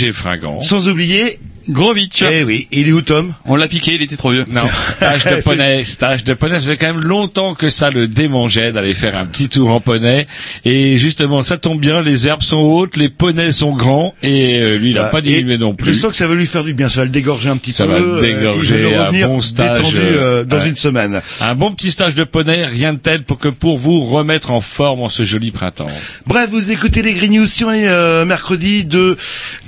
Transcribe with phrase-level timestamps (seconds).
[0.00, 0.62] Roger Fringant.
[0.62, 2.22] sans oublier, Grovitch.
[2.22, 3.32] eh oui, il est où Tom?
[3.44, 4.44] On l'a piqué, il était trop vieux.
[4.50, 6.54] Non, stage de poney, stage de poney.
[6.54, 9.80] Ça faisait quand même longtemps que ça le démangeait d'aller faire un petit tour en
[9.80, 10.26] poney.
[10.64, 14.78] Et justement, ça tombe bien, les herbes sont hautes, les poneys sont grands, et euh,
[14.78, 15.94] lui, il n'a Bah, pas diminué non Je plus.
[15.94, 17.84] sens que ça va lui faire du bien, ça va le dégorger un petit Ça
[17.84, 17.92] peu.
[17.92, 20.68] va le euh, dégorger, il va un revenir bon stage, détendu euh, euh, dans ouais.
[20.70, 21.20] une semaine.
[21.42, 24.60] Un bon petit stage de poney, rien de tel pour que pour vous remettre en
[24.62, 25.86] forme en ce joli printemps.
[26.30, 29.16] Bref, vous écoutez les Green News si on est euh, mercredi de,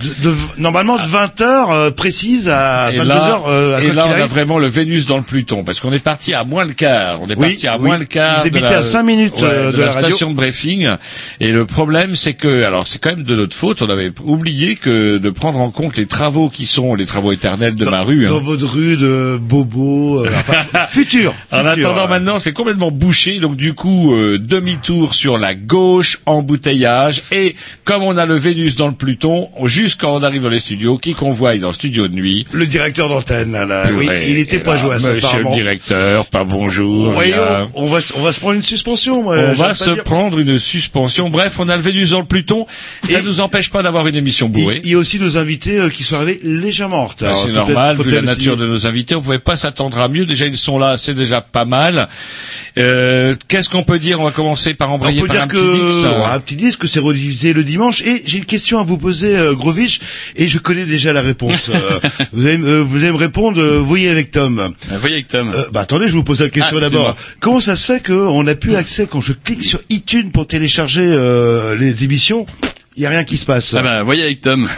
[0.01, 4.13] de, de- normalement de 20h précise à Et 22h là, euh, à et là qu'il
[4.13, 6.73] on a vraiment le Vénus dans le Pluton, parce qu'on est parti à moins le
[6.73, 7.21] quart.
[7.21, 7.87] On est Oui, parti à oui.
[7.87, 8.45] moins le quart.
[8.45, 10.09] Vous de habitez la- à cinq minutes, ouais, euh, de, la, la radio.
[10.11, 10.89] station de briefing.
[11.41, 13.83] Et le problème, c'est que, alors c'est quand même de notre faute.
[13.83, 17.75] On avait oublié que de prendre en compte les travaux qui sont les travaux éternels
[17.75, 18.27] de dans, ma rue.
[18.27, 18.41] dans hein.
[18.41, 21.35] votre rue de Bobo, euh, enfin, futur.
[21.51, 22.09] En attendant euh.
[22.09, 26.21] maintenant, c'est complètement bouché, donc du coup, euh, demi-tour sur la gauche,
[27.33, 27.55] et
[27.85, 30.99] comme on a le Vénus dans le Pluton, juste quand on arrive dans les studios,
[30.99, 34.57] qui convoie dans le studio de nuit, Le directeur d'antenne, là, là, oui, il était
[34.57, 35.51] et pas là, joué à ça, Monsieur apparemment.
[35.51, 37.13] le directeur, pas bonjour.
[37.13, 39.37] Voyons, on va, on va se prendre une suspension, moi.
[39.39, 40.05] On va se dire.
[40.05, 41.29] prendre une suspension.
[41.31, 42.67] Bref, on a le Vénus dans le Pluton.
[43.05, 44.81] Ça Et- nous empêche pas d'avoir une émission bourrée.
[44.85, 47.35] il y a aussi nos invités euh, qui sont arrivés légèrement en retard.
[47.35, 50.27] Bah, c'est normal, vu la nature de nos invités, on pouvait pas s'attendre à mieux.
[50.27, 52.09] Déjà, ils sont là, c'est déjà pas mal.
[52.79, 54.21] Euh, Qu'est-ce qu'on peut dire?
[54.21, 56.05] On va commencer par On embrayer peut par dire un que petit mix.
[56.05, 56.23] hein.
[56.33, 58.03] un petit disque, c'est rediffusé le dimanche.
[58.03, 60.01] Et j'ai une question à vous poser, euh, Grovitch,
[60.37, 61.71] et je connais déjà la réponse.
[61.71, 61.99] Euh,
[62.33, 64.75] vous, allez, me- euh, vous allez me répondre, euh, voyez avec Tom.
[65.01, 65.53] Voyez avec Tom.
[65.73, 67.17] Bah attendez, je vous pose la question Ah, d'abord.
[67.41, 71.07] Comment ça se fait qu'on n'a plus accès quand je clique sur iTunes pour télécharger
[71.79, 72.47] les émissions
[72.97, 73.73] Il y a rien qui se passe.
[73.75, 74.69] Ah bah, voyez avec Tom.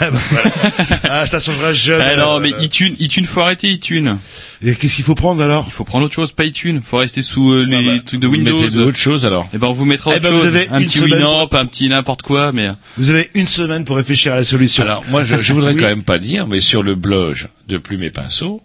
[1.08, 2.04] ah, ça changera jamais.
[2.12, 4.18] Ah non, mais Euh, iTunes, iTunes, faut arrêter iTunes.
[4.64, 5.64] et Qu'est-ce qu'il faut prendre alors?
[5.66, 6.80] Il faut prendre autre chose, pas iTunes.
[6.84, 8.60] Faut rester sous euh, les Ah bah, trucs de Windows.
[8.60, 9.48] Mettez autre chose alors.
[9.52, 10.46] Et ben, on vous mettra Eh autre ben, vous chose.
[10.48, 12.68] avez Un une petit semaine Winamp, un petit n'importe quoi, mais...
[12.96, 14.84] Vous avez une semaine pour réfléchir à la solution.
[14.84, 15.80] Alors, moi, je, je voudrais Oui.
[15.80, 18.62] quand même pas dire, mais sur le blog de Plume et Pinceau,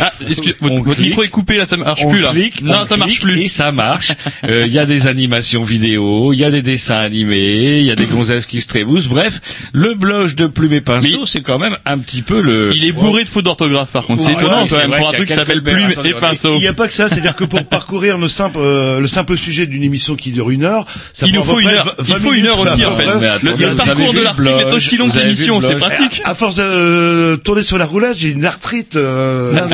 [0.00, 1.08] Ah, excusez, votre, On votre clique.
[1.08, 2.30] micro est coupé, là, ça marche on plus, là.
[2.30, 3.40] clique, non, on ça marche plus.
[3.42, 4.12] Et ça marche.
[4.48, 7.90] Euh, Il y a des animations vidéo, il y a des dessins animés, il y
[7.92, 9.06] a des gonzesses qui se trémoussent.
[9.06, 9.40] Bref,
[9.72, 12.72] le blog de Plume et Pinceau, Mais- c'est quand même un petit peu le...
[12.74, 14.22] Il est bourré de fautes d'orthographe, par contre.
[14.24, 16.54] C'est étonnant, ouais, quand c'est même, vrai pour un truc qui s'appelle plume et pinceau.
[16.54, 19.36] Il n'y a pas que ça, c'est-à-dire que pour parcourir le simple, euh, le simple
[19.36, 21.94] sujet d'une émission qui dure une heure, ça Il nous faut une heure.
[21.98, 23.06] 20 Il faut une heure aussi, en fait.
[23.06, 26.20] Le- parcours de le l'article est aussi long que l'émission, c'est pratique.
[26.24, 28.96] À force de euh, tourner sur la roulade, j'ai une arthrite.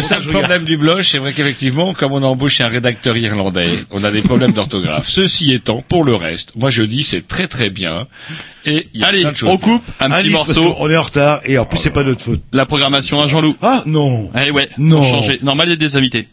[0.01, 3.85] Quand c'est problème du blog, c'est vrai qu'effectivement, comme on a embauché un rédacteur irlandais,
[3.91, 5.09] on a des problèmes d'orthographe.
[5.09, 8.07] Ceci étant, pour le reste, moi je dis c'est très très bien.
[8.65, 10.73] Et y a Allez, plein de choses on coupe un petit morceau.
[10.75, 12.43] qu'on est en retard et en plus c'est pas notre faute.
[12.53, 13.57] La programmation à Jean-Loup.
[13.63, 14.31] Ah non.
[14.35, 14.69] Allez, ouais.
[14.79, 15.03] Non.
[15.03, 15.39] Changer.
[15.43, 16.29] Normal, il y a des invités.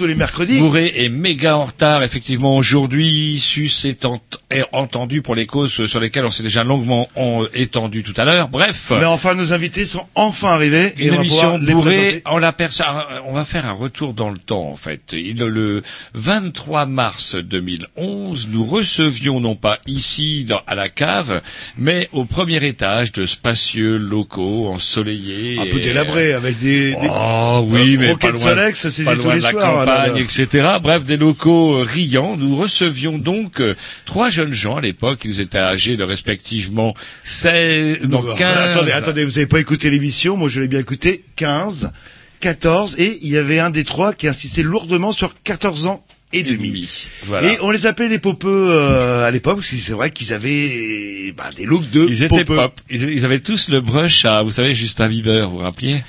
[0.00, 0.58] Tous les mercredis.
[0.58, 3.38] Bourré et méga en retard, effectivement, aujourd'hui.
[3.38, 4.20] Sus est, ent-
[4.50, 8.24] est entendu pour les causes sur lesquelles on s'est déjà longuement en- étendu tout à
[8.24, 8.48] l'heure.
[8.48, 8.92] Bref.
[8.98, 12.22] Mais enfin, nos invités sont enfin arrivés et on va les présenter.
[12.30, 15.12] on l'aperçoit, on va faire un retour dans le temps en fait.
[15.12, 15.82] Il- le
[16.14, 21.40] 23 mars 2011, nous recevions non pas ici dans- à la cave,
[21.78, 25.58] mais au premier étage de spacieux locaux ensoleillés.
[25.60, 29.16] Un peu délabrés avec des, des- Oh oui, Euh, mais pas loin, Solex, c'est pas
[29.16, 30.20] tous loin les de la soirs, campagne, là.
[30.20, 30.68] etc.
[30.82, 32.36] Bref, des locaux euh, riants.
[32.36, 35.20] Nous recevions donc euh, trois jeunes gens à l'époque.
[35.24, 38.56] Ils étaient âgés de respectivement 16, non, Non, 15.
[38.76, 41.92] Attendez, attendez, vous avez pas écouté l'émission, moi je l'ai bien écouté, 15,
[42.40, 46.42] 14, et il y avait un des trois qui insistait lourdement sur 14 ans et
[46.42, 47.08] demi.
[47.24, 47.52] Voilà.
[47.52, 51.34] Et on les appelait les popeux euh, à l'époque, parce que c'est vrai qu'ils avaient
[51.36, 52.80] bah, des looks de Ils étaient pop.
[52.88, 56.02] Ils, ils avaient tous le brush à, vous savez, Justin Bieber, vous vous rappeliez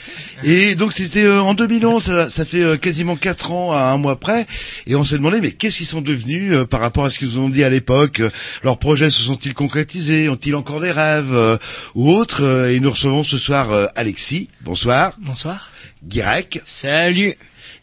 [0.44, 3.98] Et donc c'était euh, en 2011, ça, ça fait euh, quasiment quatre ans à un
[3.98, 4.46] mois près,
[4.88, 7.30] et on s'est demandé mais qu'est-ce qu'ils sont devenus euh, par rapport à ce qu'ils
[7.30, 8.22] nous ont dit à l'époque?
[8.64, 10.30] Leurs projets se sont-ils concrétisés?
[10.30, 11.58] Ont-ils encore des rêves euh,
[11.96, 12.70] ou autres?
[12.70, 15.72] Et nous recevons ce soir euh, Alexis, bonsoir, Bonsoir.
[16.04, 17.36] Guirec Salut.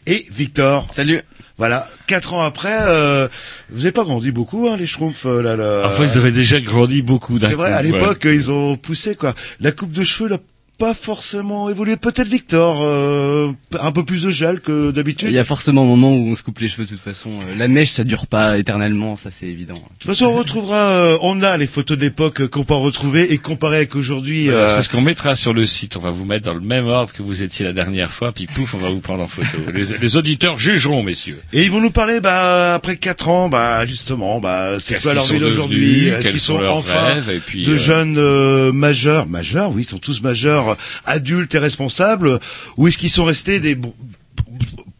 [0.05, 0.87] Et Victor.
[0.93, 1.21] Salut.
[1.57, 3.27] Voilà, quatre ans après, euh,
[3.69, 5.25] vous n'avez pas grandi beaucoup, hein, les Schtroumpfs.
[5.25, 5.83] euh, là, là.
[5.85, 9.35] Enfin, ils avaient déjà grandi beaucoup C'est vrai, à l'époque, ils ont poussé quoi.
[9.59, 10.37] La coupe de cheveux, n'a
[10.79, 11.97] pas forcément évolué.
[11.97, 15.29] Peut-être Victor, euh, un peu plus de gel que d'habitude.
[15.29, 17.29] Il y a forcément un moment où on se coupe les cheveux de toute façon.
[17.29, 19.73] Euh, La mèche ça dure pas éternellement, ça c'est évident.
[19.75, 23.37] De toute façon, on retrouvera, euh, on a les photos d'époque qu'on peut retrouver et
[23.37, 24.45] comparer avec aujourd'hui.
[24.47, 25.97] Voilà, euh, C'est ce qu'on mettra sur le site.
[25.97, 28.47] On va vous mettre dans le même ordre que vous étiez la dernière fois, puis
[28.47, 29.47] pouf, on va vous prendre en photo.
[29.73, 31.41] Les, les auditeurs jugeront, messieurs.
[31.53, 35.11] et ils vont nous parler, bah, après quatre ans, bah, justement, bah, c'est Qu'est-ce quoi
[35.11, 37.77] qu'ils leur sont vie d'aujourd'hui Est-ce qu'ils sont sont enfin rêves, et puis, de euh,
[37.77, 40.68] jeunes euh, majeurs, majeurs, oui, ils sont tous majeurs,
[41.05, 42.39] adultes et responsables,
[42.77, 43.77] ou est-ce qu'ils sont restés des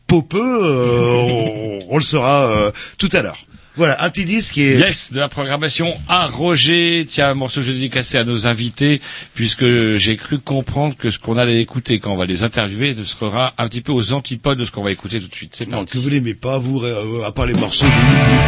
[0.08, 3.38] popeux euh, on, on le saura euh, tout à l'heure.
[3.76, 7.06] Voilà, un petit disque est Yes, de la programmation à Roger.
[7.08, 9.00] Tiens, un morceau que j'ai dédicacé à nos invités,
[9.36, 13.04] puisque j'ai cru comprendre que ce qu'on allait écouter quand on va les interviewer ne
[13.06, 15.56] sera un petit peu aux antipodes de ce qu'on va écouter tout de suite.
[15.56, 15.94] C'est Non, parti.
[15.94, 17.92] que vous n'aimez pas, vous, euh, à part les morceaux du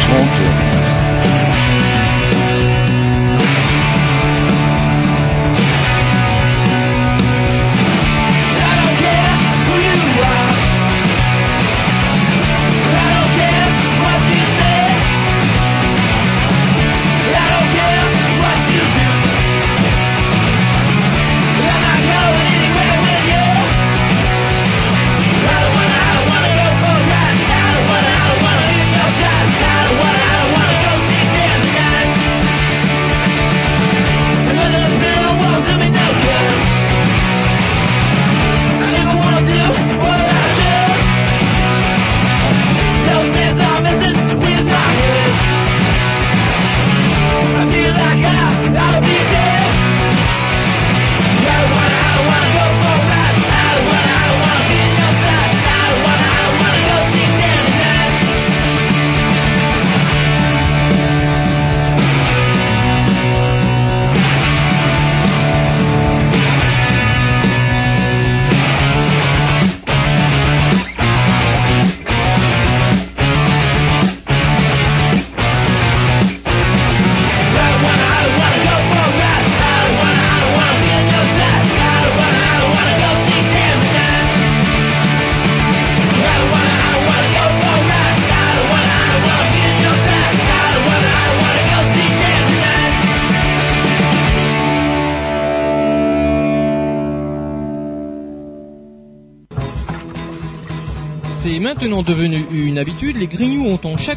[0.00, 1.11] 30.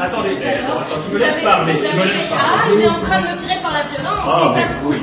[0.00, 3.20] Attendez, attends, attends, tu me laisses parler, tu me laisses Ah, il est en train
[3.20, 4.96] de me tirer par la violence, Ah, ça oui,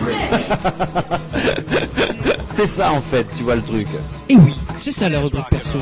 [2.52, 3.88] C'est ça en fait, tu vois le truc.
[4.30, 5.80] Et oui, c'est ça la rubrique perso.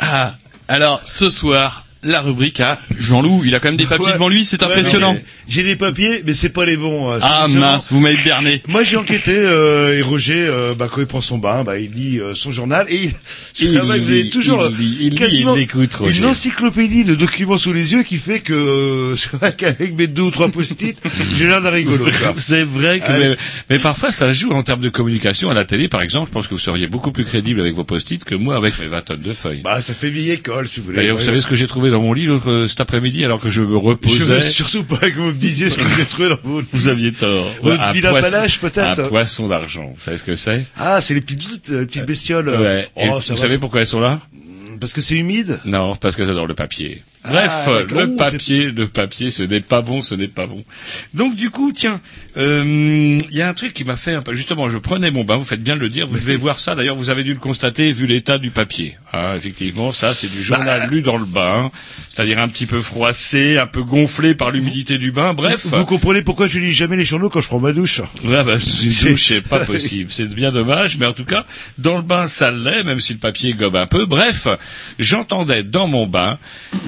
[0.00, 0.32] Ah,
[0.68, 3.42] alors ce soir, la rubrique à Jean-Loup.
[3.44, 4.12] Il a quand même des papiers Ouais.
[4.14, 5.16] devant lui, c'est Ouais, impressionnant.
[5.48, 7.10] J'ai des papiers, mais c'est pas les bons.
[7.12, 8.62] euh, Ah mince, vous m'avez berné.
[8.68, 11.90] Moi j'ai enquêté euh, et Roger, euh, bah, quand il prend son bain, bah, il
[11.92, 13.12] lit euh, son journal et il,
[13.60, 16.16] Il vous avez lit, toujours il lit, il lit, quasiment il écoute, Roger.
[16.18, 20.06] une encyclopédie de documents sous les yeux qui fait que euh, c'est vrai qu'avec mes
[20.06, 20.96] deux ou trois post-it,
[21.36, 22.06] j'ai l'air d'un rigolo.
[22.38, 23.36] C'est vrai que, mais,
[23.68, 26.28] mais parfois ça joue en termes de communication à la télé, par exemple.
[26.28, 28.86] Je pense que vous seriez beaucoup plus crédible avec vos post-it que moi avec mes
[28.86, 29.62] 20 tonnes de feuilles.
[29.64, 30.96] Bah ça fait vieille école si vous voulez.
[30.98, 33.40] D'ailleurs, vous savez ce que j'ai trouvé dans mon lit l'autre, euh, cet après-midi alors
[33.40, 34.24] que je me Je reposais.
[34.24, 36.62] veux surtout pas que vous me disiez ce que vous avez trouvé dans vos...
[36.72, 37.46] Vous aviez tort.
[37.62, 39.92] Votre panache, peut-être Un poisson d'argent.
[39.94, 40.64] Vous savez ce que c'est?
[40.76, 42.48] Ah, c'est les petites, petites, petites bestioles.
[42.48, 42.88] Ouais.
[42.96, 44.20] Oh, vous savez pourquoi elles sont là?
[44.80, 45.60] Parce que c'est humide?
[45.64, 47.02] Non, parce qu'elles adorent le papier.
[47.22, 48.00] Ah, Bref, d'accord.
[48.00, 50.64] le papier, le papier, ce n'est pas bon, ce n'est pas bon.
[51.12, 52.00] Donc du coup, tiens,
[52.38, 54.18] euh, il y a un truc qui m'a fait.
[54.32, 55.36] Justement, je prenais mon bain.
[55.36, 56.06] Vous faites bien de le dire.
[56.06, 56.74] Vous devez voir ça.
[56.74, 58.96] D'ailleurs, vous avez dû le constater vu l'état du papier.
[59.12, 60.86] Ah, effectivement, ça, c'est du journal Bah.
[60.86, 61.70] lu dans le bain,
[62.08, 65.34] c'est-à-dire un petit peu froissé, un peu gonflé par l'humidité du bain.
[65.34, 65.66] Bref.
[65.66, 68.56] Vous comprenez pourquoi je lis jamais les journaux quand je prends ma douche Ouais, bah,
[68.58, 70.10] c'est une douche, c'est pas possible.
[70.10, 71.44] C'est bien dommage, mais en tout cas,
[71.76, 74.06] dans le bain, ça l'est, même si le papier gobe un peu.
[74.06, 74.48] Bref,
[74.98, 76.38] j'entendais dans mon bain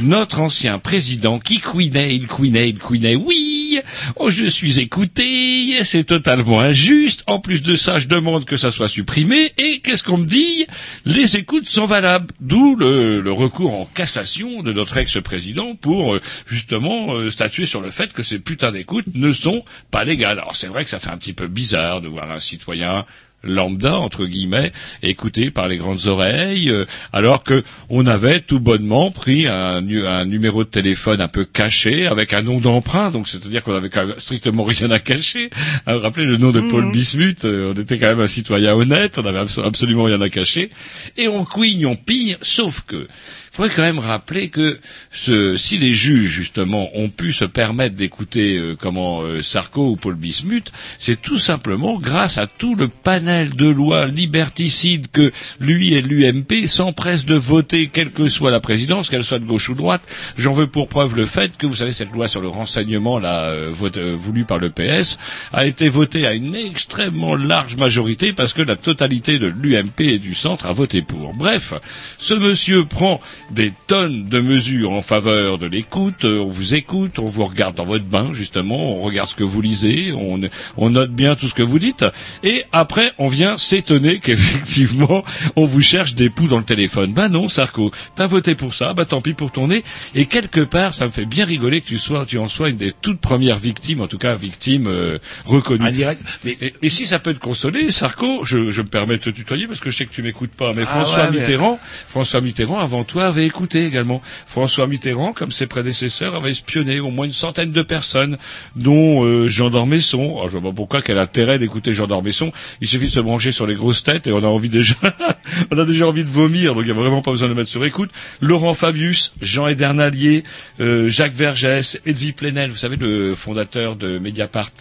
[0.00, 3.16] notre ancien président qui couinait, il couinait, il couinait.
[3.16, 3.80] Oui,
[4.16, 7.24] oh, je suis écouté, c'est totalement injuste.
[7.26, 9.52] En plus de ça, je demande que ça soit supprimé.
[9.58, 10.66] Et qu'est-ce qu'on me dit?
[11.04, 12.32] Les écoutes sont valables.
[12.40, 17.80] D'où le, le recours en cassation de notre ex-président pour euh, justement euh, statuer sur
[17.80, 20.38] le fait que ces putains d'écoutes ne sont pas légales.
[20.38, 23.04] Alors c'est vrai que ça fait un petit peu bizarre de voir un citoyen
[23.44, 24.72] lambda entre guillemets
[25.02, 30.06] écouté par les grandes oreilles euh, alors que on avait tout bonnement pris un, nu-
[30.06, 33.10] un numéro de téléphone un peu caché avec un nom d'emprunt.
[33.10, 35.50] Donc c'est-à-dire qu'on avait quand même strictement rien à cacher.
[35.86, 38.74] Vous vous rappelez le nom de Paul Bismuth euh, on était quand même un citoyen
[38.74, 40.70] honnête on avait abso- absolument rien à cacher.
[41.16, 43.08] Et on couigne on pigne sauf que
[43.52, 44.78] il faudrait quand même rappeler que
[45.10, 49.96] ce, si les juges justement ont pu se permettre d'écouter euh, comment euh, Sarko ou
[49.96, 55.92] Paul Bismuth, c'est tout simplement grâce à tout le panel de lois liberticides que lui
[55.92, 59.74] et l'UMP s'empressent de voter, quelle que soit la présidence, qu'elle soit de gauche ou
[59.74, 60.00] de droite.
[60.38, 63.42] J'en veux pour preuve le fait que vous savez cette loi sur le renseignement là
[63.50, 65.18] euh, euh, voulue par le PS
[65.52, 70.18] a été votée à une extrêmement large majorité parce que la totalité de l'UMP et
[70.18, 71.34] du centre a voté pour.
[71.34, 71.74] Bref,
[72.16, 73.20] ce monsieur prend
[73.50, 77.74] des tonnes de mesures en faveur de l'écoute, euh, on vous écoute, on vous regarde
[77.76, 80.40] dans votre bain justement, on regarde ce que vous lisez, on,
[80.76, 82.04] on note bien tout ce que vous dites,
[82.44, 85.24] et après on vient s'étonner qu'effectivement
[85.56, 87.12] on vous cherche des poux dans le téléphone.
[87.12, 89.82] Bah non, Sarko, t'as voté pour ça, bah tant pis pour ton nez,
[90.14, 92.76] et quelque part ça me fait bien rigoler que tu sois, tu en sois une
[92.76, 95.84] des toutes premières victimes, en tout cas victime euh, reconnue.
[95.86, 96.22] Indirect.
[96.44, 99.30] Mais Et, et si ça peut te consoler, Sarko, je, je me permets de te
[99.30, 101.78] tutoyer parce que je sais que tu m'écoutes pas, mais Ah François ouais, mais- Mitterrand,
[102.06, 104.20] François Mitterrand avant toi avait écouté également.
[104.46, 108.36] François Mitterrand, comme ses prédécesseurs, avait espionné au moins une centaine de personnes,
[108.76, 110.36] dont euh, Jean d'Ormesson.
[110.36, 112.52] Alors, je vois pas pourquoi quel intérêt d'écouter Jean d'Ormesson.
[112.80, 114.94] Il suffit de se brancher sur les grosses têtes et on a envie déjà,
[115.70, 117.70] on a déjà envie de vomir, donc il y a vraiment pas besoin de mettre
[117.70, 118.10] sur écoute.
[118.40, 120.42] Laurent Fabius, Jean Edernalier,
[120.80, 124.72] euh, Jacques Vergès, Edwy Plenel, vous savez le fondateur de Mediapart,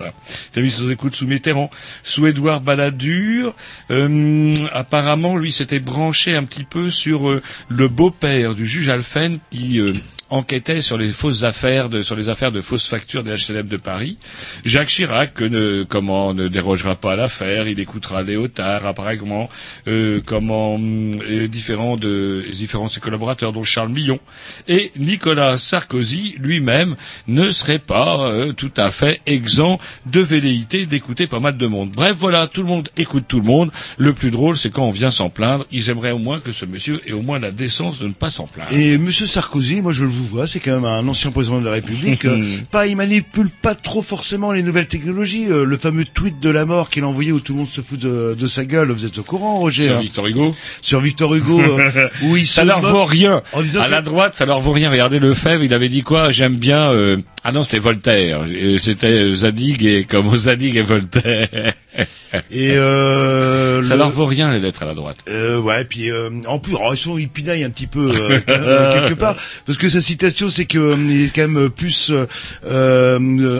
[0.51, 1.69] qui a mis sur écoute sous Mitterrand,
[2.03, 3.55] sous Édouard Balladur.
[3.89, 9.39] Euh, apparemment, lui s'était branché un petit peu sur euh, le beau-père du juge Alphen
[9.51, 9.93] qui euh,
[10.31, 13.77] enquêtait sur les fausses affaires, de, sur les affaires de fausses factures des HLM de
[13.77, 14.17] Paris.
[14.65, 19.49] Jacques Chirac, ne, comment, ne dérogera pas à l'affaire, il écoutera Léotard, apparemment,
[19.87, 24.19] euh, comment, euh, différents de, différents de ses collaborateurs, dont Charles Millon.
[24.67, 26.95] Et Nicolas Sarkozy, lui-même,
[27.27, 31.91] ne serait pas euh, tout à fait exempt de velléité d'écouter pas mal de monde.
[31.91, 33.71] Bref, voilà, tout le monde écoute tout le monde.
[33.97, 35.65] Le plus drôle, c'est quand on vient s'en plaindre.
[35.71, 38.29] Ils aimeraient au moins que ce monsieur ait au moins la décence de ne pas
[38.29, 38.71] s'en plaindre.
[38.71, 41.65] Et Monsieur Sarkozy, moi je le vous vois, c'est quand même un ancien président de
[41.65, 42.25] la République.
[42.25, 42.39] euh,
[42.71, 45.47] pas, il manipule pas trop forcément les nouvelles technologies.
[45.49, 47.81] Euh, le fameux tweet de la mort qu'il a envoyé où tout le monde se
[47.81, 50.55] fout de, de sa gueule, vous êtes au courant, Roger Sur hein Victor Hugo.
[50.81, 53.41] Sur Victor Hugo, euh, où il Ça se leur vaut rien.
[53.53, 54.89] À que- la droite, ça leur vaut rien.
[54.91, 56.31] Regardez Lefebvre, il avait dit quoi?
[56.31, 56.91] J'aime bien.
[56.91, 58.41] euh, Ah non, c'était Voltaire.
[58.77, 61.49] C'était Zadig et comme Zadig et Voltaire.
[62.51, 65.17] Et euh, ça le- leur vaut rien les lettres à la droite.
[65.27, 68.39] Euh, ouais, puis euh, en plus, oh, ils sont ils pinaillent un petit peu euh,
[68.49, 72.11] euh, quelque part, parce que sa citation, c'est que euh, il est quand même plus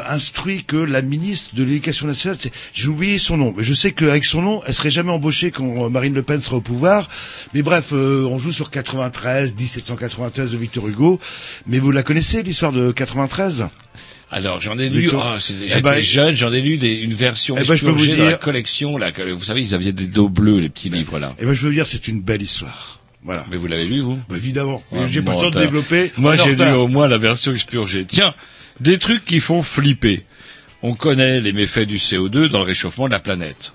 [0.07, 2.37] instruit que la ministre de l'Éducation nationale.
[2.73, 5.89] J'ai oublié son nom, mais je sais qu'avec son nom, elle serait jamais embauchée quand
[5.89, 7.09] Marine Le Pen sera au pouvoir.
[7.53, 11.19] Mais bref, euh, on joue sur 93, 1793 de Victor Hugo.
[11.67, 13.65] Mais vous la connaissez l'histoire de 93
[14.31, 15.09] Alors j'en ai lu.
[15.13, 17.91] Ah, Eh J'étais ben, jeune, j'en ai lu des, une version Eh ben, je peux
[17.91, 18.97] vous expurgée dans la collection.
[18.97, 21.35] Là, vous savez, ils avaient des dos bleus, les petits livres là.
[21.39, 22.99] Et ben, je veux dire, c'est une belle histoire.
[23.23, 23.45] Voilà.
[23.51, 24.81] Mais vous l'avez lu, vous Bah, évidemment.
[24.91, 26.11] Mais Ouais, j'ai pas le temps de développer.
[26.17, 28.05] Moi, j'ai lu au moins la version expurgée.
[28.05, 28.33] Tiens,
[28.79, 30.23] des trucs qui font flipper.
[30.81, 33.73] On connaît les méfaits du CO2 dans le réchauffement de la planète.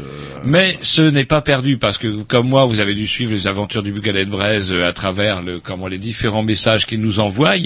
[0.44, 3.82] Mais ce n'est pas perdu parce que comme moi, vous avez dû suivre les aventures
[3.82, 7.56] du Bugalet de Braise euh, à travers les différents messages qu'ils nous envoient.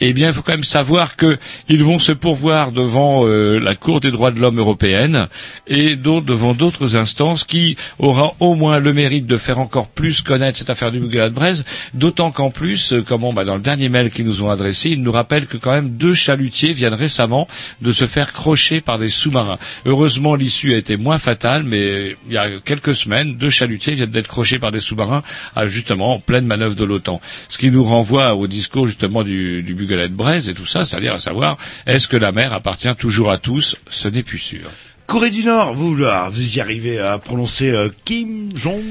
[0.00, 1.36] Eh bien, il faut quand même savoir que
[1.68, 5.28] ils vont se pourvoir devant euh, la Cour des droits de l'homme européenne
[5.66, 10.58] et devant d'autres instances qui aura au moins le mérite de faire encore plus connaître
[10.58, 11.64] cette affaire du Bugalet de Braise.
[11.94, 15.02] D'autant qu'en plus, euh, comment bah, dans le dernier mail qu'ils nous ont adressé, ils
[15.02, 17.48] nous rappellent que quand même deux chalutiers viennent récemment
[17.82, 19.58] de se faire crocher par des sous-marins.
[19.84, 24.10] Heureusement, l'issue a été moins fatale, mais il y a quelques semaines, deux chalutiers viennent
[24.10, 25.22] d'être crochés par des sous-marins,
[25.54, 27.22] à, justement en pleine manœuvre de l'OTAN.
[27.48, 30.84] Ce qui nous renvoie au discours justement du, du Bugalet de Braise et tout ça,
[30.84, 33.76] c'est-à-dire à savoir, est-ce que la mer appartient toujours à tous?
[33.88, 34.68] Ce n'est plus sûr.
[35.06, 38.82] Corée du Nord, vous là, vous y arrivez à prononcer euh, Kim Jong.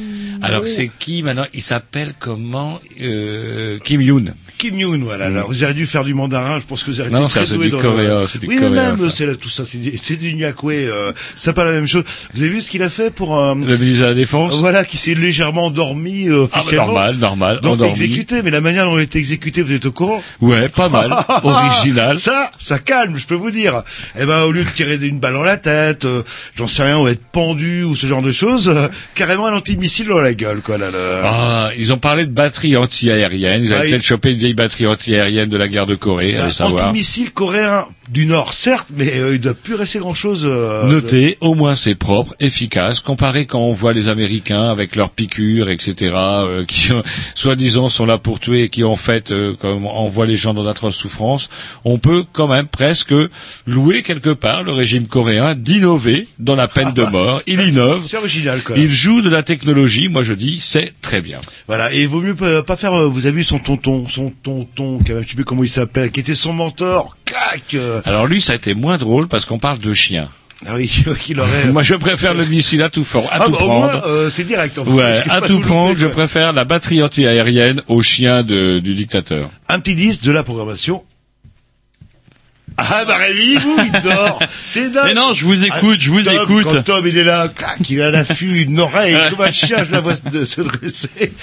[0.41, 4.33] Alors c'est qui maintenant Il s'appelle comment euh, Kim Yoon.
[4.57, 5.25] Kim Yoon, voilà.
[5.25, 6.59] Alors, vous auriez dû faire du mandarin.
[6.59, 8.27] Je pense que vous auriez été ça, très doué du dans coréen, le...
[8.27, 9.11] c'est du oui, coréen, même, ça.
[9.11, 10.71] c'est là, tout ça, c'est du, c'est du nyakwe.
[10.71, 12.03] Euh, c'est pas la même chose.
[12.33, 14.85] Vous avez vu ce qu'il a fait pour euh, Le ministre de la Défense voilà,
[14.85, 16.85] qui s'est légèrement endormi euh, Ah, bah, officiellement.
[16.87, 17.91] normal, normal, Donc endormi.
[17.91, 20.89] exécuté, mais la manière dont il a été exécuté, vous êtes au courant Ouais, pas
[20.89, 21.13] mal,
[21.43, 22.17] original.
[22.17, 23.83] Ça, ça calme, je peux vous dire.
[24.19, 26.23] Eh ben, au lieu de tirer une balle dans la tête, euh,
[26.57, 30.07] j'en sais rien, ou être pendu ou ce genre de choses, euh, carrément un antimissile
[30.07, 30.77] dans la gueule, quoi.
[30.77, 31.21] Là, là.
[31.23, 33.63] Ah, ils ont parlé de batterie anti-aérienne.
[33.63, 36.51] Ils avaient Ah, peut-être chopé une vieille batterie anti-aérienne de la guerre de Corée, allez
[36.51, 36.85] savoir.
[36.85, 40.43] Antimissile coréen du Nord, certes, mais euh, il doit plus rester grand-chose.
[40.45, 45.09] euh, Notez, au moins c'est propre, efficace, comparé quand on voit les Américains avec leurs
[45.09, 47.01] piqûres, etc., euh, qui euh,
[47.33, 50.63] soi-disant sont là pour tuer et qui en fait euh, comme envoient les gens dans
[50.63, 51.49] d'atroces souffrances,
[51.83, 53.13] on peut quand même presque
[53.65, 57.41] louer quelque part le régime coréen d'innover dans la peine de mort.
[57.47, 58.75] Il Ça, c'est- innove, C'est original, quoi.
[58.77, 61.39] il joue de la technologie, moi je dis, c'est très bien.
[61.67, 62.93] Voilà, et il vaut mieux pas, faire.
[62.93, 66.19] euh, vous avez vu son tonton, son tonton, je sais plus comment il s'appelle, qui
[66.19, 67.15] était son mentor.
[67.73, 70.29] Euh, Alors lui, ça a été moins drôle parce qu'on parle de chien.
[70.65, 70.89] ah oui,
[71.23, 71.65] qu'il aurait.
[71.71, 74.03] Moi, je préfère le missile à tout fort, à Ah, tout bah, prendre.
[74.07, 74.77] euh, c'est direct.
[74.77, 78.79] En fait, Ouais, à tout prendre, louper, je préfère la batterie anti-aérienne au chien de,
[78.79, 79.49] du dictateur.
[79.69, 81.03] Un petit disque de la programmation.
[82.77, 84.39] Ah bah Rémi, vous, il dort.
[84.63, 85.05] C'est dingue.
[85.05, 86.63] Mais non, je vous écoute, je vous Tom, écoute.
[86.65, 89.91] Quand Tom, il est là, clac, il a l'affût, une oreille, comme un chien, je
[89.91, 91.33] la vois se, se dresser.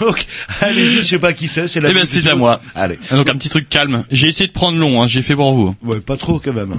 [0.00, 0.26] Donc,
[0.60, 2.60] allez, je sais pas qui c'est, c'est la Eh ben, c'est à moi.
[2.74, 2.98] Allez.
[3.10, 4.04] Donc un petit truc calme.
[4.10, 5.74] J'ai essayé de prendre long, hein, j'ai fait pour vous.
[5.82, 6.78] Ouais, pas trop, quand même.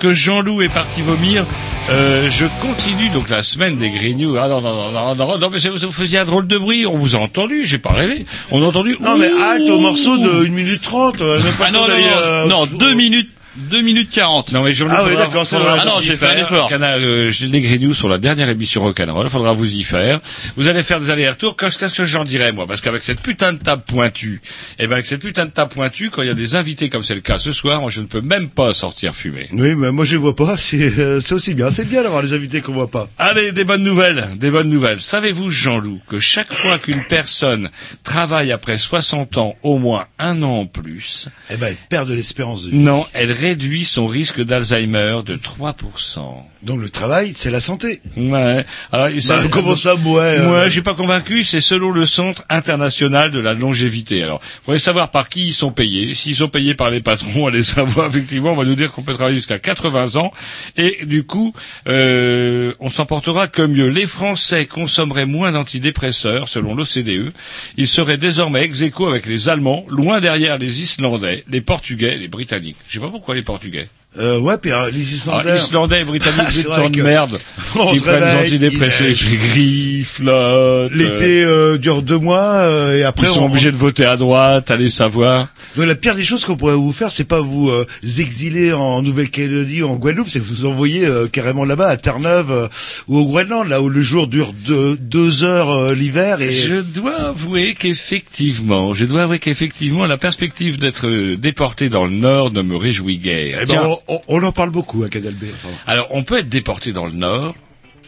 [0.00, 1.44] Que Jean-Loup est parti vomir,
[1.90, 4.36] euh, je continue donc la semaine des Grignoux.
[4.40, 6.94] Ah non, non, non, non, non, non, mais vous faisiez un drôle de bruit, on
[6.94, 8.24] vous a entendu, j'ai pas rêvé.
[8.50, 8.96] On a entendu...
[9.00, 11.20] Non mais halte au morceau de 1 minute 30.
[11.20, 13.29] euh, même pas Ah non, non, non, euh, non, 2 minutes,
[13.70, 14.52] 2 minutes 40.
[14.52, 15.78] Non mais Jean-Loup, Ah oui, d'accord, c'est vrai.
[15.80, 16.68] Ah non, j'ai fait un effort.
[16.68, 20.20] Canal, euh, les Grignoux sur la dernière émission Rock'n'Roll, faudra vous y faire.
[20.56, 22.66] Vous allez faire des allers-retours, qu'est-ce que j'en dirais moi?
[22.66, 24.40] Parce qu'avec cette putain de table pointue,
[24.78, 27.02] et ben avec cette putain de table pointue, quand il y a des invités comme
[27.02, 29.48] c'est le cas ce soir, moi je ne peux même pas sortir fumer.
[29.52, 30.56] Oui, mais moi je les vois pas.
[30.56, 31.70] C'est euh, c'est aussi bien.
[31.70, 33.08] C'est bien d'avoir les invités qu'on voit pas.
[33.18, 35.00] Allez, des bonnes nouvelles, des bonnes nouvelles.
[35.00, 37.70] Savez-vous, Jean-Loup, que chaque fois qu'une personne
[38.04, 42.14] travaille après 60 ans au moins un an en plus, Eh ben, elle perd de
[42.14, 42.76] l'espérance de vie.
[42.78, 46.20] non, elle réduit son risque d'Alzheimer de 3%.
[46.62, 48.00] Donc le travail, c'est la santé.
[48.16, 48.64] Ouais.
[48.92, 51.44] Alors, ça- Bah, comment ça, ouais euh, Moi, je suis pas convaincu.
[51.44, 54.22] C'est selon le Centre international de la longévité.
[54.22, 56.14] Alors, vous voulez savoir par qui ils sont payés.
[56.14, 58.08] S'ils sont payés par les patrons, allez savoir.
[58.08, 60.32] Effectivement, on va nous dire qu'on peut travailler jusqu'à 80 ans.
[60.76, 61.54] Et du coup,
[61.86, 63.88] euh, on s'en portera que mieux.
[63.88, 67.32] Les Français consommeraient moins d'antidépresseurs, selon l'OCDE.
[67.76, 72.76] Ils seraient désormais ex avec les Allemands, loin derrière les Islandais, les Portugais, les Britanniques.
[72.88, 73.88] Je sais pas pourquoi les Portugais.
[74.18, 75.50] Euh, ouais, puis euh, les Islandais.
[75.52, 77.38] Ah, Islandais et Britanniques, vrai temps de que- merde,
[77.76, 80.90] On qui prennent des réveille, antidépressés, gris, flotte.
[80.92, 84.16] L'été euh, dure deux mois euh, et après Ils sont on- obligés de voter à
[84.16, 85.46] droite, allez savoir.
[85.76, 89.00] Donc, la pire des choses qu'on pourrait vous faire, c'est pas vous euh, exiler en
[89.02, 92.68] Nouvelle-Calédonie ou en Guadeloupe, c'est vous envoyer euh, carrément là-bas à Terre-Neuve euh,
[93.06, 96.80] ou au Groenland, là où le jour dure deux, deux heures euh, l'hiver et Je
[96.80, 102.50] dois avouer qu'effectivement, je dois avouer qu'effectivement, la perspective d'être euh, déporté dans le Nord
[102.52, 103.58] ne me réjouit guère.
[103.62, 105.48] Eh ben, Tiens, on, on- on en parle beaucoup à Cadalbé.
[105.52, 107.54] Enfin, alors on peut être déporté dans le Nord,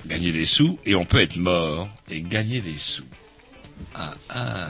[0.06, 3.04] gagner des sous, et on peut être mort et gagner des sous.
[3.94, 4.68] Ah, ah.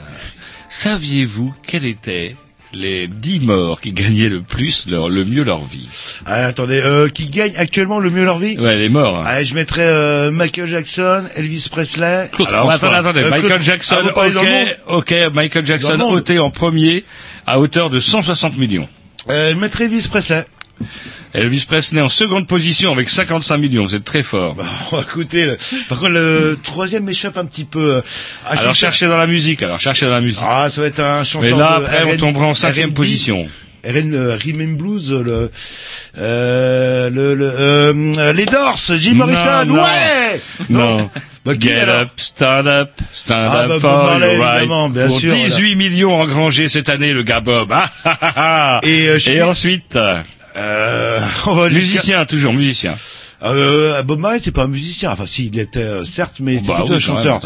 [0.69, 2.35] Saviez-vous quels étaient
[2.73, 5.87] les dix morts qui gagnaient le plus, leur, le mieux leur vie?
[6.25, 8.57] Ah, attendez, euh, qui gagne actuellement le mieux leur vie?
[8.57, 9.17] Ouais, les morts.
[9.19, 9.23] hein.
[9.25, 12.31] ah, Je mettrais euh, Michael Jackson, Elvis Presley.
[12.47, 15.33] Alors, attendez, attendez, Euh, Michael Claude- Jackson, Ah, vous parlez dans le monde ok, ok,
[15.35, 17.03] Michael Jackson ôté en premier
[17.45, 18.89] à hauteur de 160 millions.
[19.29, 20.43] Euh, je mettrais Elvis Presley.
[21.33, 24.55] Elvis Presley en seconde position avec 55 millions, vous êtes très fort.
[24.91, 25.57] Oh, écoutez, le-
[25.89, 28.01] par contre le troisième m'échappe un petit peu.
[28.45, 30.43] ah, alors cherche- cherchez dans la musique, alors cherchez dans la musique.
[30.45, 31.51] Ah, ça va être un chanteur.
[31.51, 33.47] Mais là, après, on tombera en cinquième position.
[33.85, 35.51] RN, euh, Rhythm Blues, le,
[36.17, 39.75] euh, le, le euh, les Doors, Jim Morrison, non.
[39.75, 40.39] ouais.
[40.69, 41.09] Non.
[41.43, 44.93] Bah, Get up, stand up, stand Ah, up bah, for your right.
[44.93, 47.73] bien Pour sûr, 18 millions engrangés cette année, le gars Bob.
[48.05, 48.79] Ah, ah.
[48.83, 49.97] Et, euh, Et ensuite,
[50.55, 51.19] Euh,
[51.71, 52.95] musicien, toujours musicien.
[53.45, 55.11] Euh, Bob Marley, c'est pas un musicien.
[55.11, 57.41] Enfin, si, il était euh, certes, mais c'est Bah plutôt oui, un même, chanteur.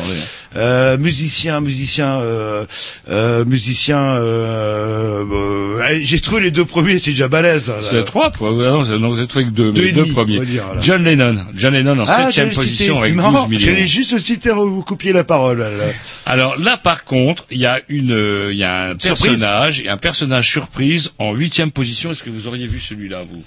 [0.56, 2.66] Euh, musicien, musicien, euh,
[3.10, 3.98] euh, musicien.
[4.00, 7.70] Euh, euh, j'ai trouvé les deux premiers, c'est déjà balèze.
[7.70, 7.76] là.
[7.82, 10.40] C'est trois, pour- ah non, c'est- trouvé que deux, Deux mais et deux premiers.
[10.46, 10.64] dire.
[10.82, 13.42] John Lennon, John Lennon en Ah, septième position c'est avec marrant.
[13.44, 13.66] 12 millions.
[13.66, 15.60] J'allais juste citer, vous coupiez la parole.
[15.60, 15.68] là.
[16.26, 19.40] Alors là, par contre, il y a une, euh, il y a un Surprise.
[19.40, 22.12] personnage, il y a un personnage surprise en huitième position.
[22.12, 23.44] Est-ce que vous auriez vu celui-là, vous?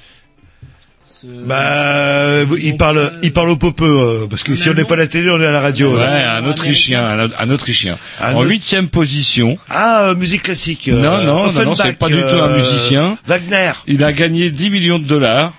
[1.25, 4.99] Bah, il parle, il parle au popeux, euh, parce que si on n'est pas à
[4.99, 5.97] la télé, on est à la radio.
[5.97, 7.99] Ouais, un Autrichien, un, un Autrichien.
[8.21, 10.89] Un en autre- huitième position, Ah, euh, musique classique.
[10.89, 13.19] euh, Non, non, non, c'est pas du tout un euh, musicien.
[13.27, 13.73] Wagner.
[13.87, 15.53] il a gagné 10 millions de dollars.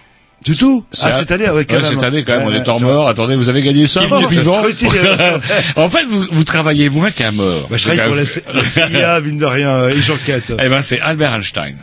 [0.43, 0.83] Du tout?
[1.03, 1.91] Ah, cette année, ouais, quand Ouais, même.
[1.91, 3.07] cette année, quand même, on Ouais, est en mort.
[3.07, 4.63] Attendez, vous avez gagné ça, Il vous est vivant.
[4.63, 5.37] euh,
[5.75, 7.67] en fait, vous, vous travaillez moins qu'un mort.
[7.69, 8.15] Bah, je travaille pour
[8.55, 10.51] la, CIA, mine de rien, euh, et j'enquête.
[10.59, 11.75] Eh ben, c'est Albert Einstein.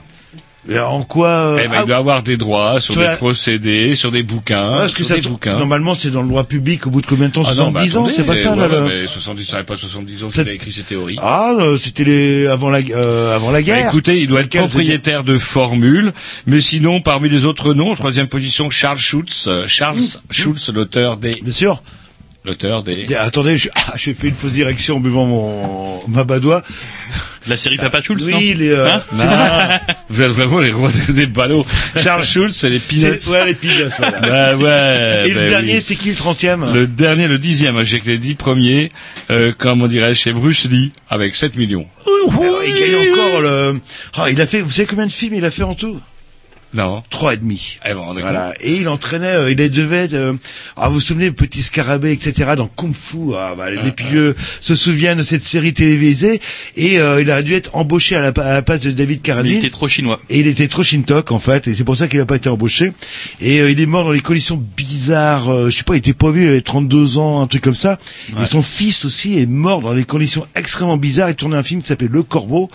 [0.76, 3.16] En quoi euh, Eh ben, ah, il doit avoir des droits sur sur des la-
[3.16, 5.58] procédés, sur des bouquins, ah, sur des bouquins.
[5.58, 7.42] normalement, c'est dans le droit public au bout de combien de temps?
[7.46, 10.24] Ah non, bah 70 ans, c'est pas ça, ouais, là, mais 70, ça pas 70
[10.24, 11.16] ans C'est- qu'il a écrit ses théories.
[11.22, 13.88] Ah, euh, c'était les avant la euh, avant la Bah, guerre.
[13.88, 16.12] écoutez, il doit être propriétaire de formules,
[16.46, 20.00] mais sinon, parmi les autres noms, en troisième position, Charles Schultz, euh, Charles
[20.30, 21.82] Schultz, l'auteur des, Bien sûr.
[22.44, 26.62] l'auteur des, Attendez, je- ah, j'ai fait une fausse direction en buvant mon ma badoie.
[27.48, 29.80] La série Papa Schultz, Oui, non les, euh, Hein
[30.10, 31.64] vous êtes vraiment les rois des ballots.
[32.02, 33.18] Charles Schultz, c'est les peanuts.
[33.30, 34.56] ouais, les Peanuts, voilà.
[34.56, 35.28] Ouais, ouais.
[35.30, 35.80] Et le ben dernier, oui.
[35.82, 38.92] c'est qui le trentième Le dernier, le dixième, j'ai que les dix premiers,
[39.30, 41.86] euh, comment dirais-je, c'est Bruce Lee, avec 7 millions.
[42.06, 43.80] Il gagne encore le.
[44.16, 44.60] Ah, il a fait.
[44.60, 46.00] Vous savez combien de films il a fait en tout?
[46.74, 47.02] Non.
[47.10, 47.78] Trois et demi.
[47.84, 48.52] Eh ben, Voilà.
[48.60, 50.34] Et il entraînait, euh, il devait être, euh,
[50.76, 53.18] ah, vous vous souvenez, Petit Scarabée, etc., dans Kung Fu.
[53.36, 56.40] Ah, bah, les pieux se souviennent de cette série télévisée.
[56.76, 59.14] Et euh, il a dû être embauché à la, à la place de David Mais
[59.14, 59.56] il Carradine.
[59.56, 60.20] était trop chinois.
[60.28, 62.48] Et il était trop shintok en fait, et c'est pour ça qu'il n'a pas été
[62.48, 62.92] embauché.
[63.40, 65.48] Et euh, il est mort dans les conditions bizarres.
[65.50, 67.74] euh, je sais pas, il était pas vu, il avait 32 ans, un truc comme
[67.74, 67.98] ça.
[68.42, 71.30] Et son fils aussi est mort dans des conditions extrêmement bizarres.
[71.30, 72.68] Il tournait un film qui s'appelait Le Corbeau.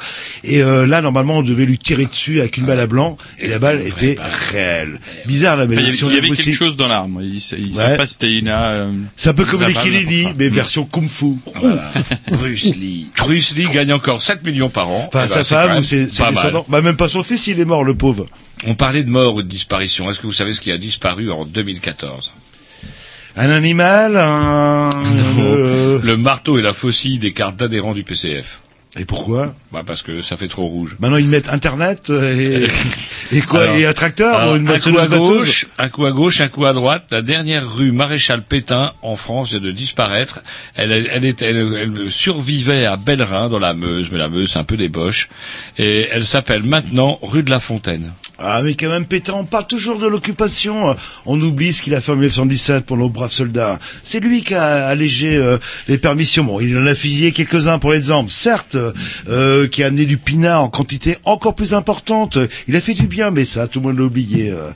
[0.44, 3.48] Et euh, là, normalement, on devait lui tirer dessus avec une balle à blanc, et
[3.48, 4.18] la balle était
[4.52, 5.00] réelle.
[5.26, 7.20] Bizarre la Enfin, il y avait, il y quelque chose dans l'arme.
[7.22, 7.74] Il, il Ouais.
[7.74, 8.48] savait pas si c'était une.
[8.50, 11.36] euh, C'est un peu comme les Kennedy, mais version Kung Fu.
[11.60, 11.92] Voilà.
[12.32, 13.10] Bruce Lee.
[13.18, 15.10] Bruce Lee gagne encore 7 millions par an.
[15.14, 16.66] Enfin, Eh ben, sa quand femme ou ses, descendants.
[16.70, 18.26] Bah, même pas son fils, il est mort, le pauvre.
[18.66, 20.10] On parlait de mort ou de disparition.
[20.10, 22.32] Est-ce que vous savez ce qui a disparu en 2014
[23.36, 24.90] Un animal, un...
[25.40, 28.62] euh, Le marteau et la faucille des cartes d'adhérents du PCF.
[28.96, 30.98] Et pourquoi Bah parce que ça fait trop rouge.
[31.00, 32.68] Maintenant ils mettent Internet euh, et,
[33.38, 36.12] et quoi Alors, et un tracteur Alors, une un coup à gauche, un coup à
[36.12, 37.06] gauche, un coup à droite.
[37.10, 40.44] La dernière rue Maréchal Pétain en France vient de disparaître.
[40.76, 44.60] Elle, elle, était, elle, elle survivait à Bellerin dans la Meuse, mais la Meuse c'est
[44.60, 45.28] un peu des boches.
[45.80, 48.14] Et elle s'appelle maintenant rue de la Fontaine.
[48.40, 50.96] Ah mais quand même Pétain, on parle toujours de l'occupation.
[51.26, 53.80] On oublie ce qu'il a fait en 1917 pour nos braves soldats.
[54.02, 56.44] C'est lui qui a allégé euh, les permissions.
[56.44, 58.76] Bon, il en a fusillé quelques-uns pour l'exemple, certes,
[59.30, 62.38] euh, qui a amené du pinard en quantité encore plus importante.
[62.68, 64.50] Il a fait du bien, mais ça, tout le monde l'a oublié.
[64.50, 64.72] euh.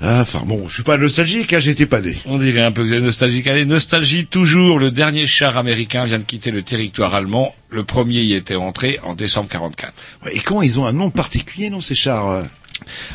[0.00, 2.16] Ah, Enfin bon, je suis pas nostalgique, hein, j'étais pas né.
[2.26, 3.46] On dirait un peu que vous êtes nostalgique.
[3.46, 4.78] Allez, nostalgie toujours.
[4.80, 7.54] Le dernier char américain vient de quitter le territoire allemand.
[7.70, 9.92] Le premier y était entré en décembre 44.
[10.24, 12.42] Ouais, Et comment ils ont un nom particulier, non, ces chars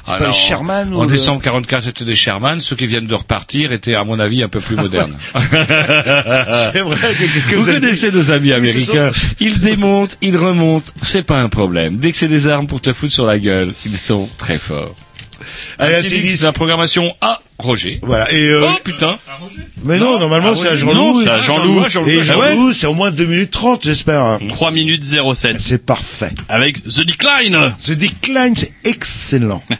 [0.06, 2.60] pas Alors, les Sherman En ou le- décembre 44, c'était des Sherman.
[2.60, 5.16] Ceux qui viennent de repartir étaient, à mon avis, un peu plus modernes.
[5.36, 9.12] C'est vrai que Vous connaissez nos amis américains.
[9.12, 10.92] sont- Ils démontent, ils remontent.
[11.04, 11.98] C'est pas un problème.
[11.98, 14.96] Dès que c'est des armes pour te foutre sur la gueule, ils sont très forts.
[15.80, 16.42] Un petit tennis.
[16.42, 18.00] La programmation à Roger.
[18.02, 18.32] Voilà.
[18.32, 19.18] Et euh, Oh putain
[19.84, 21.22] mais non, Non, normalement ah c'est à Jean-Loup.
[21.24, 21.84] c'est à Et- Jean-Loup.
[22.08, 22.74] Et Jean-Loup.
[22.74, 24.24] C'est au moins 2 minutes 30, j'espère.
[24.24, 24.40] hein.
[24.50, 25.58] 3 minutes 07.
[25.60, 26.32] C'est parfait.
[26.50, 27.76] Avec The Decline.
[27.80, 29.64] Ce decline, c'est excellent.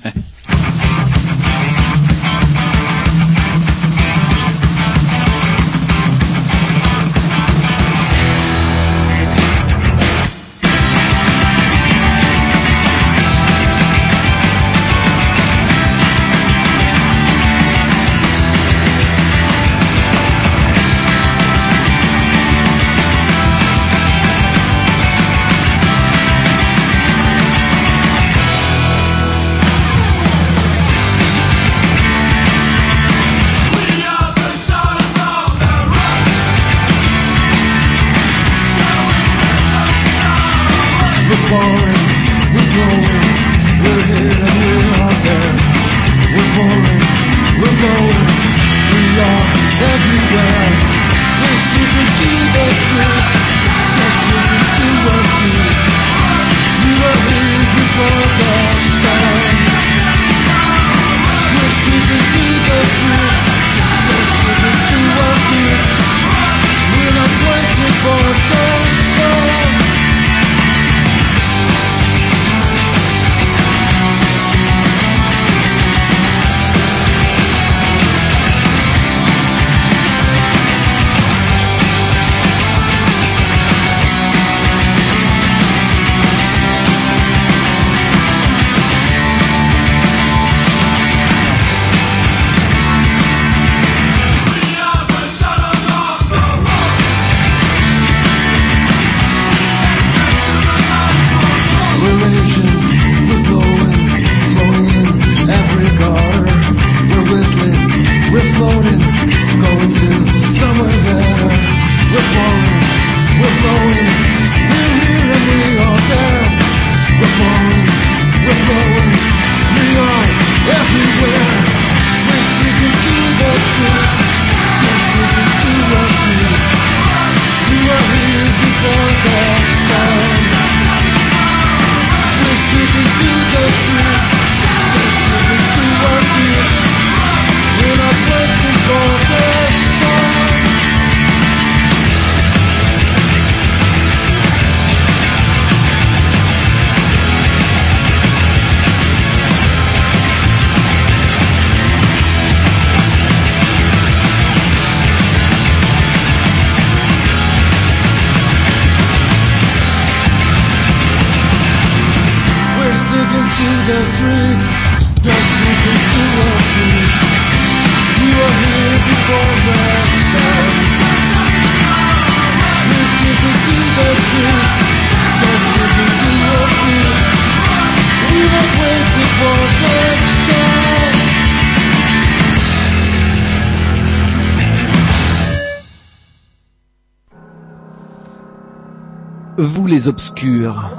[189.92, 190.90] les obscurs.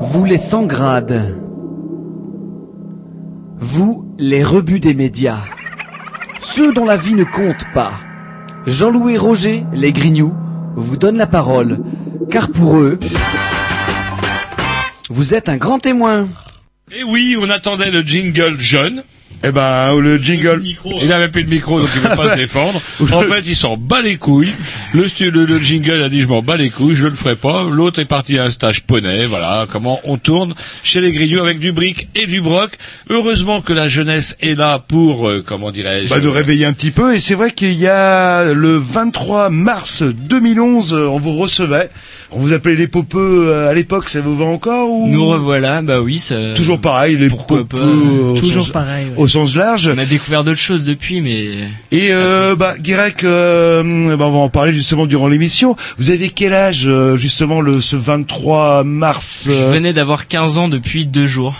[0.00, 1.36] Vous les sans grades.
[3.58, 5.44] Vous les rebuts des médias.
[6.40, 7.92] Ceux dont la vie ne compte pas.
[8.66, 10.32] Jean-Louis et Roger, les grignoux,
[10.74, 11.80] vous donnent la parole,
[12.30, 12.98] car pour eux,
[15.10, 16.28] vous êtes un grand témoin.
[16.92, 19.02] Et oui, on attendait le jingle jeune.
[19.44, 20.64] Eh ben, le jingle.
[21.00, 22.80] Il n'avait plus de micro, donc il ne veut pas se défendre.
[23.12, 24.52] En fait, il s'en bat les couilles.
[24.94, 27.36] Le, stu- le, le jingle a dit, je m'en bats les couilles, je le ferai
[27.36, 27.64] pas.
[27.70, 29.26] L'autre est parti à un stage poney.
[29.26, 32.70] Voilà comment on tourne chez les grignoux avec du brick et du broc.
[33.10, 36.90] Heureusement que la jeunesse est là pour, euh, comment dirais-je, Bah, de réveiller un petit
[36.90, 41.90] peu et c'est vrai qu'il y a le 23 mars 2011 euh, on vous recevait
[42.30, 45.06] on vous appelait les popeux euh, à l'époque ça vous va encore ou?
[45.08, 46.52] Nous revoilà, bah oui, ça...
[46.54, 49.12] toujours pareil les Pourquoi popeux pas au Toujours sens- pareil, ouais.
[49.16, 51.68] au sens large On a découvert d'autres choses depuis, mais...
[51.90, 56.30] et euh, bah Guirec euh, bah, on va en parler justement durant l'émission vous avez
[56.30, 61.04] quel âge euh, justement le ce 23 mars Je euh, venais d'avoir 15 ans depuis
[61.06, 61.54] deux jours.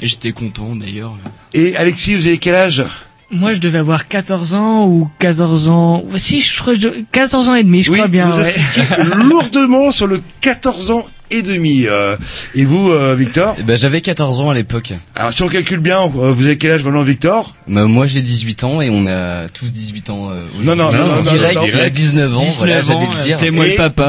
[0.00, 1.14] Et j'étais content d'ailleurs.
[1.52, 2.84] et Alexis vous avez quel âge?
[3.30, 6.04] Moi, je devais avoir 14 ans ou 14 ans.
[6.16, 6.88] Si, je crois que je...
[7.10, 8.26] 14 ans et demi, je oui crois bien.
[8.26, 9.24] vous ouais.
[9.24, 11.06] lourdement sur le 14 ans
[11.38, 12.16] et demi euh,
[12.54, 14.92] et vous euh, Victor Eh ben, j'avais 14 ans à l'époque.
[15.14, 18.22] Alors si on calcule bien, euh, vous avez quel âge maintenant Victor Bah, moi j'ai
[18.22, 21.62] 18 ans et on a tous 18 ans euh, Non, non, non, non, Direct, non,
[21.62, 23.42] non, il a 19 ans, 19 voilà, ans, j'allais le dire.
[23.42, 23.48] Et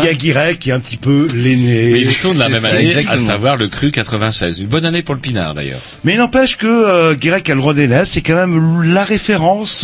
[0.01, 1.91] Il y a Guirec qui est un petit peu l'aîné.
[1.93, 4.59] Mais ils sont de la C'est même année, à savoir le cru 96.
[4.59, 5.79] Une bonne année pour le pinard d'ailleurs.
[6.03, 9.83] Mais il n'empêche que euh, Guirec a le droit d'aîné, c'est quand même la référence,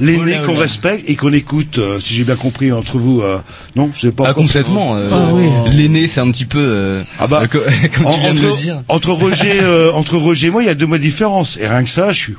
[0.00, 3.20] l'aîné qu'on respecte et qu'on écoute, euh, si j'ai bien compris entre vous.
[3.22, 3.38] euh,
[3.76, 4.96] non, c'est pas Ah, complètement.
[4.96, 5.48] euh, Ah oui.
[5.76, 6.59] L'aîné, c'est un petit peu.
[6.60, 7.58] Euh, Ah bah, co-
[7.96, 8.82] comme En- tu viens de le entre, dire.
[8.88, 11.56] entre Roger, euh, entre Roger et moi, il y a deux mois de différence.
[11.60, 12.34] Et rien que ça, je suis.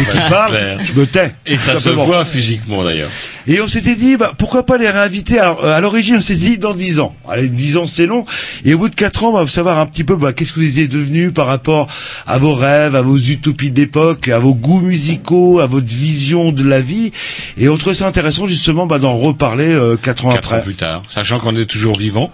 [0.00, 1.34] Et qui parle, je me tais.
[1.46, 3.08] Et ça se voit physiquement d'ailleurs.
[3.46, 5.38] Et on s'était dit, bah, pourquoi pas les réinviter?
[5.38, 7.14] Alors, euh, à l'origine, on s'était dit dans 10 ans.
[7.28, 8.24] Allez, 10 ans, c'est long.
[8.64, 10.60] Et au bout de 4 ans, on va savoir un petit peu bah, qu'est-ce que
[10.60, 11.88] vous étiez devenus par rapport
[12.26, 16.62] à vos rêves, à vos utopies d'époque, à vos goûts musicaux, à votre vision de
[16.62, 17.12] la vie.
[17.56, 20.58] Et on trouvait ça intéressant, justement, bah, d'en reparler euh, 4 ans Quatre après.
[20.60, 22.30] ans plus tard, sachant qu'on est toujours vivant.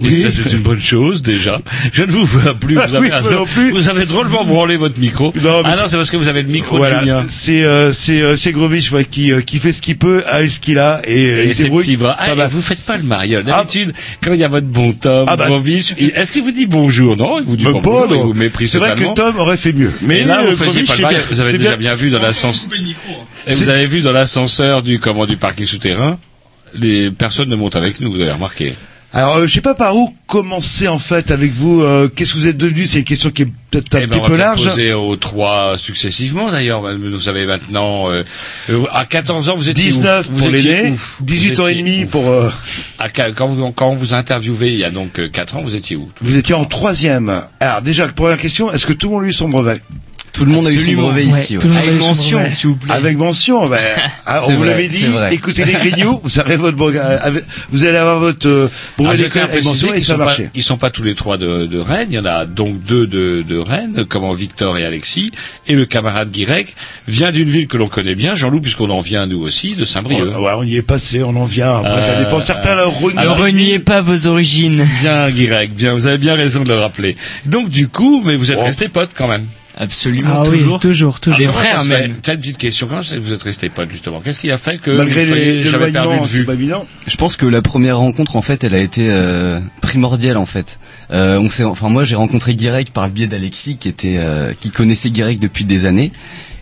[0.00, 0.22] Et Oui.
[0.22, 1.60] ça c'est une bonne chose déjà.
[1.92, 2.74] Je ne vous vois plus.
[2.76, 3.72] Vous avez, Oui, moi non plus.
[3.72, 5.32] vous avez drôlement branlé votre micro.
[5.42, 8.20] Non, mais ah non, c'est- parce que vous avez le micro Voilà, c'est euh, c'est
[8.22, 11.00] euh, c'est Grovich ouais, qui euh, qui fait ce qu'il peut avec ce qu'il a
[11.04, 12.14] et, euh, Et il ses petits bras.
[12.14, 12.48] pas Ah, et mal.
[12.50, 13.42] vous faites pas le mariole.
[13.42, 13.92] D'habitude,
[14.22, 15.48] quand il y a votre bon Tom, Ah bah.
[15.66, 17.16] Il- est-ce qu'il vous dit bonjour?
[17.16, 18.24] Non, il vous dit pas, bonjour, il non.
[18.26, 19.14] vous méprise C'est vrai que.
[19.14, 19.90] Tom aurait fait mieux.
[20.02, 21.22] Mais et là, euh, vous faisiez Grovich, pas le mariole.
[21.30, 22.70] Vous avez déjà bien- bien vu dans l'ascenseur.
[23.48, 26.18] Et vous avez vu dans l'ascenseur du comment du parking souterrain,
[26.74, 28.12] les personnes ne montent avec nous.
[28.12, 28.74] Vous avez remarqué.
[29.18, 31.82] Alors, euh, je sais pas par où commencer en fait avec vous.
[31.82, 32.86] euh, Qu'est-ce que vous êtes devenu?
[32.86, 34.64] C'est une question qui est peut-être un Eh ben, petit on va peu large.
[34.64, 36.82] poser aux trois successivement d'ailleurs.
[36.96, 38.22] Vous savez maintenant, euh,
[38.70, 41.24] euh, à 14 ans vous étiez 19 où Vous pour l'aîné, où?
[41.24, 42.28] 18 Vous ans et demi pour.
[42.28, 42.48] euh,
[43.00, 45.74] À quand vous quand on vous a interviewé il y a donc 4 ans, vous
[45.74, 46.08] étiez où?
[46.20, 47.42] Vous étiez en troisième.
[47.58, 49.80] Alors déjà, première question, est-ce que tout le monde a eu son brevet?
[50.38, 51.58] Tout le monde a eu son brevet Ouais, ici.
[51.58, 52.94] tout le monde a Avec mention, s'il vous plaît.
[52.94, 53.78] Avec mention, ben,
[54.26, 55.06] ah, on vous l'avait dit.
[55.32, 59.24] Écoutez les grignoux, vous avez votre brevet, avec- vous allez avoir votre euh, Alors, brevet
[59.24, 60.48] d'école avec mention et ça a sont pas, marché.
[60.54, 62.08] ils sont pas tous les trois de, de Rennes.
[62.10, 65.32] Il y en a donc deux de, de Rennes, comme Victor et Alexis.
[65.66, 66.74] Et le camarade Guirec
[67.06, 70.36] vient d'une ville que l'on connaît bien, Jean-Loup, puisqu'on en vient nous aussi, de Saint-Brieuc.
[70.38, 71.78] Ouais, on y est passé, on en vient.
[71.78, 72.40] Après, ça Euh, dépend.
[72.40, 73.16] Certains renient.
[73.18, 74.86] Alors reniez pas vos origines.
[75.00, 75.94] Bien, Guirec, bien.
[75.94, 77.16] Vous avez bien raison de le rappeler.
[77.46, 78.64] Donc du coup, mais vous êtes Bon.
[78.64, 79.46] restés potes quand même.
[79.80, 80.80] Absolument, Ah oui, toujours.
[80.80, 81.38] toujours, toujours.
[81.38, 82.16] Des Comment frères fait même.
[82.20, 82.88] Tiens, une petite question.
[82.88, 84.20] Que vous êtes restés potes justement?
[84.20, 86.44] Qu'est-ce qui a fait que Malgré vous soyez les jamais perdu de vue?
[86.44, 86.54] pas.
[87.06, 90.80] Je pense que la première rencontre, en fait, elle a été euh, primordiale, en fait.
[91.12, 94.52] Euh, on s'est, enfin, moi, j'ai rencontré Guirec par le biais d'Alexis, qui était, euh,
[94.58, 96.10] qui connaissait Guirec depuis des années,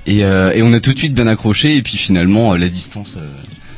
[0.06, 1.74] et, euh, et on a tout de suite bien accroché.
[1.76, 3.16] Et puis finalement, euh, la distance,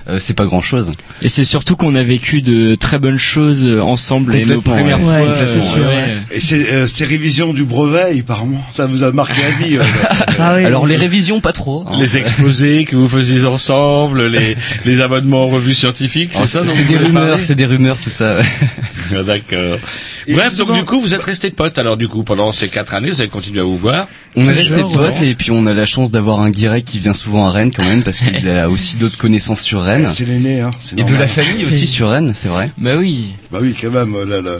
[0.09, 0.90] euh, euh, c'est pas grand-chose.
[1.22, 4.98] Et c'est surtout qu'on a vécu de très bonnes choses euh, ensemble et nos premières
[5.00, 5.24] ouais.
[5.24, 5.32] fois.
[5.34, 6.18] Ouais, c'est sûr, ouais.
[6.30, 9.76] Et ces, euh, ces révisions du brevet, apparemment, ça vous a marqué la vie.
[9.78, 9.82] euh,
[10.38, 10.90] Ah oui, Alors oui.
[10.90, 11.84] les révisions, pas trop.
[11.86, 11.92] hein.
[11.98, 16.62] Les exposés que vous faisiez ensemble, les, les abonnements en revues scientifiques, c'est Alors, ça
[16.66, 18.38] C'est des rumeurs, parler c'est des rumeurs, tout ça.
[19.16, 19.78] Ah, D'accord.
[20.30, 21.78] Et Bref, justement- donc du coup, vous êtes restés potes.
[21.78, 24.06] Alors du coup, pendant ces quatre années, vous avez continué à vous voir.
[24.36, 24.92] On est Toujours, resté ouais.
[25.12, 27.72] potes et puis on a la chance d'avoir un Guirec qui vient souvent à Rennes
[27.74, 30.06] quand même parce qu'il a aussi d'autres connaissances sur Rennes.
[30.10, 30.70] C'est l'aîné, hein.
[30.96, 32.70] Et de la famille aussi sur Rennes, c'est vrai.
[32.78, 33.30] Bah oui.
[33.50, 34.14] Bah oui, quand même.
[34.14, 34.58] oh Là, là.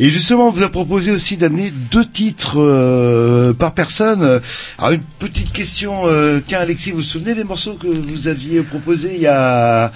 [0.00, 4.40] Et justement, on vous a proposé aussi d'amener deux titres euh, par personne.
[4.78, 6.02] Alors une petite question.
[6.06, 9.92] Euh, tiens, Alexis, vous vous souvenez des morceaux que vous aviez proposés il y a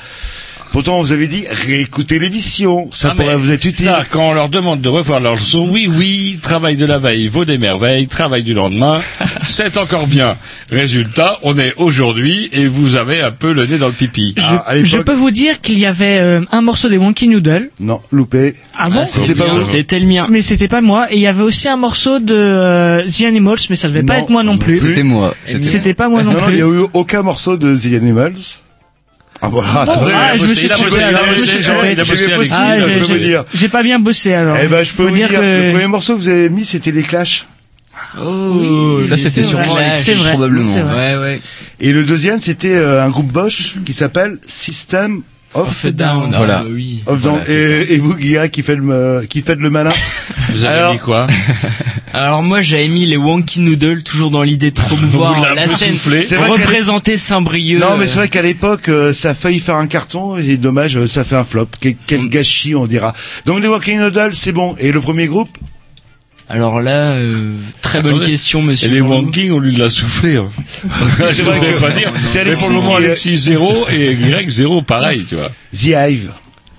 [0.72, 2.88] Pourtant, vous avez dit réécoutez l'émission.
[2.92, 3.84] Ça Ah, pourrait vous être utile.
[3.84, 7.28] Ça, quand on leur demande de revoir leur leçon, oui, oui, travail de la veille
[7.28, 9.00] vaut des merveilles, travail du lendemain,
[9.44, 10.36] c'est encore bien.
[10.70, 14.34] Résultat, on est aujourd'hui et vous avez un peu le nez dans le pipi.
[14.38, 17.68] Je, Ah, je peux vous dire qu'il y avait euh, un morceau des Wonky Noodle.
[17.78, 18.54] Non, loupé.
[18.76, 19.60] Ah bon C'était pas vous.
[19.60, 20.26] C'était le mien.
[20.30, 21.12] Mais c'était pas moi.
[21.12, 24.18] Et il y avait aussi un morceau de euh, The Animals, mais ça devait pas
[24.18, 24.78] être moi non plus.
[24.78, 25.34] C'était moi.
[25.44, 26.56] C'était- pas moi non Non, non, il plus.
[26.56, 28.32] n'y a eu aucun morceau de The Animals.
[29.44, 30.12] Ah voilà, Bon, attendez.
[30.14, 30.68] ah, je me suis.
[30.70, 30.76] Ah,
[33.54, 34.56] j'ai- pas bien bossé alors.
[34.62, 35.34] Eh ben, je peux vous dire, que-
[35.66, 37.46] le premier morceau que vous avez mis, c'était les Clash.
[38.20, 40.72] Oh, Ça, c'était c'est sûrement C'est vrai, probablement.
[40.72, 41.16] c'est vrai.
[41.16, 41.40] Ouais, ouais.
[41.80, 45.22] Et le deuxième, c'était euh, un groupe Bosch qui s'appelle System
[45.54, 46.32] of, Off down.
[46.34, 46.62] Voilà.
[46.64, 47.02] Ah, oui.
[47.06, 47.46] of Voilà, Down.
[47.56, 49.90] et, et vous, Guilla, qui fait le, qui fait le malin.
[50.52, 51.26] Vous avez Alors- dit quoi
[52.14, 55.94] Alors moi j'avais mis les Wonky Noodles toujours dans l'idée de promouvoir la peu scène,
[56.46, 57.80] représenter Saint-Brieuc.
[57.80, 60.96] Non, mais c'est vrai qu'à l'époque, euh, ça a failli faire un carton, et dommage,
[60.98, 61.68] euh, ça fait un flop.
[61.80, 62.28] Quel, quel Mm.
[62.28, 63.14] gâchis, on dira.
[63.46, 64.74] Donc, les Walking Noodles, c'est bon.
[64.78, 65.56] Et le premier groupe
[66.54, 68.30] Alors là, euh, très bonne Attendez.
[68.30, 68.88] question Et monsieur.
[68.90, 69.10] les Jean-Loup.
[69.26, 70.36] Wonking, on lui l'a soufflé.
[70.36, 70.50] hein.
[71.30, 72.12] C'est vrai que pas dire.
[72.26, 75.50] c'est Mais pour Alexis le moment, Alexis 0 et Y 0, pareil, tu vois.
[75.74, 76.30] The Hive.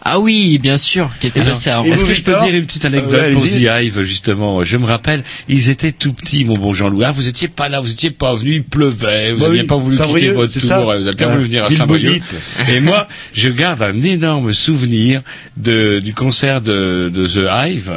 [0.05, 2.53] Ah oui, bien sûr, qui était passé à Et Est-ce vous, que je peux dire
[2.53, 3.83] une petite anecdote Euh, ouais, pour The.
[3.83, 4.63] Hive, justement?
[4.65, 7.05] Je me rappelle, ils étaient tout petits, mon bon Jean-Louis.
[7.05, 9.67] Ah, vous étiez pas là, vous étiez pas venu, il pleuvait, vous Bah n'aviez oui,
[9.67, 11.33] pas voulu quitter votre c'est tour, ça vous avez bien Ouais.
[11.35, 11.85] voulu venir à.
[11.85, 12.35] Bolite.
[12.69, 15.21] Et moi, je garde un énorme souvenir
[15.55, 17.91] de, du concert de, de The Hive.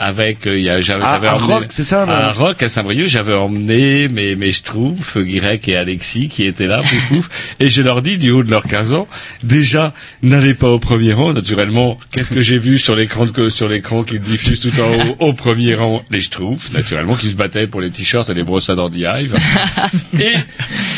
[0.00, 2.32] Avec, euh, il y a, j'avais, À- j'avais à emmené- Rock, c'est ça, non À
[2.32, 7.08] Rock, à Saint-Brieuc, j'avais emmené mes, mes schtroumpfs, Guirec et Alexis, qui étaient là, pouf,
[7.08, 7.28] pouf,
[7.60, 9.08] et je leur dis, du haut de leurs 15 ans,
[9.42, 9.92] déjà,
[10.22, 11.98] n'allez pas au premier rang, naturellement.
[12.12, 15.32] Qu'est-ce que j'ai vu sur l'écran de, sur l'écran qui diffuse tout en haut, au
[15.32, 18.76] premier rang, les schtroumpfs, naturellement, qui se battaient pour les t-shirts et les brosses à
[18.76, 19.34] dents d'Hive.
[20.20, 20.34] et,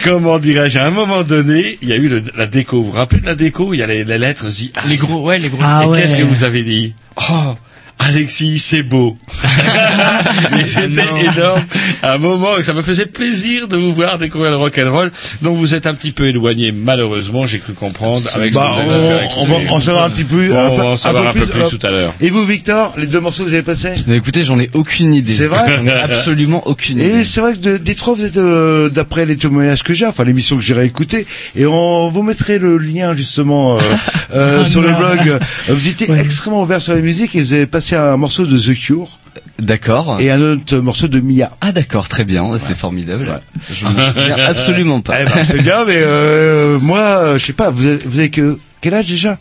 [0.05, 2.82] comment dirais-je, à un moment donné, il y a eu le- la déco.
[2.82, 3.72] Vous vous rappelez de la déco?
[3.72, 4.44] Il y a les, les lettres.
[4.86, 5.64] Les gros, ouais, les grosses.
[5.66, 6.03] Ah et ouais.
[6.03, 6.92] qu'est-ce que vous avez dit?
[7.30, 7.55] Oh!
[8.03, 9.16] Alexis, c'est beau.
[10.59, 11.16] Et C'était Non.
[11.16, 11.62] énorme.
[12.03, 15.12] À un moment, et ça me faisait plaisir de vous voir découvrir le rock'n'roll.
[15.42, 18.22] Donc vous êtes un petit peu éloigné, malheureusement, j'ai cru comprendre.
[18.34, 20.48] Avec Bah, on, on va en savoir un petit peu.
[20.48, 22.14] Bon, un on peu- va en savoir un peu plus tout à l'heure.
[22.20, 25.12] Et vous, Victor, les deux morceaux que vous avez passés Mais écoutez, j'en ai aucune
[25.14, 25.32] idée.
[25.32, 27.24] C'est vrai J'en ai absolument aucune Et idée.
[27.24, 30.24] c'est vrai que de- des trois, vous êtes euh, d'après les témoignages que j'ai, enfin
[30.24, 31.26] l'émission que j'irai écouter,
[31.57, 33.80] et on vous mettrait le lien justement euh,
[34.34, 35.38] euh, Ah, sur le blog.
[35.68, 38.78] Vous étiez extrêmement ouvert sur la musique et vous avez passé un morceau de The
[38.78, 39.18] Cure
[39.59, 40.20] D'accord.
[40.20, 41.51] et un autre morceau de Mia.
[41.61, 43.28] Ah d'accord, très bien, c'est formidable.
[43.28, 43.74] Ouais.
[43.74, 45.22] Je m'en souviens absolument pas.
[45.22, 48.30] Eh ben, c'est bien, mais euh, moi, euh, je sais pas, vous avez, vous avez
[48.30, 49.38] que quel âge déjà?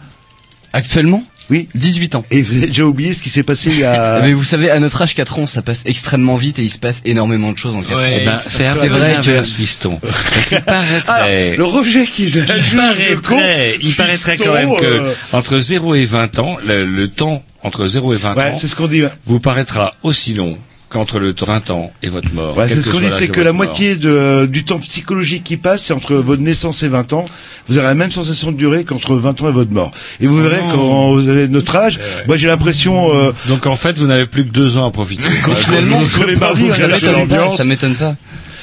[0.73, 1.23] Actuellement?
[1.49, 1.67] Oui.
[1.73, 2.23] 18 ans.
[2.29, 4.19] Et vous avez déjà oublié ce qui s'est passé il y a.
[4.23, 6.77] Mais vous savez, à notre âge, 4 ans, ça passe extrêmement vite et il se
[6.77, 8.17] passe énormément de choses en 4 Ouais, ans.
[8.21, 9.97] Eh ben, c'est vrai que- fiston.
[10.01, 11.53] Parce qu'il paraîtrait...
[11.53, 12.73] Ah, le rejet qu'ils Il ajoutent,
[13.09, 16.85] le con, paraîtrait, il paraîtrait quand même que euh, entre 0 et 20 ans, le,
[16.85, 19.03] le temps entre 0 et 20 Ouais, ans c'est ce qu'on dit.
[19.25, 20.57] vous paraîtra aussi long
[20.89, 22.57] qu'entre le temps 20 ans et votre mort.
[22.57, 25.55] Ouais, c'est ce que qu'on dit, c'est que la moitié de, du temps psychologique qui
[25.57, 27.25] passe, c'est entre votre naissance et 20 ans.
[27.67, 29.91] Vous aurez la même sensation de durée qu'entre 20 ans et votre mort.
[30.19, 30.69] Et vous verrez non.
[30.71, 34.43] quand vous avez notre âge, moi j'ai l'impression, euh, Donc en fait, vous n'avez plus
[34.45, 35.21] que deux ans à profiter.
[35.55, 38.15] Finalement, sur les mardis, m'étonne pas, ça m'étonne pas.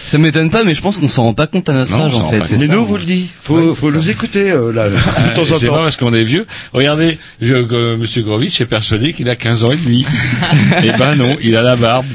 [0.07, 2.31] Ça m'étonne pas, mais je pense qu'on s'en rend pas compte à notre âge en
[2.31, 2.39] fait.
[2.39, 2.67] mais ça.
[2.73, 5.45] nous on vous le dit, faut, faut nous écouter euh, là, de Ah, temps en
[5.45, 5.83] C'est pas temps.
[5.83, 6.47] parce qu'on est vieux.
[6.73, 10.07] Regardez, je, euh, Monsieur Grovitch est persuadé qu'il a 15 ans et demi.
[10.85, 12.07] eh ben non, il a la barbe.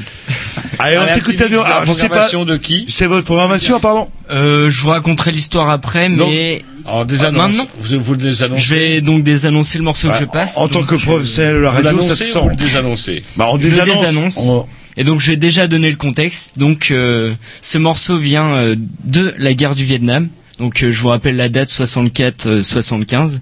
[0.78, 1.60] Allez, on s'écoute à nous.
[1.60, 4.10] Alors, je sais pas, programmation de qui c'est votre programmation apparemment.
[4.30, 6.26] Euh, je vous raconterai l'histoire après, Non.
[6.28, 7.42] mais Alors des Ah, annonces.
[7.42, 8.62] maintenant vous, vous le désannoncez.
[8.64, 10.56] je vais donc désannoncer le morceau que je passe.
[10.56, 12.64] en tant que professionnel de la radio, ça se ou vous le sent.
[12.64, 14.38] désannoncez Bah, on désannonce.
[14.96, 16.58] Et donc je vais déjà donner le contexte.
[16.58, 17.32] Donc euh,
[17.62, 20.28] ce morceau vient euh, de la guerre du Vietnam.
[20.58, 23.38] Donc euh, je vous rappelle la date 64-75.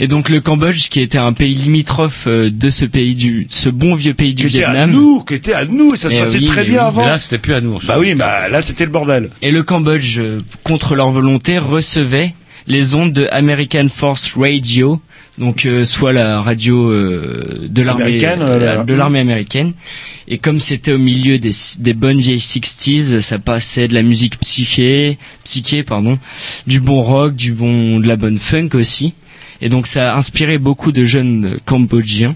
[0.00, 3.68] Et donc le Cambodge, qui était un pays limitrophe euh, de ce pays du, ce
[3.68, 4.90] bon vieux pays du Qui était à Vietnam.
[4.90, 6.86] nous, qui était à nous, et ça se Eh passait oui, très bien oui.
[6.88, 7.04] avant.
[7.04, 7.78] Mais là, c'était plus à nous.
[7.84, 9.30] Bah oui, bah là c'était le bordel.
[9.40, 12.34] Et le Cambodge, euh, contre leur volonté, recevait
[12.66, 15.00] les ondes de American Force Radio,
[15.38, 19.72] donc euh, soit la radio euh, de l'armée Américaine, euh, de l'armée américaine.
[20.28, 24.38] Et comme c'était au milieu des, des bonnes vieilles 60s, ça passait de la musique
[24.40, 26.18] psyché, psyché pardon,
[26.66, 29.14] du bon rock, du bon de la bonne funk aussi.
[29.60, 32.34] Et donc ça a inspiré beaucoup de jeunes euh, cambodgiens.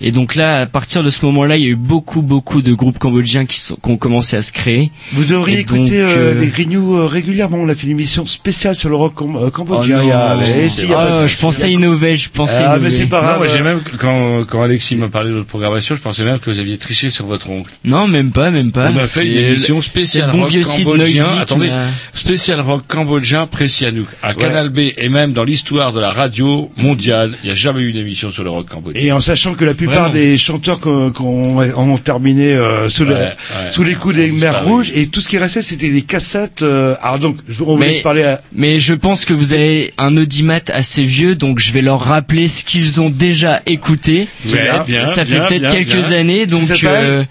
[0.00, 2.72] Et donc là, à partir de ce moment-là, il y a eu beaucoup, beaucoup de
[2.74, 4.90] groupes cambodgiens qui, sont, qui ont commencé à se créer.
[5.12, 7.56] Vous devriez Et écouter donc, euh, euh, les Grignoux euh, régulièrement.
[7.58, 10.00] On a fait une émission spéciale sur le rock cam- euh, cambodgien.
[10.04, 12.90] Oh a- non, mais si, a Ah, pas- je pensais innover, je pensais Ah, mais
[12.90, 13.38] c'est pas Non, grave.
[13.38, 16.50] moi j'ai même quand quand Alexis m'a parlé de votre programmation, je pensais même que
[16.50, 17.70] vous aviez triché sur votre oncle.
[17.84, 18.90] Non, même pas, même pas.
[18.92, 21.24] On a fait C'est une émission le- spéciale bon rock cambodgien.
[21.24, 26.00] Noisy Attendez, m'a- spécial rock cambodgien Pressianouk à Canal B et même dans l'histoire de
[26.00, 29.02] la radio mondiale, il n'y a jamais eu une émission sur le rock cambodgien.
[29.02, 30.14] Et en sachant que la plupart Vraiment.
[30.14, 33.70] des chanteurs qu'on ont terminé euh, sous, le- Ouais, ouais.
[33.72, 36.62] sous les coups des mers rouges et tout ce qui restait c'était des cassettes.
[36.62, 39.52] euh, alors donc je- on vous Mais- laisse parler à, Mais je pense que vous
[39.52, 44.28] avez un audimat assez vieux, donc je vais leur rappeler ce qu'ils ont déjà écouté.
[44.52, 46.12] Ouais, bien, ça fait peut-être quelques bien.
[46.18, 47.24] années, donc euh,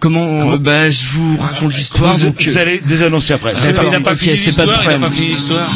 [0.00, 2.14] comment, euh, Bah, je vous raconte l'histoire.
[2.16, 3.52] vous, donc, vous allez désannoncer après.
[3.56, 5.00] c'est C'est pas- pas c'est pas de l'histoire, il a problème.
[5.00, 5.70] pas fini l'histoire.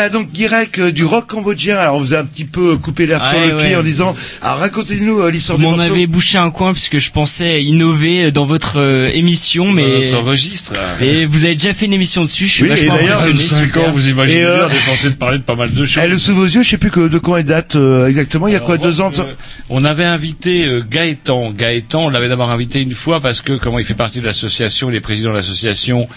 [0.00, 1.76] Voilà donc Guirec euh, du rock cambodgien.
[1.76, 3.66] Alors on vous a un petit peu coupé l'air sur le ouais.
[3.66, 5.92] pied en disant alors racontez-nous euh, l'histoire Vous du m'en morceau.
[5.92, 10.72] avez bouché un coin puisque je pensais innover dans votre euh, émission, mais notre registre.
[11.02, 12.46] Et vous avez déjà fait une émission dessus.
[12.46, 13.48] Je suis Oui, et vachement d'ailleurs, impressionné.
[13.60, 13.82] 5 super.
[13.82, 15.84] ans, vous imaginez Et, euh, bien, on est censé de parler de pas mal de
[15.84, 16.02] choses.
[16.02, 18.48] Elle sous vos yeux, je sais plus que de quand elle date euh, exactement.
[18.48, 19.34] Il y a quoi deux ans euh,
[19.68, 21.50] On avait invité euh, Gaëtan.
[21.50, 24.88] Gaëtan, on l'avait d'abord invité une fois parce que, comment il fait partie de l'association,
[24.88, 26.08] il est président de l'association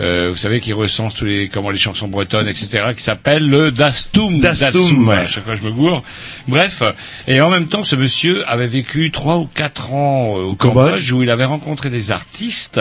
[0.00, 3.70] euh, vous savez, qui recense tous les comment les chansons bretonnes, etc., qui s'appelle le
[3.70, 4.40] Dastum.
[4.40, 5.16] Dastum, ouais.
[5.16, 6.02] À chaque fois, je me gourre.
[6.48, 6.82] Bref,
[7.28, 10.86] et en même temps, ce monsieur avait vécu trois ou quatre ans euh, au Cambodge.
[10.90, 12.80] Cambodge, où il avait rencontré des artistes,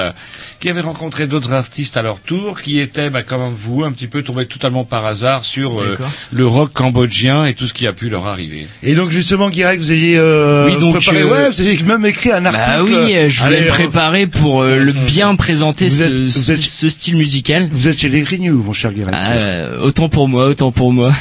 [0.60, 4.08] qui avaient rencontré d'autres artistes à leur tour, qui étaient, bah, comme vous, un petit
[4.08, 5.98] peu tombés totalement par hasard sur euh,
[6.32, 8.68] le rock cambodgien et tout ce qui a pu leur arriver.
[8.82, 12.06] Et donc justement, Guirec, vous aviez euh, Oui, donc, préparé, euh, ouais, vous avez même
[12.06, 12.66] écrit un article.
[12.66, 16.52] Bah oui, je voulais Allez, préparer pour euh, le bien présenter Vous ce, êtes- vous
[16.52, 17.68] êtes- ce style musical.
[17.70, 19.14] Vous êtes chez les Grignoux, mon cher Guirec.
[19.16, 21.14] Ah, euh, autant pour moi, autant pour moi.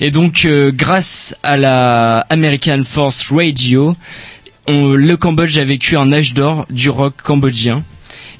[0.00, 3.96] Et donc, euh, grâce à la American Force Radio,
[4.68, 7.82] on- le Cambodge a vécu un âge d'or du rock cambodgien.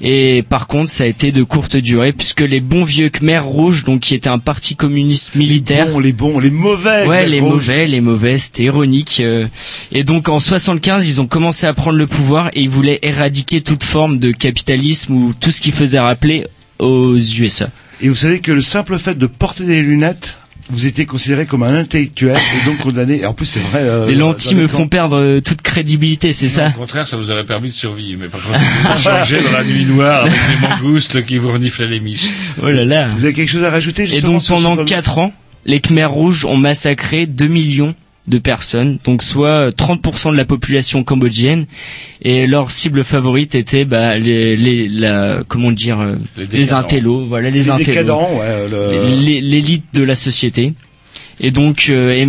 [0.03, 3.83] Et par contre, ça a été de courte durée puisque les bons vieux Khmer rouges,
[3.83, 7.05] donc qui était un parti communiste militaire, les bons, les mauvais.
[7.05, 7.51] Ouais, Khmer les rouges.
[7.67, 9.21] mauvais, les mauvais, c'était ironique.
[9.23, 9.45] euh.
[9.91, 13.61] Et donc en 75, ils ont commencé à prendre le pouvoir et ils voulaient éradiquer
[13.61, 16.47] toute forme de capitalisme ou tout ce qui faisait rappeler
[16.81, 17.69] aux USA.
[18.01, 20.37] Et vous savez que le simple fait de porter des lunettes,
[20.69, 23.19] vous étiez considéré comme un intellectuel et donc condamné.
[23.21, 23.79] Et en plus, c'est vrai.
[23.81, 27.17] euh, les lentilles les me font perdre euh, toute crédibilité, c'est ça Au contraire, ça
[27.17, 30.67] vous aurait permis de survivre, mais par contre, vous dans la nuit noire avec des
[30.67, 32.27] mangoustes qui vous reniflaient les miches.
[32.61, 33.09] Oh là là.
[33.09, 35.33] Vous avez quelque chose à rajouter Et donc pendant fameux- 4 ans,
[35.65, 37.93] les Khmers rouges ont massacré 2 millions
[38.31, 41.65] de personnes, donc soit 30% de la population cambodgienne,
[42.23, 47.25] et leur cible favorite était bah, les, les la, comment dire euh, Les les, intellos,
[47.27, 48.03] voilà les, les intellos,
[48.69, 50.73] le- L'é- l'élite de la société.
[51.39, 52.27] Et donc, euh, et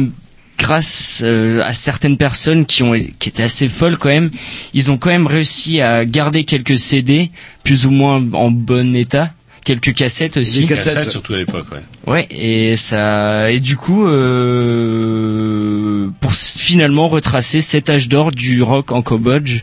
[0.59, 4.31] grâce euh, à certaines personnes qui ont qui étaient assez folles quand même,
[4.75, 7.31] ils ont quand même réussi à garder quelques CD
[7.65, 9.33] plus ou moins en bon état,
[9.65, 10.61] quelques cassettes aussi.
[10.63, 11.11] Des Cassette, cassettes.
[11.11, 12.13] surtout à l'époque, ouais.
[12.13, 18.93] Ouais, et ça et du coup euh, pour finalement retracer cet âge d'or du rock
[18.93, 19.63] en Cambodge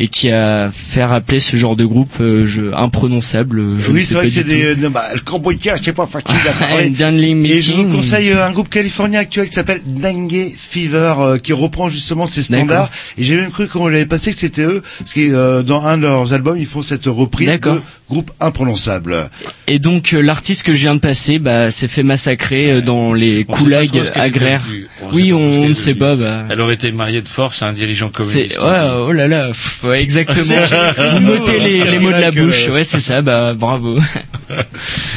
[0.00, 3.78] et qui a fait rappeler ce genre de groupe euh, je, imprononçable.
[3.78, 6.52] Je Oui, c'est vrai que c'est des, non, bah, le Cambodgien, c'est pas facile à
[6.58, 6.90] parler.
[6.90, 11.38] Dunley Et je vous conseille euh, un groupe californien actuel qui s'appelle Dengue Fever, euh,
[11.38, 12.90] qui reprend justement ces standards.
[13.18, 15.96] Et j'ai même cru qu'on l'avait passé que c'était eux, parce que euh, dans un
[15.96, 19.30] de leurs albums, ils font cette reprise de groupe imprononçable.
[19.66, 23.12] Et donc euh, l'artiste que je viens de passer bah, s'est fait massacrer euh, dans
[23.12, 24.62] les On est agraires.
[25.02, 26.14] On Oui, on ne sait pas.
[26.14, 28.58] Bah, Elle aurait été mariée de force à un dirigeant communiste.
[28.58, 30.44] ouais, oh là là, pff, ouais, exactement.
[31.12, 32.68] Vous m'ôtez les, les mots de la bouche.
[32.68, 33.22] Ouais, c'est ça.
[33.22, 33.98] Bah bravo.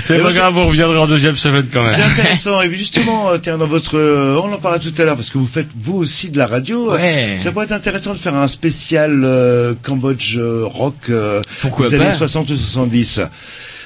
[0.05, 2.11] C'est pas grave, vous reviendrez en deuxième semaine quand C'est même.
[2.11, 2.61] intéressant.
[2.61, 5.30] Et puis justement, euh, tiens, dans votre, euh, on en parlait tout à l'heure, parce
[5.30, 6.93] que vous faites vous aussi de la radio.
[6.93, 7.38] Ouais.
[7.41, 11.97] Ça pourrait être intéressant de faire un spécial euh, Cambodge euh, rock euh, Pourquoi des
[11.97, 12.05] pas?
[12.05, 13.22] années 60 ou 70.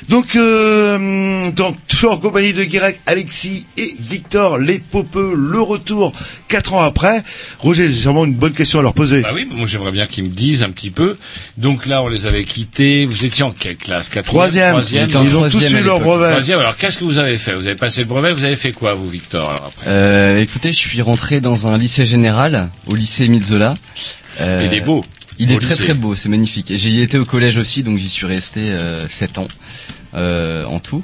[0.09, 6.11] Donc, euh, donc toujours en compagnie de Guirec, Alexis et Victor, les popeux, le retour
[6.47, 7.23] quatre ans après.
[7.59, 9.21] Roger, j'ai sûrement une bonne question à leur poser.
[9.21, 11.17] Bah oui, moi j'aimerais bien qu'ils me disent un petit peu.
[11.57, 13.05] Donc là, on les avait quittés.
[13.05, 14.09] Vous étiez en quelle classe?
[14.09, 16.29] Quatrième, Troisième, troisième ils ont tous troisième à eu leur brevet.
[16.31, 16.59] Troisième.
[16.59, 17.53] Alors qu'est-ce que vous avez fait?
[17.53, 18.33] Vous avez passé le brevet?
[18.33, 21.77] Vous avez fait quoi, vous, Victor Alors après, Euh, écoutez, je suis rentré dans un
[21.77, 23.73] lycée général, au lycée Émile Zola.
[24.39, 25.03] Euh, il est beau.
[25.41, 25.83] Il est très lycée.
[25.85, 26.69] très beau, c'est magnifique.
[26.71, 29.47] Et j'y ai été au collège aussi, donc j'y suis resté euh, 7 ans
[30.13, 31.03] euh, en tout.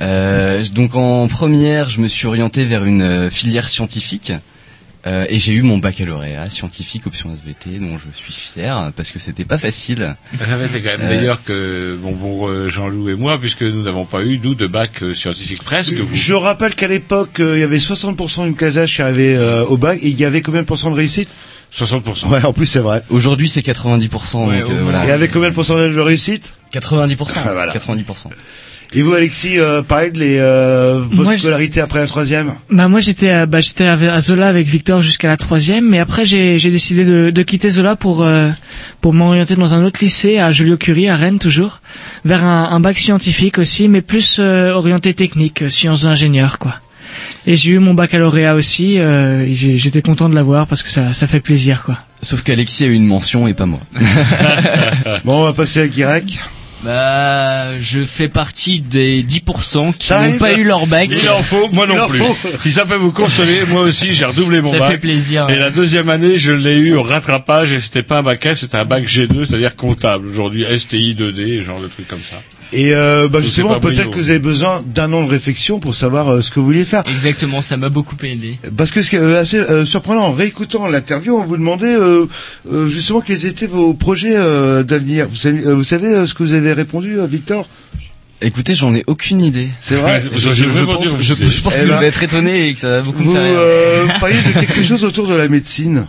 [0.00, 4.32] Euh, donc en première, je me suis orienté vers une euh, filière scientifique.
[5.06, 9.18] Euh, et j'ai eu mon baccalauréat scientifique option SVT dont je suis fier parce que
[9.18, 10.16] c'était pas facile.
[10.38, 13.82] Ça été quand même Euh, meilleur que bon, bon euh, Jean-Loup et moi, puisque nous
[13.82, 15.92] n'avons pas eu nous de bac euh, scientifique presque.
[15.92, 16.14] Vous.
[16.14, 19.66] Je rappelle qu'à l'époque, euh, il y avait 60% d'une classe d'âge qui arrivait euh,
[19.66, 21.28] au bac, et il y avait combien de pourcents de réussite?
[21.76, 22.28] 60%.
[22.28, 23.02] Ouais, en plus c'est vrai.
[23.10, 25.06] Aujourd'hui c'est 90% Ouais, donc au euh, voilà.
[25.06, 26.54] Et avec combien de pourcentage de réussite?
[26.72, 27.16] 90%.
[27.36, 27.72] Ah, voilà.
[27.72, 28.04] 90%.
[28.96, 32.52] Et vous, Alexis, euh, pareil, les, euh, votre Moi, scolarité après la troisième?
[32.70, 36.24] Bah moi j'étais à, bah, j'étais à Zola avec Victor jusqu'à la troisième, mais après
[36.24, 38.50] j'ai j'ai décidé de, de quitter Zola pour euh,
[39.00, 41.80] pour m'orienter dans un autre lycée à Joliot-Curie à Rennes toujours,
[42.24, 46.74] vers un, un bac scientifique aussi, mais plus euh, orienté technique, euh, sciences d'ingénieur quoi.
[47.46, 51.26] Et j'ai eu mon baccalauréat aussi, euh, j'étais content de l'avoir parce que ça ça
[51.26, 51.98] fait plaisir quoi.
[52.22, 53.80] Sauf qu'Alexis a eu une mention et pas moi.
[55.24, 56.38] Bon, on va passer à Guirec.
[56.82, 61.08] Bah, je fais partie des 10% qui Ça n'ont pas eu leur bac.
[61.10, 62.18] Il en faut, moi non plus.
[62.18, 62.36] faut.
[62.62, 64.90] Si ça peut vous consoler, moi aussi j'ai redoublé mon Ça bac.
[64.92, 65.48] fait plaisir.
[65.48, 68.60] Et la deuxième année, je l'ai eu au rattrapage et c'était pas un bac S,
[68.60, 70.28] c'était un bac G2, c'est-à-dire comptable.
[70.28, 72.36] Aujourd'hui, STI 2D, genre de trucs comme ça.
[72.72, 75.94] Et euh, bah, justement, c'est peut-être que vous avez besoin d'un an de réflexion pour
[75.94, 77.04] savoir euh, ce que vous vouliez faire.
[77.06, 78.58] Exactement, ça m'a beaucoup aidé.
[78.76, 81.94] Parce que ce qui est euh, assez euh, surprenant, en réécoutant l'interview, on vous demandait
[81.94, 82.26] euh,
[82.72, 85.28] euh, justement quels étaient vos projets euh, d'avenir.
[85.28, 87.68] Vous savez, euh, vous savez euh, ce que vous avez répondu, euh, Victor?
[88.42, 89.68] Écoutez, j'en ai aucune idée.
[89.80, 90.14] C'est vrai?
[90.14, 90.54] Ouais, Je, pense,
[91.16, 93.22] dû je, pense Eh que ben, je vais être étonné et que ça va beaucoup
[93.22, 96.06] Vous me faire euh, parliez de quelque chose autour de la médecine.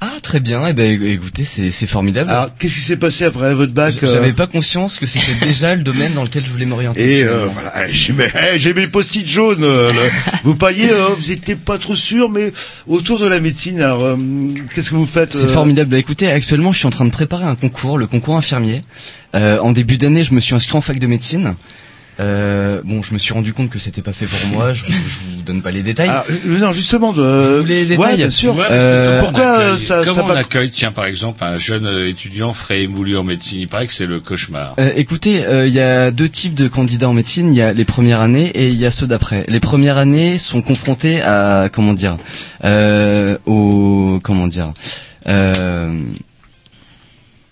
[0.00, 2.28] Ah très bien, et ben écoutez, c'est c'est formidable.
[2.28, 5.74] Alors, qu'est-ce qui s'est passé après votre bac euh, J'avais pas conscience que c'était déjà
[5.74, 7.20] le domaine dans lequel je voulais m'orienter.
[7.20, 9.62] Et euh, voilà, j'ai mis, eh, j'ai mis le post-it jaune.
[9.64, 9.92] euh,
[10.44, 12.52] vous payez, euh, vous étiez pas trop sûr, mais
[12.86, 13.80] autour de la médecine.
[13.80, 14.16] Alors, euh,
[14.74, 15.90] qu'est-ce que vous faites C'est euh, formidable.
[15.90, 18.82] Bah, écoutez, actuellement, je suis en train de préparer un concours, le concours infirmier.
[19.34, 21.54] Euh, en début d'année, je me suis inscrit en fac de médecine.
[22.20, 24.72] Euh, bon, je me suis rendu compte que c'était pas fait pour moi.
[24.72, 26.08] Je, vous- je vous donne pas les détails.
[26.10, 27.22] Ah, euh, non, justement, de.
[27.22, 28.54] Vous voulez les détails Ouais, bien sûr.
[28.56, 31.06] Ouais, Euh, comment on pourquoi, accueille- euh, ça- comment ça on va- accueille, tiens, par
[31.06, 33.60] exemple, un jeune euh, étudiant frais et moulu en médecine?
[33.60, 34.74] Il paraît que c'est le cauchemar.
[34.78, 37.52] Euh, écoutez, euh, il y a deux types de candidats en médecine.
[37.52, 39.44] Il y a les premières années et il y a ceux d'après.
[39.48, 42.16] Les premières années sont confrontées à comment dire,
[42.64, 44.72] euh, au comment dire.
[45.26, 45.90] Euh,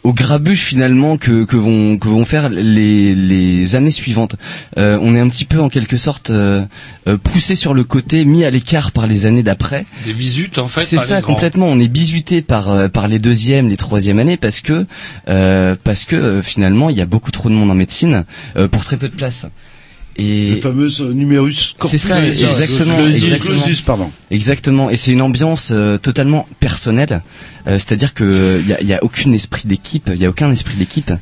[0.05, 4.37] au grabuge finalement que, que vont que vont faire les, les années suivantes.
[4.79, 6.65] Euh, on est un petit peu en quelque sorte euh,
[7.07, 9.85] euh, poussé sur le côté, mis à l'écart par les années d'après.
[10.05, 10.83] Des bisutes, en fait.
[10.83, 11.67] C'est ça complètement.
[11.67, 14.87] On est bisuté par euh, par les deuxièmes, les troisièmes années parce que
[15.29, 18.25] euh, parce que euh, finalement il y a beaucoup trop de monde en médecine
[18.57, 19.47] euh, pour très peu de place.
[20.17, 22.01] Et Le fameux euh, numérus corpus.
[22.01, 23.63] c'est ça, c'est exactement, exactement.
[23.87, 24.11] Pardon.
[24.31, 27.23] Exactement, et c'est une ambiance euh, totalement personnelle,
[27.69, 30.51] Euh, c'est-à-dire que il y a, y a aucun esprit d'équipe, il y a aucun
[30.51, 31.13] esprit d'équipe.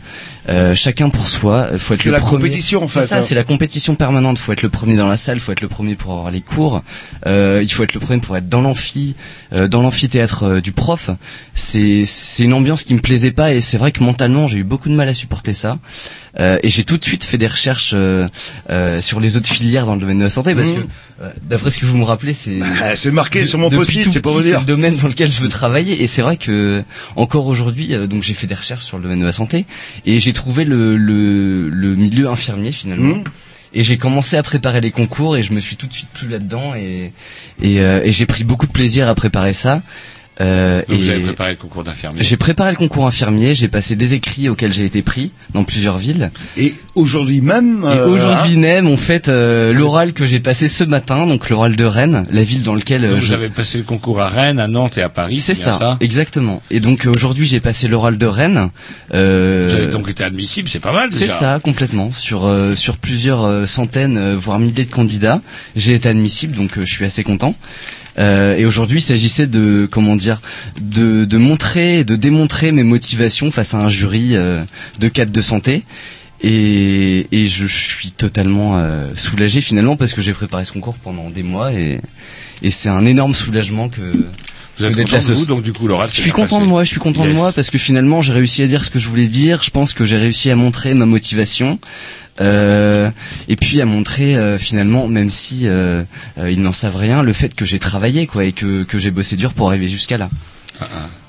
[0.49, 2.45] Euh, chacun pour soi, euh, faut être C'est le la premier.
[2.45, 3.23] compétition, en C'est fait, ça, hein.
[3.23, 4.39] c'est la compétition permanente.
[4.39, 6.83] Faut être le premier dans la salle, faut être le premier pour avoir les cours.
[7.27, 9.15] Euh, il faut être le premier pour être dans l'amphi,
[9.55, 11.11] euh, dans l'amphithéâtre euh, du prof.
[11.55, 14.65] C'est c'est une ambiance qui me plaisait pas et c'est vrai que mentalement j'ai eu
[14.65, 15.79] beaucoup de mal à supporter ça.
[16.39, 18.29] Euh, et j'ai tout de suite fait des recherches euh,
[18.81, 20.77] euh, sur les autres filières dans le domaine de la santé parce Mhm.
[20.77, 20.81] que
[21.23, 24.05] euh, d'après ce que vous me rappelez, c'est Ah, c'est marqué de- sur mon post-it,
[24.13, 24.61] c'est pas petit, vous dire.
[24.61, 26.83] le domaine dans lequel je veux travailler et c'est vrai que
[27.17, 29.67] encore aujourd'hui euh, donc j'ai fait des recherches sur le domaine de la santé
[30.07, 33.17] et j'ai trouvé le, le le milieu infirmier finalement.
[33.17, 33.25] Mhm.
[33.73, 36.27] Et j'ai commencé à préparer les concours et je me suis tout de suite plus
[36.29, 37.13] là-dedans et
[37.63, 39.83] et, euh, et j'ai pris beaucoup de plaisir à préparer ça.
[40.41, 42.23] Euh, Donc, et vous avez préparé le concours d'infirmier.
[42.23, 45.99] j'ai préparé le concours infirmier, j'ai passé des écrits auxquels j'ai été pris dans plusieurs
[45.99, 46.31] villes.
[46.57, 47.83] Et aujourd'hui même.
[47.85, 51.77] Et euh, aujourd'hui même, on fête euh, l'oral que j'ai passé ce matin, donc l'oral
[51.77, 54.29] de Rennes, la ville dans laquelle euh, Donc, je, vous avez passé le concours à
[54.29, 55.41] Rennes, à Nantes et à Paris.
[55.41, 56.63] c'est ça, exactement.
[56.71, 58.71] Et donc euh, aujourd'hui, j'ai passé l'oral de Rennes.
[59.13, 62.13] Euh, Vous avez donc été admissible, c'est pas mal c'est ça, complètement.
[62.13, 65.43] Sur euh, sur plusieurs centaines, voire milliers de candidats,
[65.77, 67.55] j'ai été admissible, donc euh, je suis assez content.
[68.21, 70.41] Euh, et aujourd'hui, il s'agissait de comment dire,
[70.81, 74.63] de, de montrer, de démontrer mes motivations face à un jury euh,
[75.01, 75.85] de cadres de santé.
[76.43, 81.29] Et, et je suis totalement euh, soulagé finalement parce que j'ai préparé ce concours pendant
[81.29, 82.01] des mois et,
[82.63, 84.01] et c'est un énorme soulagement que
[84.79, 86.83] Vous êtes content là de vous, donc du coup, l'oral, Je suis content de moi,
[86.85, 89.07] je suis content de moi parce que finalement j'ai réussi à dire ce que je
[89.09, 89.61] voulais dire.
[89.63, 91.79] Je pense que j'ai réussi à montrer ma motivation.
[92.41, 93.11] Euh,
[93.49, 96.03] et puis à montrer euh, finalement, même si euh,
[96.39, 99.11] euh, ils n'en savent rien, le fait que j'ai travaillé quoi et que, que j'ai
[99.11, 100.29] bossé dur pour arriver jusqu'à là.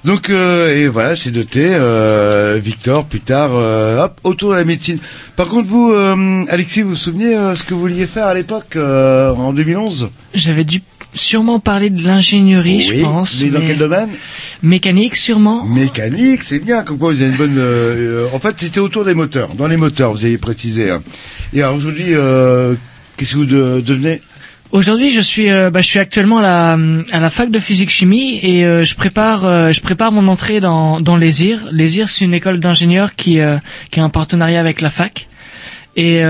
[0.05, 1.67] Donc euh, et voilà, c'est noté.
[1.73, 4.97] Euh, Victor, plus tard, euh, hop, autour de la médecine.
[5.35, 8.33] Par contre, vous, euh, Alexis, vous vous souvenez euh, ce que vous vouliez faire à
[8.33, 10.81] l'époque, euh, en 2011 J'avais dû
[11.13, 13.41] sûrement parler de l'ingénierie, je pense.
[13.43, 14.09] mais dans quel domaine?
[14.63, 15.65] Mécanique, sûrement.
[15.65, 16.83] Mécanique, c'est bien.
[16.83, 17.57] Comme quoi, vous avez une bonne.
[17.57, 20.89] euh, en fait, c'était autour des moteurs, dans les moteurs, vous avez précisé.
[20.89, 21.01] hein.
[21.53, 22.75] Et alors aujourd'hui, euh,
[23.17, 24.21] qu'est-ce que vous de- devenez?
[24.71, 26.77] Aujourd'hui, je suis, euh, bah, je suis actuellement à la,
[27.11, 30.61] à la fac de physique chimie et euh, je prépare, euh, je prépare mon entrée
[30.61, 31.67] dans, dans l'ESIR.
[31.73, 33.37] L'ESIR, c'est une école d'ingénieurs qui,
[33.91, 35.27] qui a un partenariat avec la fac.
[35.97, 36.21] Et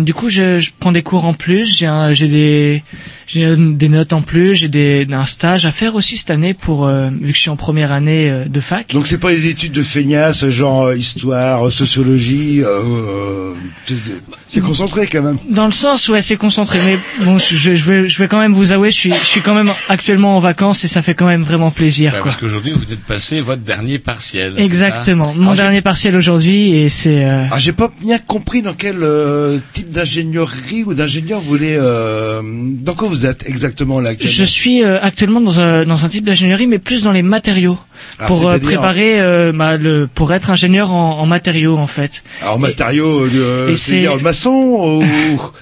[0.00, 1.76] du coup, je, je prends des cours en plus.
[2.12, 2.82] J'ai des,
[3.32, 4.54] j'ai des notes en plus.
[4.54, 7.50] J'ai des, un stage à faire aussi cette année pour, euh, vu que je suis
[7.50, 8.92] en première année euh, de fac.
[8.92, 12.62] Donc c'est pas des études de feignasse, genre euh, histoire, euh, sociologie.
[12.62, 13.54] euh, euh,
[13.86, 13.94] c'est-
[14.46, 15.38] c'est concentré quand même.
[15.48, 18.26] Dans le sens où elle s'est concentrée, mais bon, je, je, je vais, je vais
[18.26, 21.02] quand même vous avouer, je suis, je suis quand même actuellement en vacances et ça
[21.02, 22.30] fait quand même vraiment plaisir, Bah, quoi.
[22.32, 24.54] Parce qu'aujourd'hui, vous venez de passer votre dernier partiel.
[24.56, 25.22] c'est Exactement.
[25.24, 27.24] ça Mon dernier partiel aujourd'hui et c'est.
[27.24, 31.76] euh, Ah, j'ai pas bien compris dans quel euh, type d'ingénierie ou d'ingénieur vous voulez.
[31.78, 36.04] Euh, dans quoi vous êtes exactement là actuellement Je suis euh, actuellement dans un, dans
[36.04, 37.78] un type d'ingénierie, mais plus dans les matériaux,
[38.18, 42.22] Ah, pour euh, préparer, euh, bah, le, pour être ingénieur en, en matériaux en fait.
[42.42, 43.26] Alors matériaux,
[43.76, 44.50] c'est- maçon
[45.02, 45.04] ou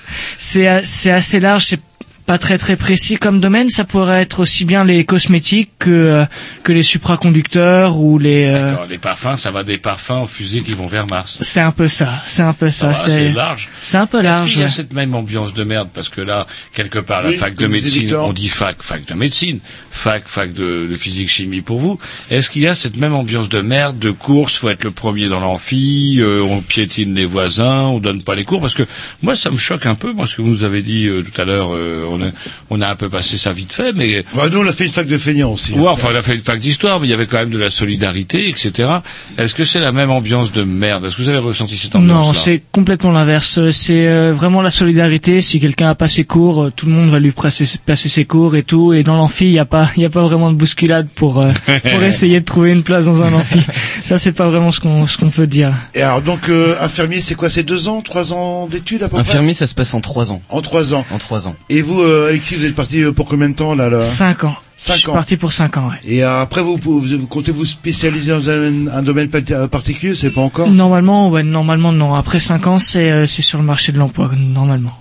[0.38, 1.80] c'est assez large, c'est
[2.28, 3.70] pas très très précis comme domaine.
[3.70, 6.24] Ça pourrait être aussi bien les cosmétiques que euh,
[6.62, 8.44] que les supraconducteurs ou les.
[8.44, 11.38] euh, Alors, les parfums, ça va des parfums en fusée qui vont vers Mars.
[11.40, 12.90] c'est un peu ça, c'est un peu ça.
[12.90, 13.70] Ah, c'est large.
[13.80, 14.50] C'est un peu Est-ce large.
[14.50, 14.70] qu'il y a ouais.
[14.70, 18.14] cette même ambiance de merde Parce que là, quelque part, la Oui, fac de médecine,
[18.14, 19.60] on dit fac, fac de médecine,
[19.90, 21.98] fac, fac de, de physique chimie pour vous.
[22.30, 25.28] Est-ce qu'il y a cette même ambiance de merde, de course, faut être le premier
[25.28, 28.60] dans l'amphi, euh, on piétine les voisins, on donne pas les cours?
[28.60, 28.84] Parce que
[29.22, 31.40] moi, ça me choque un peu, moi, ce que vous nous avez dit euh, tout
[31.40, 32.30] à l'heure euh, on a,
[32.70, 34.90] on a un peu passé ça vite fait, mais Ouais, nous, on a fait une
[34.90, 35.72] fac de feignants aussi.
[35.74, 37.58] Ouais, enfin, on a fait une fac d'histoire, mais il y avait quand même de
[37.58, 38.88] la solidarité, etc.
[39.36, 41.04] Est-ce que c'est la même ambiance de merde?
[41.04, 43.60] Est-ce que vous avez ressenti cette ambiance Non, c'est complètement l'inverse.
[43.70, 45.40] C'est euh, vraiment la solidarité.
[45.40, 48.24] Si quelqu'un a pas ses cours, euh, tout le monde va lui passer, passer ses
[48.24, 48.92] cours et tout.
[48.92, 51.40] Et dans l'amphi, il y a pas, il y a pas vraiment de bousculade pour
[51.40, 53.60] euh, pour essayer de trouver une place dans un amphi.
[54.02, 55.72] Ça, c'est pas vraiment ce qu'on ce qu'on peut dire.
[55.94, 57.50] Et alors, donc, euh, infirmier, c'est quoi?
[57.50, 59.20] C'est deux ans, trois ans d'études à peu près?
[59.20, 60.40] Infirmier, ça se passe en trois ans.
[60.48, 61.04] En trois ans.
[61.12, 61.56] En trois ans.
[61.70, 64.56] Et vous, Alexis, vous êtes parti euh, pour combien de temps là, là Cinq ans.
[64.76, 65.14] Cinq Je suis ans.
[65.14, 65.88] parti pour cinq ans.
[65.88, 65.96] Ouais.
[66.04, 69.66] Et euh, après, vous, vous, vous comptez vous spécialiser dans un, un domaine pa- euh,
[69.66, 72.14] particulier C'est pas encore Normalement, ouais, normalement non.
[72.14, 74.96] Après cinq ans, c'est euh, c'est sur le marché de l'emploi normalement.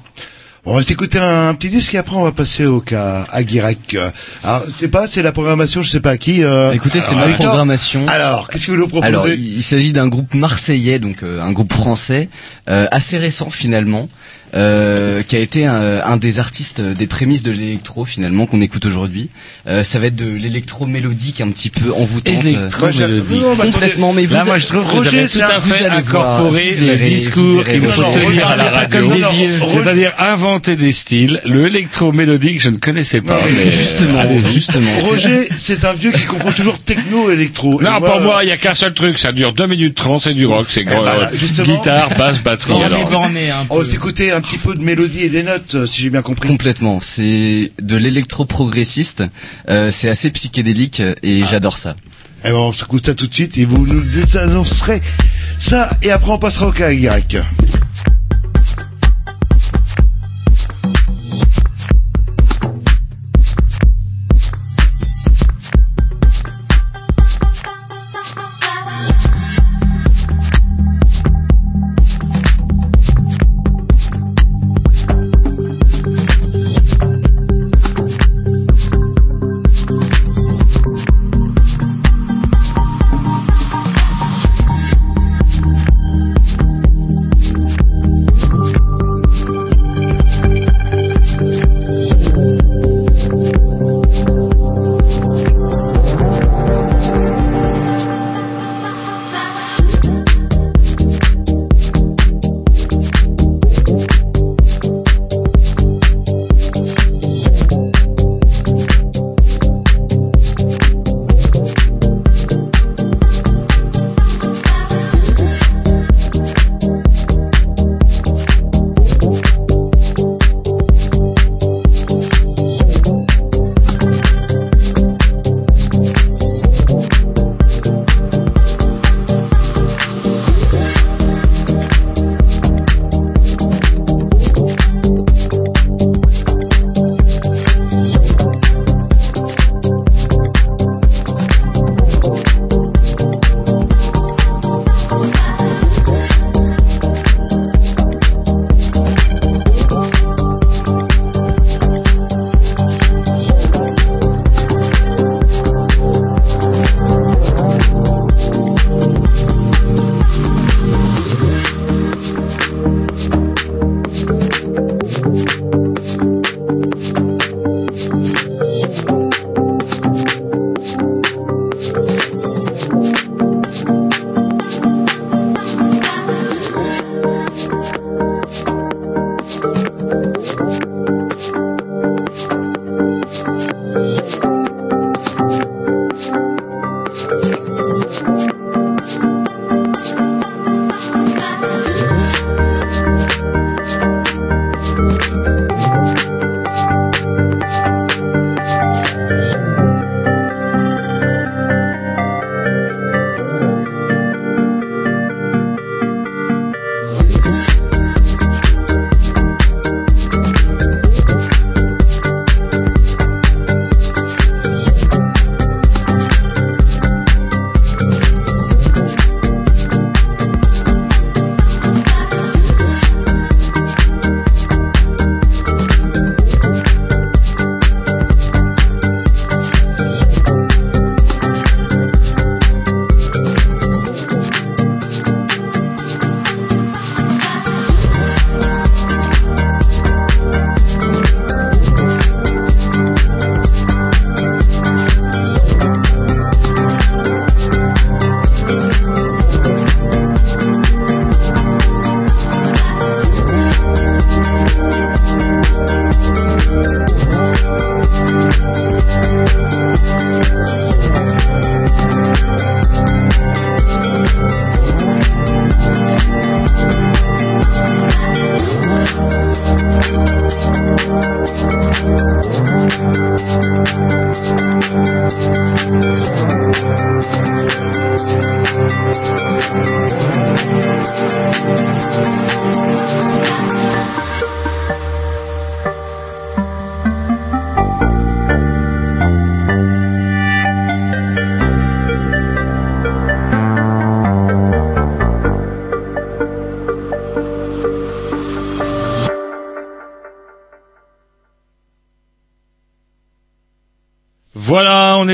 [0.70, 3.42] On va s'écouter un, un petit disque et après on va passer au cas à
[3.44, 3.94] Guirec.
[3.94, 4.10] Euh,
[4.44, 6.44] Alors, c'est pas, c'est la programmation, je sais pas à qui.
[6.44, 8.06] euh, Écoutez, c'est ma Victor programmation.
[8.08, 11.40] Alors, qu'est-ce que vous nous proposez Alors, il il s'agit d'un groupe marseillais, donc euh,
[11.42, 12.28] un groupe français,
[12.70, 14.10] euh, assez récent finalement,
[14.58, 18.60] euh, qui a été un, un des artistes euh, des prémices de l'électro finalement qu'on
[18.62, 19.30] écoute aujourd'hui.
[19.68, 22.44] Euh, ça va être de l'électro mélodique un petit peu envoûtante.
[22.44, 23.42] Électro Euh, mélodique.
[23.42, 24.14] Non, mais complètement.
[24.14, 26.76] Mais vous Là, a- moi, je trouve que vous Roger, avez tout à fait incorporé
[26.80, 29.00] le discours qu'il faut Non, non, tenir à la Roger, radio.
[29.00, 29.60] comme des vieux.
[29.70, 31.40] C'est-à-dire inventer des styles.
[31.46, 33.36] Le électro-mélodique, je ne connaissais pas.
[33.36, 34.52] Non, mais justement, allez-y.
[34.54, 34.92] justement.
[35.02, 37.82] Roger, c'est un vieux qui confond toujours techno et électro.
[37.82, 39.20] Non, Et pour moi, il y a qu'un seul truc.
[39.20, 40.68] Ça dure 2 minutes 30, c'est du rock.
[40.70, 41.04] C'est gros.
[41.04, 41.68] ben, justement.
[41.78, 42.74] guitare, basse, batterie.
[42.74, 43.50] On borné
[44.32, 46.48] un Un petit peu de mélodie et des notes, euh, si j'ai bien compris.
[46.48, 47.02] Complètement.
[47.02, 49.22] C'est de l'électro progressiste.
[49.68, 51.48] Euh, c'est assez psychédélique et Ah.
[51.52, 51.98] j'adore ça.
[52.46, 55.02] Eh ben, on s'écoute ça tout de suite et vous nous annoncerez
[55.60, 56.94] ça et après on passera au cas à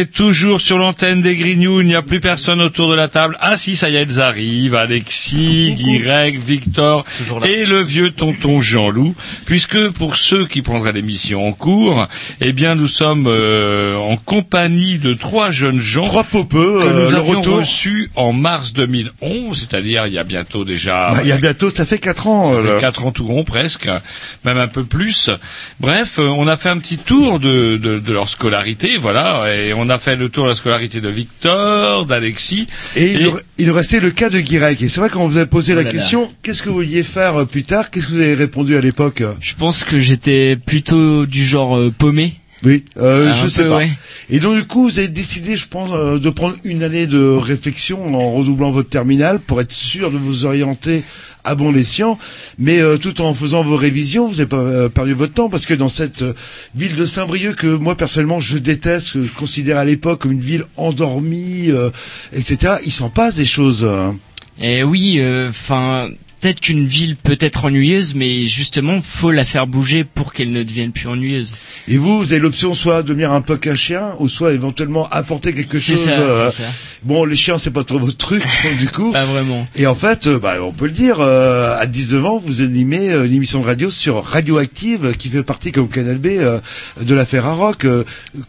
[0.06, 1.82] toujours sur l'antenne des Grignoux.
[1.82, 3.38] Il n'y a plus personne autour de la table.
[3.42, 4.76] Ah si, ça y est, elles arrivent.
[4.76, 7.06] Alexis, Guirec, Victor
[7.44, 9.16] et le vieux tonton Jean-Loup.
[9.46, 12.08] Puisque pour ceux qui prendraient l'émission en cours,
[12.42, 16.06] eh bien, nous sommes euh, en compagnie de trois jeunes gens.
[16.06, 17.58] Trois popeux, que euh, nous le avions retour.
[17.58, 21.12] reçus en mars 2011, c'est-à-dire il y a bientôt déjà.
[21.12, 22.50] Bah, il y a bientôt, ça fait quatre ans.
[22.52, 22.80] Ça euh, fait là.
[22.80, 23.90] quatre ans tout rond presque,
[24.46, 25.30] même un peu plus.
[25.80, 29.74] Bref, euh, on a fait un petit tour de, de, de leur scolarité, voilà, et
[29.74, 32.68] on a fait le tour de la scolarité de Victor, d'Alexis.
[32.96, 34.82] Et, il nous- il nous restait le cas de Guirec.
[34.82, 35.92] Et c'est vrai quand vous a posé Oh la là là.
[35.92, 37.90] question, qu'est-ce que vous vouliez faire euh, plus tard?
[37.92, 39.24] Qu'est-ce que vous avez répondu à l'époque?
[39.40, 42.34] Je pense que j'étais plutôt du genre euh, paumé.
[42.66, 43.78] Oui, euh, je peu, sais pas.
[43.78, 43.92] ouais.
[44.30, 47.20] Et donc du coup, vous avez décidé, je pense, euh, de prendre une année de
[47.22, 51.04] réflexion en redoublant votre terminal pour être sûr de vous orienter
[51.44, 52.18] à bon escient,
[52.58, 55.66] mais euh, tout en faisant vos révisions, vous n'avez pas euh, perdu votre temps parce
[55.66, 56.34] que dans cette euh,
[56.74, 60.40] ville de Saint-Brieuc que moi personnellement je déteste, que je considère à l'époque comme une
[60.40, 61.90] ville endormie, euh,
[62.32, 62.76] etc.
[62.86, 63.84] Il s'en passe des choses.
[63.84, 64.16] hein.
[64.62, 66.08] Et oui, enfin,
[66.44, 70.62] peut-être qu'une ville peut être ennuyeuse, mais justement, faut la faire bouger pour qu'elle ne
[70.64, 71.56] devienne plus ennuyeuse.
[71.88, 75.08] Et vous, vous avez l'option soit de devenir un peu qu'un chien, ou soit éventuellement
[75.10, 75.98] apporter quelque chose.
[75.98, 76.70] ça, euh, c'est ça.
[77.04, 79.14] Bon, les chiens, c'est pas trop votre truc, donc, du coup.
[79.14, 79.66] Pas vraiment.
[79.78, 83.10] Et en fait, euh, bah, on peut le dire, euh, à 19 ans, vous animez
[83.10, 86.60] euh, une émission de radio sur Radioactive, qui fait partie, comme Canal B, euh,
[87.00, 87.88] de l'affaire Aroc.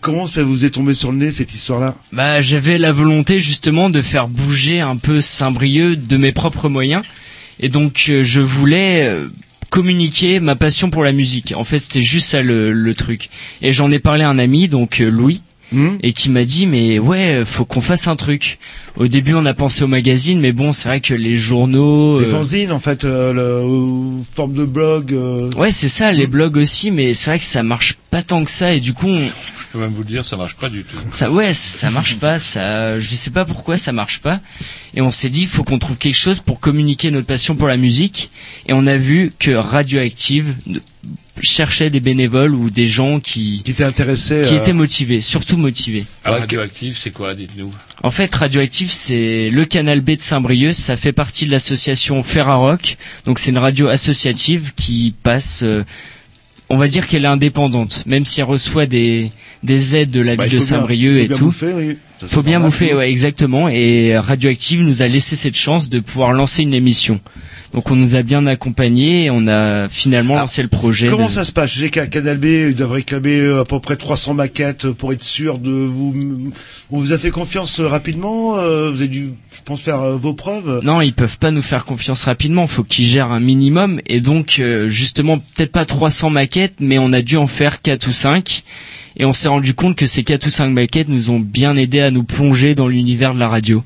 [0.01, 1.95] Comment ça vous est tombé sur le nez, cette histoire-là?
[2.13, 7.05] Bah, j'avais la volonté justement de faire bouger un peu Saint-Brieuc de mes propres moyens,
[7.61, 9.29] et donc euh, je voulais euh,
[9.71, 11.53] communiquer ma passion pour la musique.
[11.57, 13.29] En fait, c'était juste ça le, le truc.
[13.63, 15.43] Et j'en ai parlé à un ami, donc euh, Louis,
[15.75, 18.59] Hmm et qui m'a dit mais ouais, faut qu'on fasse un truc.
[18.97, 22.20] Au début, on a pensé au magazine, mais bon, c'est vrai que les journaux.
[22.20, 25.12] Les euh, fanzines, en fait, euh, le, forme de blog.
[25.12, 28.45] euh, Ouais, c'est ça, les blogs aussi, mais c'est vrai que ça marche pas tant
[28.45, 29.33] que ça, et du coup, on- Je
[29.72, 30.97] peux même vous le dire, ça marche pas du tout.
[31.12, 34.39] ça, ouais, ça marche pas, ça, je sais pas pourquoi ça marche pas.
[34.95, 37.66] Et on s'est dit, il faut qu'on trouve quelque chose pour communiquer notre passion pour
[37.66, 38.31] la musique.
[38.68, 40.55] Et on a vu que Radioactive
[41.43, 44.43] cherchait des bénévoles ou des gens qui, qui étaient intéressés.
[44.45, 46.07] qui euh, étaient motivés, surtout motivés.
[46.24, 47.70] Ah, radioactif, c'est quoi, dites-nous?
[48.03, 50.74] En fait, Radioactive, c'est le canal B de Saint-Brieuc.
[50.74, 52.97] Ça fait partie de l'association Ferrarock.
[53.26, 55.62] Donc, c'est une radio associative qui passe.
[55.62, 55.82] euh,
[56.70, 59.30] on va dire qu'elle est indépendante, même si elle reçoit des
[59.62, 61.45] des aides de la bah, ville il de faut bien- Saint-Brieuc faut et bien tout.
[61.47, 61.99] bouffer, oui.
[62.20, 63.68] Ça, Faut bien bouffer, ouais, exactement.
[63.68, 67.20] Et Radioactive nous a laissé cette chance de pouvoir lancer une émission.
[67.75, 71.09] Donc, on nous a bien accompagnés et on a finalement lancé le projet.
[71.09, 71.72] Comment de- ça se passe?
[71.75, 75.12] Je sais qu'à Canal B, ils doivent réclamer euh, à peu près 300 maquettes pour
[75.12, 76.14] être sûr de vous.
[76.93, 80.35] On vous a fait confiance euh, rapidement euh, Vous avez dû, je pense, faire vos
[80.35, 80.81] preuves?
[80.85, 82.66] Non, ils peuvent pas nous faire confiance rapidement.
[82.68, 84.01] Faut qu'ils gèrent un minimum.
[84.07, 88.12] Et donc, justement, peut-être pas 300 maquettes, mais on a dû en faire 4 ou
[88.12, 88.62] 5.
[89.16, 92.01] Et on s'est rendu compte que ces 4 ou 5 maquettes nous ont bien aidé
[92.01, 93.83] à nous plonger dans l'univers de la radio.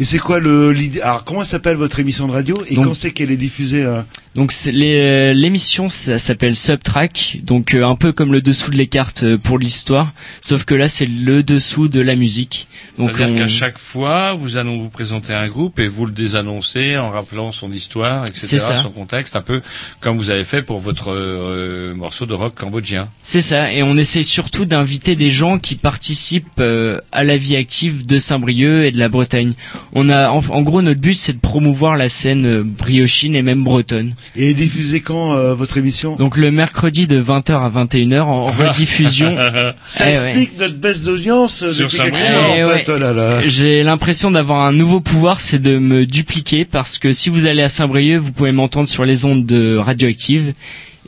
[0.00, 2.54] Et c'est quoi le l'idée Alors comment s'appelle votre émission de radio?
[2.68, 4.00] Et Donc- quand c'est qu'elle est diffusée euh
[4.36, 8.86] Donc euh, l'émission ça s'appelle Subtrack, donc euh, un peu comme le dessous de les
[8.86, 12.68] cartes euh, pour l'histoire, sauf que là c'est le dessous de la musique.
[12.96, 16.12] Donc C'est-à-dire on- qu'à chaque fois, vous allons vous présenter un groupe et vous le
[16.12, 19.62] désannoncez en rappelant son histoire, etc., son contexte, un peu
[20.00, 23.08] comme vous avez fait pour votre euh, morceau de rock cambodgien.
[23.24, 27.56] C'est ça, et on essaie surtout d'inviter des gens qui participent euh, à la vie
[27.56, 29.54] active de Saint-Brieuc et de la Bretagne.
[29.92, 33.42] On a, en, en gros, notre but c'est de promouvoir la scène euh, briochine et
[33.42, 34.14] même bretonne.
[34.36, 36.16] Et diffusée quand euh, votre émission?
[36.16, 39.36] Donc le mercredi de 20h à 21h en rediffusion.
[39.84, 40.30] Ça Eh ouais.
[40.30, 42.20] explique notre baisse d'audience euh, Sur depuis quelques mois,
[42.56, 42.78] Eh en ouais.
[42.84, 42.92] fait.
[42.94, 43.40] Oh là là.
[43.46, 47.62] J'ai l'impression d'avoir un nouveau pouvoir, c'est de me dupliquer parce que si vous allez
[47.62, 50.52] à Saint-Brieuc, vous pouvez m'entendre sur les ondes de Radioactive,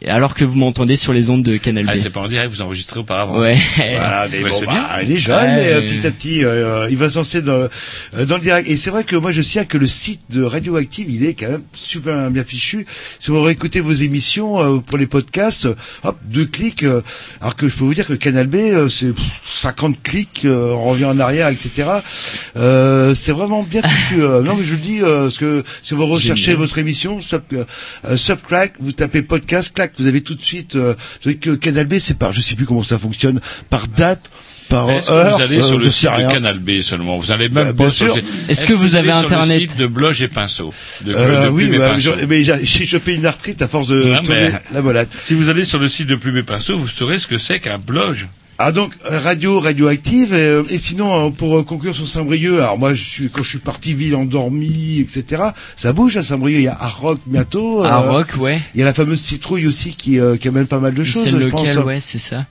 [0.09, 1.89] alors que vous m'entendez sur les ondes de Canal B.
[1.93, 3.39] Ah, c'est pas en direct, vous enregistrez auparavant.
[3.39, 3.59] Ouais.
[3.77, 5.03] Voilà, mais Ouais, bon, c'est bah, bien.
[5.03, 5.57] il est jeune, Ouais.
[5.57, 7.69] mais euh, petit à petit, euh, il va se lancer dans,
[8.15, 8.69] euh, dans le direct.
[8.69, 11.51] Et c'est vrai que moi, je sais que le site de Radioactive, il est quand
[11.51, 12.87] même super bien fichu.
[13.19, 15.75] Si vous réécoutez vos émissions euh, pour les podcasts, euh,
[16.05, 16.83] hop, deux clics.
[16.85, 17.03] euh,
[17.41, 20.73] alors que je peux vous dire que Canal B, euh, c'est pff, 50 clics, euh,
[20.73, 21.89] on revient en arrière, etc.
[22.57, 24.23] Euh, c'est vraiment bien fichu.
[24.23, 24.43] euh.
[24.43, 26.59] non, mais je le dis, euh, parce que si vous recherchez Génial.
[26.59, 30.77] votre émission, sub, euh, Subcrack, vous tapez podcast, clac, vous avez tout de suite.
[30.77, 33.41] Euh, vous savez que Canal B, c'est par, je sais plus comment ça fonctionne,
[33.71, 34.31] par date,
[34.69, 35.37] par Est-ce que heure.
[35.37, 36.29] vous allez euh, sur je le site rien.
[36.29, 38.17] de Canal B seulement Vous allez même Bah, pas bien sur
[38.49, 40.73] Est-ce que vous avez sur Internet le site de Bloge et Pinceau
[41.05, 42.13] de, Euh, de oui, Plume et bah, Pinceau.
[42.29, 45.11] mais j'ai j'ai chopé une arthrite à force de Non, tourner mais- la molette.
[45.19, 47.61] Si vous allez sur le site de Plume et Pinceau, vous saurez ce que c'est
[47.61, 48.29] qu'un bloge.
[48.65, 52.79] Ah donc euh, radio radioactive et, et sinon euh, pour euh, conclure sur Saint-Brieuc alors
[52.79, 55.43] moi je suis quand je suis parti ville endormie etc
[55.75, 58.61] ça bouge à Saint-Brieuc il y a Arroc bientôt euh, Rock, ouais.
[58.75, 61.25] il y a la fameuse citrouille aussi qui euh, qui amène pas mal de choses
[61.25, 62.47] C'est je local, pense ouais, c'est ça.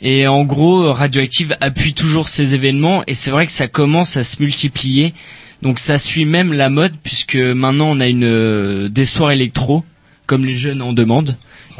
[0.00, 4.24] Et en gros, Radioactive appuie toujours ces événements et c'est vrai que ça commence à
[4.24, 5.14] se multiplier.
[5.62, 9.84] Donc ça suit même la mode puisque maintenant on a une euh, des soirs électro
[10.26, 11.36] comme les jeunes en demandent.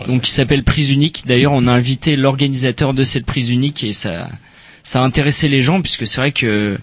[0.09, 1.25] Donc qui s'appelle Prise Unique.
[1.27, 4.29] D'ailleurs, on a invité l'organisateur de cette prise unique et ça
[4.83, 6.79] ça a intéressé les gens puisque c'est vrai que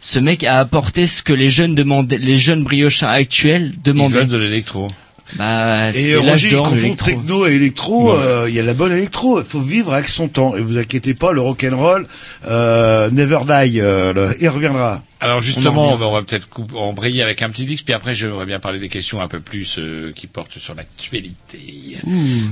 [0.00, 4.18] ce mec a apporté ce que les jeunes demandaient, les jeunes brioches actuels Ils demandaient.
[4.18, 4.88] veulent de l'électro.
[5.36, 8.12] Bah, Et Roger, il confond techno et électro.
[8.12, 8.18] Ouais.
[8.22, 9.40] euh, Il y a la bonne électro.
[9.40, 10.56] Il faut vivre avec son temps.
[10.56, 12.06] Et vous inquiétez pas, le rock'n'roll,
[12.48, 13.80] euh, never die.
[13.80, 15.02] euh, le- il reviendra.
[15.22, 15.94] Alors justement, revient.
[15.94, 18.78] on va, on va peut-être embrayer avec un petit disque, puis après j'aimerais bien parler
[18.78, 21.98] des questions un peu plus euh, qui portent sur l'actualité.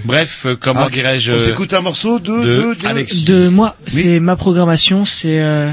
[0.04, 2.44] Bref, euh, comment Ah, dirais-je On s'écoute un morceau de, de
[2.74, 3.24] de, de- Alexis.
[3.24, 5.72] De moi, c'est ma programmation, c'est euh,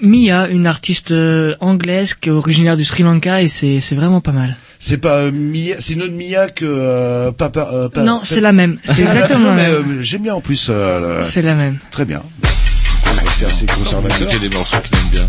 [0.00, 1.14] Mia, une artiste
[1.60, 4.56] anglaise qui est originaire du Sri Lanka et c'est c'est vraiment pas mal.
[4.86, 7.70] C'est pas euh, Mia, c'est une autre Mia que euh, Papa.
[7.72, 8.76] euh, Pa- non, c'est la même.
[8.84, 9.72] C'est exactement Non, la mais même.
[10.00, 10.66] euh, j'aime bien en plus.
[10.68, 11.78] euh, C'est la même.
[11.90, 12.20] Très bien.
[13.38, 14.28] C'est assez conservateur.
[14.30, 15.28] Écoutez des morceaux qu'il aime bien.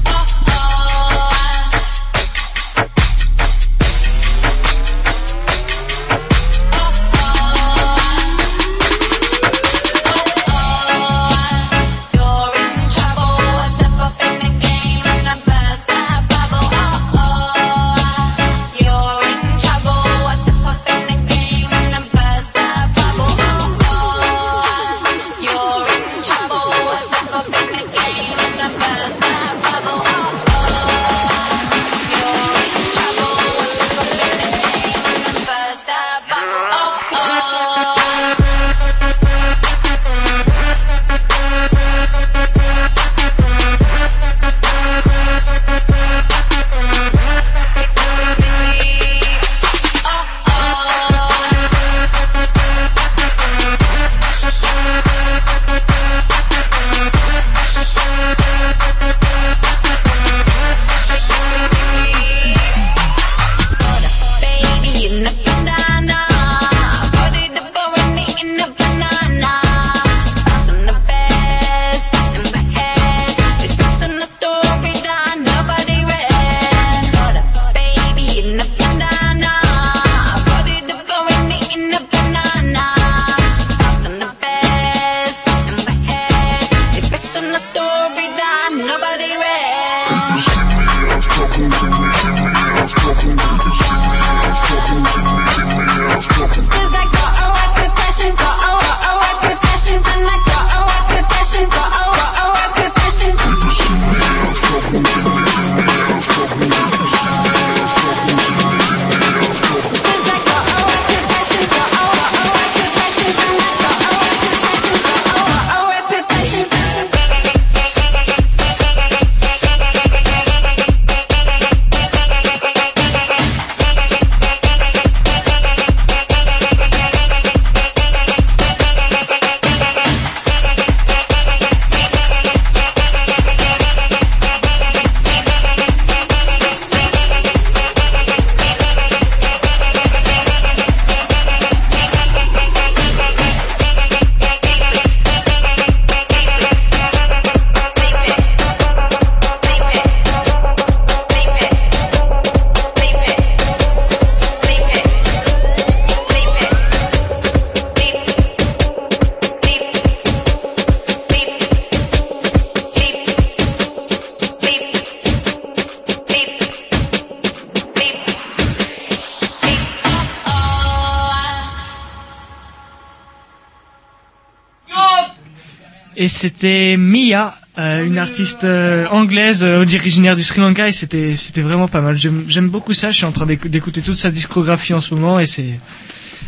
[176.45, 181.61] C'était Mia, euh, une artiste euh, anglaise euh, originaire du Sri Lanka et c'était c'était
[181.61, 182.17] vraiment pas mal.
[182.17, 183.09] J'aime j'aime beaucoup ça.
[183.09, 185.80] Je suis en train d'écou- d'écouter toute sa discographie en ce moment et c'est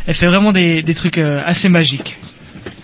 [0.06, 2.16] elle fait vraiment des des trucs euh, assez magiques.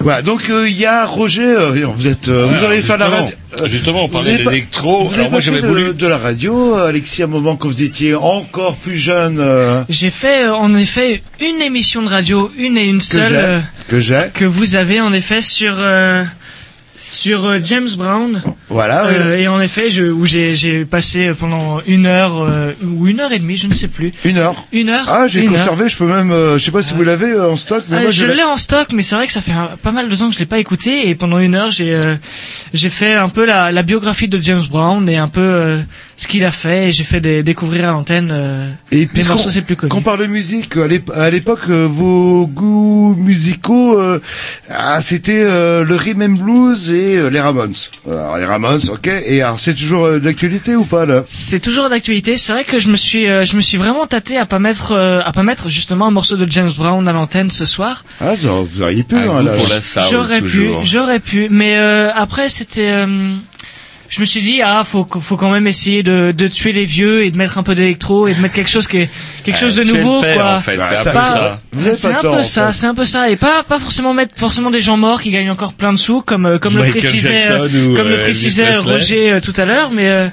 [0.01, 3.09] Voilà, donc euh, il y a Roger, euh, vous êtes, euh, vous avez fait la
[3.09, 3.35] radio.
[3.67, 5.05] justement, on parlait d'électro.
[5.05, 7.83] Vous avez moi, j'avais voulu- de, de la radio, Alexis, à un moment quand vous
[7.83, 9.39] étiez encore plus jeune.
[9.41, 13.29] euh, J'ai fait euh, en effet une émission de radio, une et une que seule
[13.31, 14.21] j'ai, euh, que j'ai.
[14.35, 16.25] que vous avez en effet sur euh,
[17.25, 18.43] sur euh, James Brown.
[18.69, 19.07] Voilà.
[19.07, 19.17] ouais.
[19.19, 23.21] Euh, et en effet, je, où j'ai j'ai passé pendant une heure euh, ou une
[23.21, 24.13] heure et demie, je ne sais plus.
[24.27, 24.67] Une heure.
[24.73, 25.07] Une heure.
[25.09, 25.53] Ah, j'ai heure.
[25.53, 25.89] conservé.
[25.89, 28.03] Je peux même, euh, je sais pas si vous l'avez euh, en stock, mais Ah,
[28.03, 28.35] moi je l'ai.
[28.35, 30.35] l'ai en stock, mais c'est vrai que ça fait un- pas mal de temps que
[30.35, 32.17] je l'ai pas écouté et pendant une heure j'ai euh,
[32.75, 35.81] j'ai fait un peu la, la biographie de James Brown et un peu euh,
[36.17, 39.51] ce qu'il a fait et j'ai fait des- découvrir à l'antenne euh, Et les morceaux
[39.51, 39.91] c'est plus connus.
[39.91, 44.21] qu'on parle de musique, à l'ép- à l'époque, euh, vos goûts musicaux, euh,
[44.71, 47.75] ah, c'était euh, le rhythm and blues et euh, les Ramones.
[48.09, 49.09] Alors les Ramones, ok.
[49.27, 51.23] Et alors c'est toujours euh, d'actualité ou pas là?
[51.27, 52.37] C'est toujours d'actualité.
[52.37, 54.93] C'est vrai que je me suis, euh, je me suis vraiment tâté à pas mettre,
[54.93, 58.05] euh, à pas mettre justement un morceau de James Brown à l'antenne ce soir.
[58.21, 59.17] Ah, vous auriez pu.
[59.17, 59.53] Hein, goût là.
[59.53, 63.35] pour la soul, J'aurais pu, j'aurais pu, mais euh, après c'était, euh,
[64.15, 67.25] je me suis dit ah faut faut quand même essayer de, de tuer les vieux
[67.25, 69.09] et de mettre un peu d'électro et de mettre quelque chose qui est
[69.45, 70.55] quelque chose de nouveau père, quoi.
[70.57, 71.61] en fait, Bah, c'est un peu Pas- ça.
[71.97, 74.81] C'est un peu ça, c'est un peu ça, et pas pas forcément mettre forcément des
[74.81, 78.09] gens morts qui gagnent encore plein de sous, comme euh, comme le précisait euh, comme
[78.09, 78.77] le euh, précisait.
[78.77, 80.29] Roger euh, tout à l'heure, mais euh,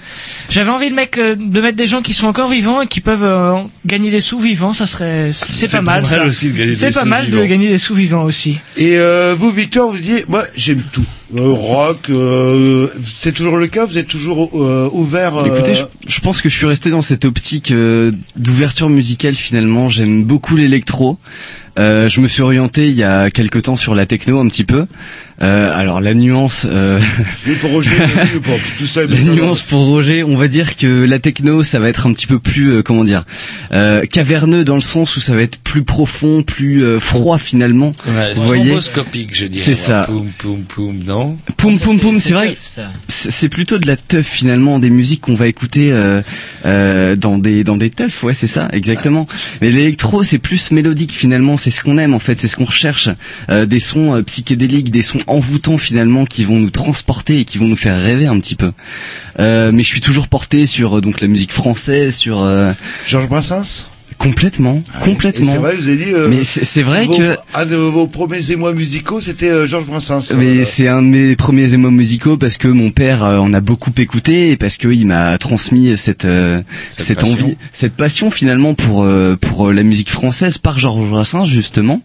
[0.49, 3.01] j'avais envie de mettre euh, de mettre des gens qui sont encore vivants et qui
[3.01, 3.55] peuvent euh,
[3.85, 6.03] gagner des sous vivants, ça serait c'est pas mal.
[6.03, 6.25] pas mal ça.
[6.25, 7.45] aussi de gagner C'est des pas sous mal de vivants.
[7.47, 8.59] gagner des sous vivants aussi.
[8.77, 11.05] Et euh, vous, Victor, vous dites, moi, j'aime tout.
[11.35, 13.85] Euh, rock, euh, c'est toujours le cas.
[13.85, 15.37] Vous êtes toujours euh, ouvert.
[15.37, 19.35] euh, Écoutez, je, je pense que je suis resté dans cette optique euh, d'ouverture musicale
[19.35, 19.87] finalement.
[19.89, 21.17] J'aime beaucoup l'électro.
[21.79, 24.65] Euh, je me suis orienté il y a quelque temps sur la techno un petit
[24.65, 24.87] peu.
[25.41, 26.99] Euh, alors la nuance, euh,
[27.47, 27.91] oui, pour Roger,
[28.33, 29.01] oui, pour tout ça.
[29.07, 32.13] mais la nuance pour Roger, on va dire que la techno, ça va être un
[32.13, 33.25] petit peu plus, euh, comment dire,
[33.71, 37.93] euh, caverneux dans le sens où ça va être plus profond, plus euh, froid finalement.
[38.07, 38.71] Ouais, Vous voyez
[39.31, 39.63] je dirais.
[39.65, 40.03] C'est ça.
[40.07, 42.55] Poum, poum, poum, non Poum poum c'est- poum, c'est vrai.
[43.07, 46.21] C'est plutôt de la teuf finalement, des musiques qu'on va écouter euh,
[46.65, 49.27] euh, dans des dans des teufs, ouais c'est ça, exactement.
[49.61, 52.65] Mais l'électro c'est plus mélodique finalement, c'est ce qu'on aime en fait, c'est ce qu'on
[52.65, 53.09] recherche,
[53.49, 57.57] Euh, des sons euh, psychédéliques, des sons envoûtants finalement qui vont nous transporter et qui
[57.57, 58.71] vont nous faire rêver un petit peu.
[59.39, 62.73] Euh, mais je suis toujours porté sur euh, donc la musique française, sur euh,
[63.07, 63.90] Georges Brassens?
[64.21, 65.51] Complètement, Et complètement.
[65.51, 66.13] c'est vrai, vous avez dit.
[66.13, 69.85] euh, Mais c'est vrai vos- que un de vos premiers émois musicaux, c'était euh, Georges
[69.85, 70.33] Brassens.
[70.37, 73.59] Mais Euh, c'est un de mes premiers émois musicaux parce que mon père en a
[73.61, 76.65] beaucoup écouté et parce qu'il m'a transmis cette Cette
[76.97, 77.33] cette, passion.
[77.33, 79.05] envie, cette passion finalement pour
[79.41, 82.01] pour la musique française par Georges Brassens justement.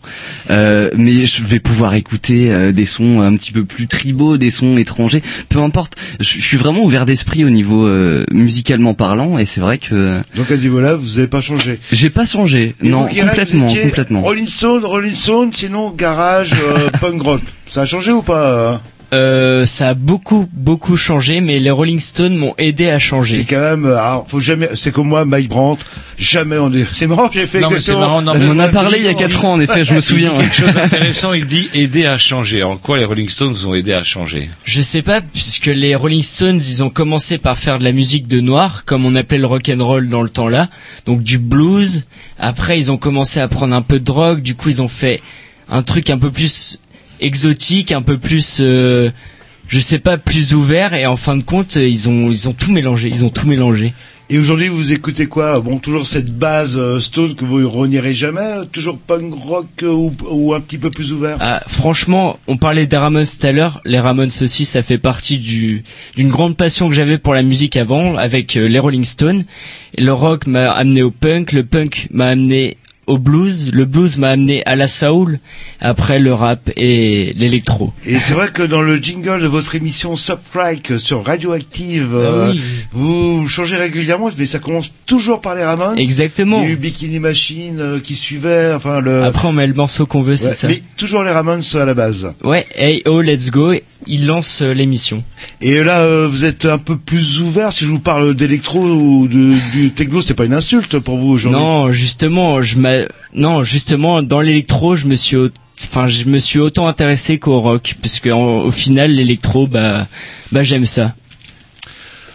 [0.50, 4.76] Euh, mais je vais pouvoir écouter des sons un petit peu plus tribaux, des sons
[4.76, 5.94] étrangers, peu importe.
[6.20, 10.18] Je, je suis vraiment ouvert d'esprit au niveau euh, musicalement parlant et c'est vrai que
[10.36, 11.78] Donc à ce niveau-là, vous n'avez pas changé.
[11.92, 12.74] j'ai pas changé.
[12.82, 14.22] Et non, complètement, complètement.
[14.22, 17.42] Rolling Stone, Rolling Stone, sinon garage, euh, punk rock.
[17.68, 18.80] Ça a changé ou pas hein
[19.12, 23.46] Euh, ça a beaucoup beaucoup changé, mais les Rolling Stones m'ont aidé à C'est changer.
[23.48, 25.84] quand même, euh, alors, faut jamais, c'est comme moi, Mike Brandt,
[26.18, 28.58] jamais on dit, c'est marrant, j'ai fait Non, mais c'est marrant, non, mais On en
[28.58, 30.32] a parlé il y a 4 ans en effet, je me souviens.
[30.36, 32.64] Il dit quelque chose d'intéressant, il dit aider à changer.
[32.64, 34.50] En quoi les Rolling Stones ont aidé à changer?
[34.64, 38.26] Je sais pas, puisque les Rolling Stones, ils ont commencé par faire de la musique
[38.26, 40.68] de noir, comme on appelait le rock and roll dans le temps là,
[41.06, 42.06] donc du blues.
[42.40, 44.42] Après, ils ont commencé à prendre un peu de drogue.
[44.42, 45.22] Du coup, ils ont fait
[45.70, 46.78] un truc un peu plus
[47.20, 49.10] exotique, un peu plus, euh,
[49.68, 50.94] je sais pas, plus ouvert.
[50.94, 53.08] Et en fin de compte, ils ont ils ont tout mélangé.
[53.08, 53.94] Ils ont tout mélangé.
[54.28, 55.60] Et aujourd'hui, vous écoutez quoi?
[55.60, 59.86] Bon, toujours cette base euh, Stone que vous renierez jamais, euh, toujours punk rock euh,
[59.86, 61.36] ou, ou un petit peu plus ouvert?
[61.38, 63.80] Ah, franchement, on parlait des Ramones tout à l'heure.
[63.84, 65.84] Les Ramones aussi, ça fait partie du
[66.16, 69.44] d'une grande passion que j'avais pour la musique avant, avec euh, les Rolling Stones.
[69.96, 74.30] Le rock m'a amené au punk, le punk m'a amené au blues, le blues m'a
[74.30, 75.38] amené à la soul,
[75.80, 77.92] après le rap et l'électro.
[78.04, 82.50] Et c'est vrai que dans le jingle de votre émission Substrike sur Radioactive, euh, Ah
[82.52, 82.60] oui.
[82.92, 85.98] vous changez régulièrement, mais ça commence toujours par les Ramones.
[85.98, 86.62] Exactement.
[86.62, 89.22] Il y a eu Bikini Machine euh, qui suivait, enfin le.
[89.22, 90.68] Après, on met le morceau qu'on veut, c'est ça.
[90.68, 92.32] Mais toujours les Ramones à la base.
[92.42, 93.72] Ouais, hey oh, let's go.
[94.06, 95.24] Il lance euh, l'émission.
[95.60, 97.72] Et là, euh, vous êtes un peu plus ouvert.
[97.72, 101.28] Si je vous parle d'électro ou de, du techno, c'est pas une insulte pour vous
[101.30, 101.60] aujourd'hui.
[101.60, 102.98] Non, justement, je m'a
[103.34, 105.36] non, justement dans l'électro, je me suis
[105.82, 110.06] enfin je me suis autant intéressé qu'au rock puisque en- au final l'électro bah
[110.52, 111.14] bah j'aime ça.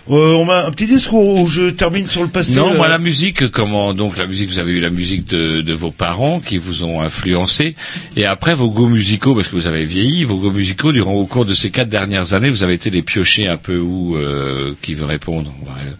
[0.09, 2.57] Euh, on a un petit discours où je termine sur le passé.
[2.57, 5.73] Non, moi la musique, comment donc la musique, vous avez eu la musique de, de
[5.73, 7.75] vos parents qui vous ont influencé,
[8.15, 11.25] et après vos goûts musicaux, parce que vous avez vieilli, vos goûts musicaux durant au
[11.25, 14.73] cours de ces quatre dernières années, vous avez été les piochers un peu où euh,
[14.81, 15.53] qui veut répondre.
[15.63, 15.91] Ouais.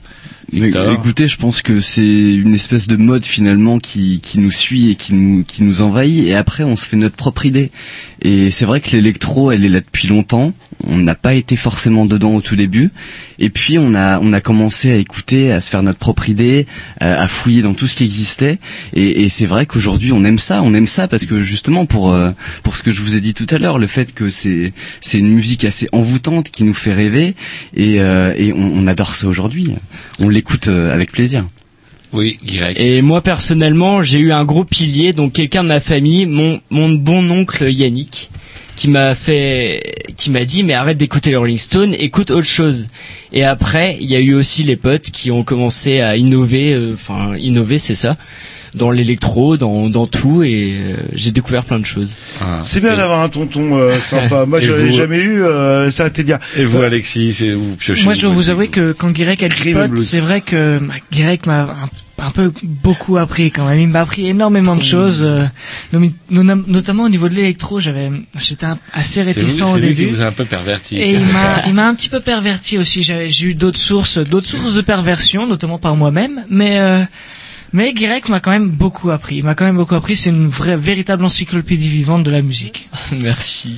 [0.53, 4.91] Mais, écoutez, je pense que c'est une espèce de mode finalement qui, qui nous suit
[4.91, 7.71] et qui nous, qui nous envahit et après on se fait notre propre idée.
[8.21, 10.53] Et c'est vrai que l'électro, elle est là depuis longtemps.
[10.83, 12.91] On n'a pas été forcément dedans au tout début.
[13.39, 16.67] Et puis on a, on a commencé à écouter, à se faire notre propre idée,
[16.99, 18.59] à, à fouiller dans tout ce qui existait.
[18.93, 22.11] Et, et c'est vrai qu'aujourd'hui on aime ça, on aime ça parce que justement pour,
[22.11, 24.73] euh, pour ce que je vous ai dit tout à l'heure, le fait que c'est,
[24.99, 27.35] c'est une musique assez envoûtante qui nous fait rêver
[27.75, 29.69] et, euh, et on, on adore ça aujourd'hui.
[30.19, 31.45] On l'écoute euh, avec plaisir.
[32.13, 32.39] Oui.
[32.75, 36.89] Et moi personnellement, j'ai eu un gros pilier donc quelqu'un de ma famille, mon mon
[36.89, 38.31] bon oncle Yannick
[38.75, 42.89] qui m'a fait, qui m'a dit mais arrête d'écouter les Rolling Stones, écoute autre chose.
[43.31, 46.93] Et après, il y a eu aussi les potes qui ont commencé à innover, euh,
[46.95, 48.17] enfin innover c'est ça,
[48.75, 52.15] dans l'électro, dans, dans tout, et euh, j'ai découvert plein de choses.
[52.63, 54.45] C'est bien d'avoir un tonton euh, sympa.
[54.45, 55.43] Moi, je l'ai jamais eu.
[55.43, 56.39] euh, ça a été bien.
[56.57, 59.49] Et vous, Alexis, c'est vous piochez Moi, je dois vous avouer que quand Guirec a
[59.49, 63.79] dit c'est vrai que bah, Guirec m'a un, un peu beaucoup appris quand même.
[63.79, 65.39] Il m'a appris énormément de choses, euh,
[66.29, 67.79] notamment au niveau de l'électro.
[67.79, 70.11] J'avais, j'étais assez réticent vous- au c'est lui qui début.
[70.15, 70.97] vous a un peu perverti.
[70.97, 73.03] Et il m'a, il m'a un petit peu perverti aussi.
[73.03, 76.43] J'ai, j'ai eu d'autres sources, d'autres sources de perversion, notamment par moi-même.
[76.49, 77.03] Mais, euh,
[77.73, 79.37] mais Guirec m'a quand même beaucoup appris.
[79.37, 80.17] Il m'a quand même beaucoup appris.
[80.17, 82.89] C'est une vraie, véritable encyclopédie vivante de la musique.
[83.11, 83.77] Merci.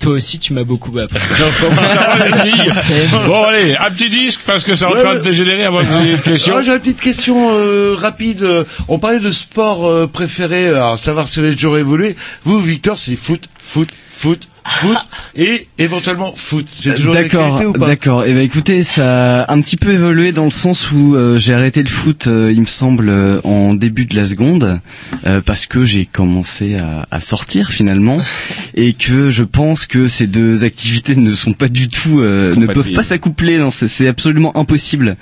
[0.00, 1.18] Toi aussi, tu m'as beaucoup appris.
[1.38, 5.64] Ça les Bon, allez, un petit disque parce que c'est en Ouais, train de dégénérer
[5.64, 6.54] avant que vous ayez une question.
[6.56, 8.42] Ah, J'ai une petite question euh, rapide.
[8.42, 10.68] Euh, On parlait de sport euh, préféré.
[10.68, 12.16] Alors, savoir si vous avez toujours évolué.
[12.44, 14.96] Vous, Victor, c'est foot, foot, foot, foot
[15.36, 16.66] et éventuellement foot.
[16.74, 18.24] C'est toujours D'accord, d'accord.
[18.24, 21.54] Et ben écoutez, ça a un petit peu évolué dans le sens où euh, j'ai
[21.54, 24.80] arrêté le foot, euh, il me semble, euh, en début de la seconde,
[25.26, 28.20] euh, parce que j'ai commencé à, à sortir finalement,
[28.74, 32.66] et que je pense que ces deux activités ne sont pas du tout, euh, ne
[32.66, 33.58] peuvent pas s'accoupler.
[33.58, 35.16] Non, c'est c'est absolument impossible.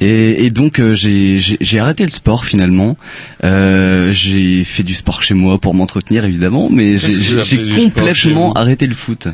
[0.00, 2.96] Et, et donc euh, j'ai j'ai- j'ai arrêté le sport finalement.
[3.44, 8.89] Euh, j'ai fait du sport chez moi pour m'entretenir évidemment, mais j'ai complètement arrêté le
[8.94, 9.28] foot.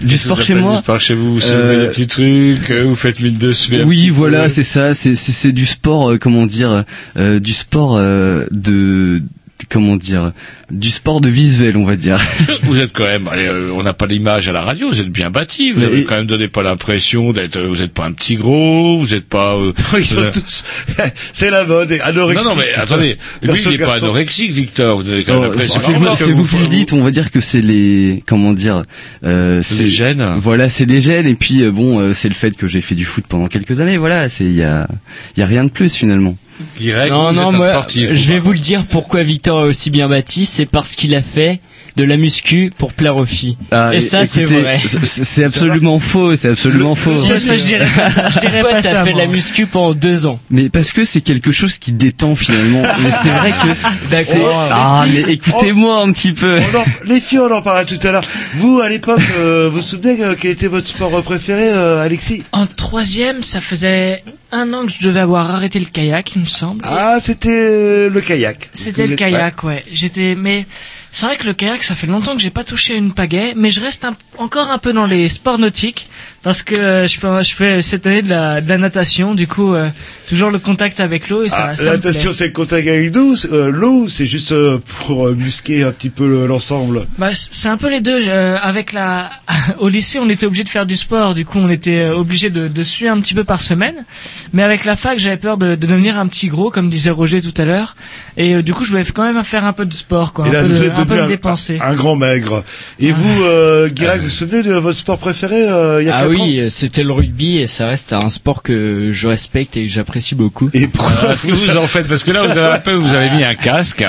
[0.00, 0.76] Du sport chez moi.
[0.76, 3.52] Du sport chez vous, vous soulevez Euh, des petits trucs, euh, vous faites mine de
[3.52, 4.94] se Oui, voilà, c'est ça.
[4.94, 6.84] C'est c'est c'est du sport, euh, comment dire,
[7.16, 9.22] euh, du sport de
[9.68, 10.32] comment dire,
[10.72, 12.18] du sport de visuel, on va dire.
[12.64, 15.08] Vous êtes quand même, allez, euh, on n'a pas l'image à la radio, vous êtes
[15.10, 18.04] bien bâti, vous Mais- avez quand même donné pas l'impression d'être, euh, vous êtes pas
[18.04, 19.54] un petit gros, vous êtes pas.
[19.56, 20.64] euh, Ils sont vous- tous.
[21.32, 21.92] c'est la mode.
[22.02, 22.42] Anorexique.
[22.44, 25.00] Non, non, mais attendez, lui, il est pas anorexique, Victor.
[25.02, 25.78] Vous avez quand même Oh, l'impression.
[25.78, 26.92] C'est vous, c'est vous qui le dites.
[26.92, 28.82] On va dire que c'est les, comment dire,
[29.24, 30.24] euh, c'est Les gènes.
[30.38, 31.26] Voilà, c'est les gènes.
[31.26, 33.80] Et puis euh, bon, euh, c'est le fait que j'ai fait du foot pendant quelques
[33.80, 33.98] années.
[33.98, 34.88] Voilà, c'est il y a,
[35.36, 36.36] il y a rien de plus finalement.
[36.78, 40.08] Guirec, non, non, moi, sportif, je vais vous le dire pourquoi Victor est aussi bien
[40.08, 41.60] bâti, c'est parce qu'il a fait
[41.96, 43.56] de la muscu pour plaire aux filles.
[43.70, 44.80] Ah, et ça, c'est vrai.
[45.04, 46.36] c'est- absolument faux.
[46.36, 47.12] C'est absolument faux.
[47.12, 49.04] Ça, ça, je dirais pas, je dirais Pourquoi pas t'as ça.
[49.04, 52.34] fait de la muscu pendant deux ans Mais parce que c'est quelque chose qui détend
[52.34, 52.82] finalement.
[53.02, 54.68] mais c'est vrai que D'accord.
[54.70, 56.58] Ah, mais écoutez-moi un petit peu.
[57.04, 58.24] Les filles, on en parlait tout à l'heure.
[58.54, 62.42] Vous, à l'époque, euh, vous vous souvenez euh, quel était votre sport préféré, euh, Alexis?
[62.52, 66.46] En troisième, ça faisait un an que je devais avoir arrêté le kayak, il me
[66.46, 66.82] semble.
[66.86, 68.68] Ah, c'était le kayak.
[68.74, 69.84] C'était le êtes- kayak, ouais.
[69.90, 70.66] J'étais, mais
[71.14, 73.52] c'est vrai que le kayak, ça fait longtemps que j'ai pas touché à une pagaie,
[73.54, 74.06] mais je reste
[74.38, 76.08] encore un peu dans les sports nautiques
[76.42, 79.46] parce que euh, je fais, je fais cette année de la, de la natation, du
[79.46, 79.88] coup, euh,
[80.28, 83.14] toujours le contact avec l'eau et ça, Ah, ça la natation, c'est le contact avec
[83.14, 87.06] l'eau, euh, l'eau, c'est juste euh, pour euh, musquer un petit peu le- l'ensemble.
[87.18, 88.28] Bah, c'est un peu les deux.
[88.28, 89.30] euh, avec la,
[89.78, 91.34] au lycée, on était obligé de faire du sport.
[91.34, 94.04] Du coup, on était obligé de, de suer un petit peu par semaine.
[94.52, 97.40] Mais avec la fac, j'avais peur de, de devenir un petit gros, comme disait Roger
[97.40, 97.94] tout à l'heure.
[98.36, 100.50] Et euh, du coup, je voulais quand même faire un peu de sport, quoi, Et
[100.50, 101.78] un, là, peu vous de, êtes un peu de dépenser.
[101.80, 102.64] Un grand maigre.
[102.98, 106.16] Et vous, euh, Guirac, vous vous souvenez de votre sport préféré euh, il y a
[106.16, 109.84] Ah oui, euh, c'était le rugby et ça reste un sport que je respecte et
[109.84, 110.70] que j'apprécie beaucoup.
[110.74, 112.92] Et pourquoi Alors, Est-ce que vous en faites Parce que là, vous avez un peu,
[112.92, 114.04] vous avez mis un casque.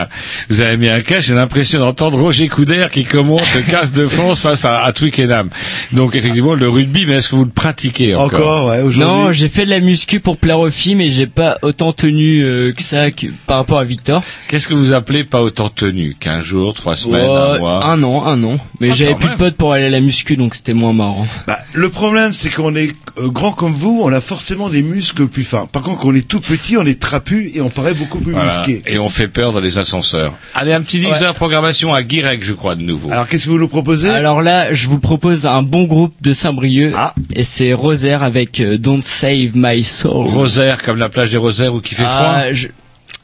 [0.49, 1.27] Vous avez mis un casque.
[1.29, 5.49] J'ai l'impression d'entendre Roger Coudert qui commente le casque de France face à, à Twickenham.
[5.91, 7.05] Donc effectivement, le rugby.
[7.05, 9.01] Mais est-ce que vous le pratiquez encore, Encore, ouais, aujourd'hui.
[9.25, 12.41] Non, j'ai fait de la muscu pour plaire aux filles, mais j'ai pas autant tenu
[12.43, 14.23] euh, que ça que, par rapport à Victor.
[14.47, 16.15] Qu'est-ce que vous appelez pas autant tenu?
[16.19, 17.85] Qu'un jour, trois semaines, un mois?
[17.85, 18.57] un an, un an.
[18.79, 21.25] Mais Ah, j'avais plus de potes pour aller à la muscu, donc c'était moins marrant.
[21.47, 25.27] Bah, le problème, c'est qu'on est euh, grand comme vous, on a forcément des muscles
[25.27, 25.67] plus fins.
[25.71, 28.31] Par contre, quand on est tout petit, on est trapu et on paraît beaucoup plus
[28.33, 28.45] Voilà.
[28.57, 28.81] musqué.
[28.85, 30.33] Et on fait peur dans les ascenseurs.
[30.55, 33.11] Allez, un petit disque de la programmation à Guirec, je crois, de nouveau.
[33.11, 34.09] Alors, qu'est-ce que vous nous proposez?
[34.09, 37.13] Alors là, je vous propose un bon groupe de Saint-Brieuc, Ah.
[37.35, 40.27] et c'est Rosaire avec euh, Don't Save My Soul.
[40.27, 42.15] Rosaire, comme la plage des Rosaires où qui fait froid?
[42.35, 42.67] Ah, je,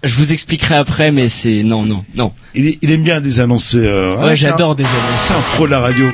[0.04, 2.32] je vous expliquerai après, mais c'est non, non, non.
[2.56, 4.22] il, aime bien des annonceurs.
[4.22, 5.22] hein, Ouais, j'adore des annonces.
[5.22, 6.06] C'est un pro de la radio.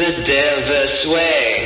[0.00, 1.59] A diverse way.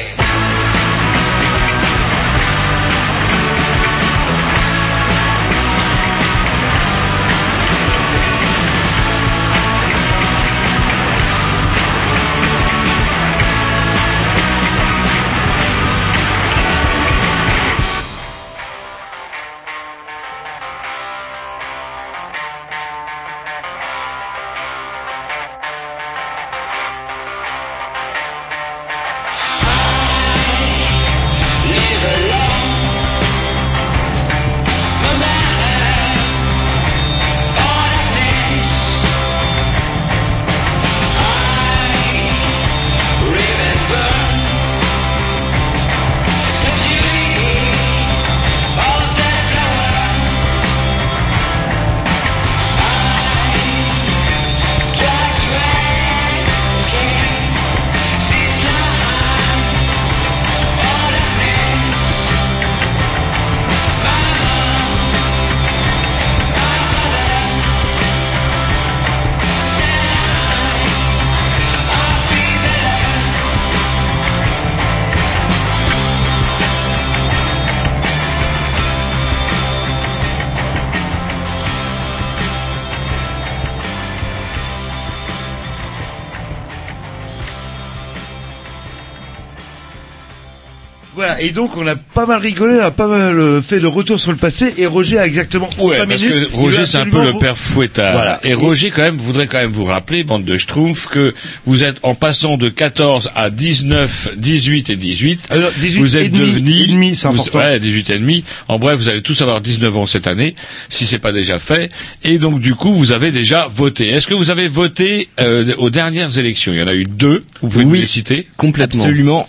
[91.47, 94.19] Et donc on a pas mal rigolé, on a pas mal euh, fait le retour
[94.21, 96.51] sur le passé, et Roger a exactement Ouais, 5 parce minutes.
[96.51, 98.13] que Roger, c'est un peu le père fouettard.
[98.13, 98.41] Voilà.
[98.45, 101.35] Et Roger, quand même, voudrait quand même vous rappeler, bande de schtroumpfs, que
[101.67, 105.41] vous êtes en passant de 14 à 19, 18 et 18.
[105.51, 107.59] Alors, 18 vous et êtes demi, devenus, et demi, c'est vous- important.
[107.59, 108.45] Ouais, 18 et demi.
[108.69, 110.55] En bref, vous allez tous avoir 19 ans cette année,
[110.89, 111.91] si c'est pas déjà fait.
[112.23, 114.09] Et donc, du coup, vous avez déjà voté.
[114.09, 116.73] Est-ce que vous avez voté euh, aux dernières élections?
[116.73, 117.45] Il y en a eu deux.
[117.63, 118.01] Vous pouvez nous Oui.
[118.01, 118.47] les citer?
[118.57, 119.03] Complètement.
[119.05, 119.49] Absolument.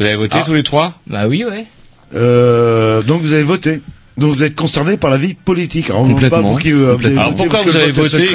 [0.00, 0.44] Vous avez voté Ah.
[0.46, 0.94] tous les trois?
[1.06, 1.66] Bah oui, ouais.
[2.14, 3.82] Euh, donc vous avez voté.
[4.20, 5.90] Donc vous êtes concerné par la vie politique.
[5.90, 6.38] Alors, Complètement.
[6.38, 7.92] pas pour qui, euh, vous avez Alors voté pourquoi vous avez.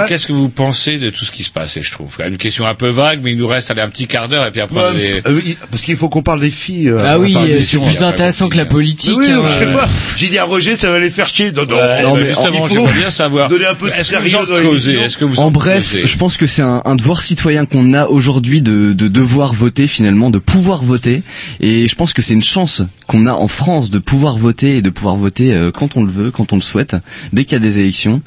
[0.07, 2.65] Qu'est-ce que vous pensez de tout ce qui se passe Et je trouve une question
[2.65, 4.75] un peu vague, mais il nous reste allez, un petit quart d'heure et puis après
[4.79, 5.39] Ouais, les- euh,
[5.71, 6.89] parce qu'il faut qu'on parle des filles.
[6.89, 9.15] euh, Ah oui, euh, c'est plus intéressant que la politique.
[9.17, 9.87] Oui, hein, je sais pas.
[10.17, 11.51] J'ai dit à Roger, ça va les faire chier.
[11.51, 13.47] Non, non, Ouais, non, bah, mais justement, il faut j'aimerais bien savoir.
[13.47, 15.01] donner un peu de sérieux en dans l'émission.
[15.03, 17.93] Est-ce que vous En en bref, je pense que c'est un, un devoir citoyen qu'on
[17.93, 21.21] a aujourd'hui de, de devoir voter finalement, de pouvoir voter.
[21.59, 24.81] Et je pense que c'est une chance qu'on a en France de pouvoir voter et
[24.81, 26.95] de pouvoir voter quand on le veut, quand on le souhaite,
[27.33, 28.21] dès qu'il y a des élections.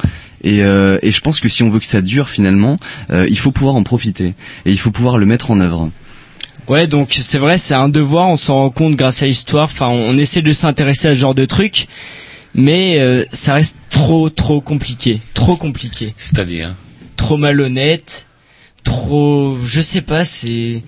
[0.44, 2.76] Et, euh, et je pense que si on veut que ça dure finalement,
[3.10, 4.34] euh, il faut pouvoir en profiter
[4.64, 5.90] et il faut pouvoir le mettre en œuvre.
[6.68, 9.64] Ouais, donc c'est vrai, c'est un devoir, on s'en rend compte grâce à l'histoire.
[9.64, 11.88] Enfin, on essaie de s'intéresser à ce genre de trucs,
[12.54, 16.74] mais euh, ça reste trop, trop compliqué, trop compliqué, C'est-à-dire?
[17.16, 18.26] Trop malhonnête,
[18.84, 20.82] trop, je sais pas, c'est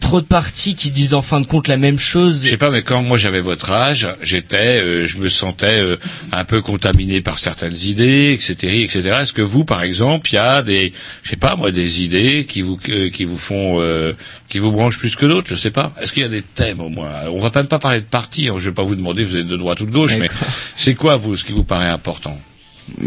[0.00, 2.42] trop de partis qui disent en fin de compte la même chose.
[2.44, 5.96] Je sais pas, mais quand moi j'avais votre âge, j'étais, euh, je me sentais euh,
[6.32, 9.16] un peu contaminé par certaines idées, etc., etc.
[9.22, 10.92] Est-ce que vous, par exemple, il y a des,
[11.22, 14.12] je sais pas moi, des idées qui vous euh, qui vous font, euh,
[14.48, 15.92] qui vous branchent plus que d'autres, je sais pas.
[16.00, 17.10] Est-ce qu'il y a des thèmes au moins?
[17.32, 18.48] On va même pas parler de parti.
[18.48, 20.28] hein, je vais pas vous demander, vous êtes de droite ou de gauche, mais
[20.76, 22.38] c'est quoi vous, ce qui vous paraît important?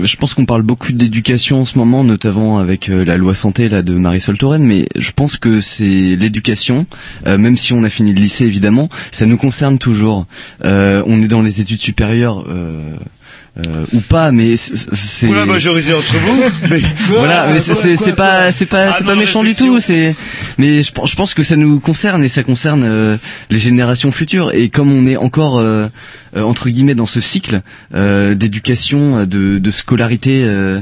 [0.02, 3.70] Je pense qu'on parle beaucoup d'éducation en ce moment, notamment avec euh, la loi santé
[3.70, 6.86] là de Marisol Touraine, mais je pense que c'est l'éducation,
[7.28, 10.26] euh, même si on a fini le lycée évidemment, ça nous concerne toujours.
[10.66, 12.46] Euh, on est dans les études supérieures.
[13.68, 16.44] Euh, ou pas, mais c'est- c'est Ou la majorité entre vous.
[16.70, 19.54] Mais voilà, mais c'est- c'est c'est pas c'est pas Ah c'est non, pas méchant du
[19.56, 19.80] tout.
[19.80, 20.16] C'est
[20.58, 23.18] mais je, pense- je pense que ça nous concerne et ça concerne euh,
[23.50, 24.52] les générations futures.
[24.54, 25.88] Et comme on est encore euh,
[26.36, 27.62] euh, entre guillemets dans ce cycle
[27.96, 30.82] euh, d'éducation, de, de scolarité, euh,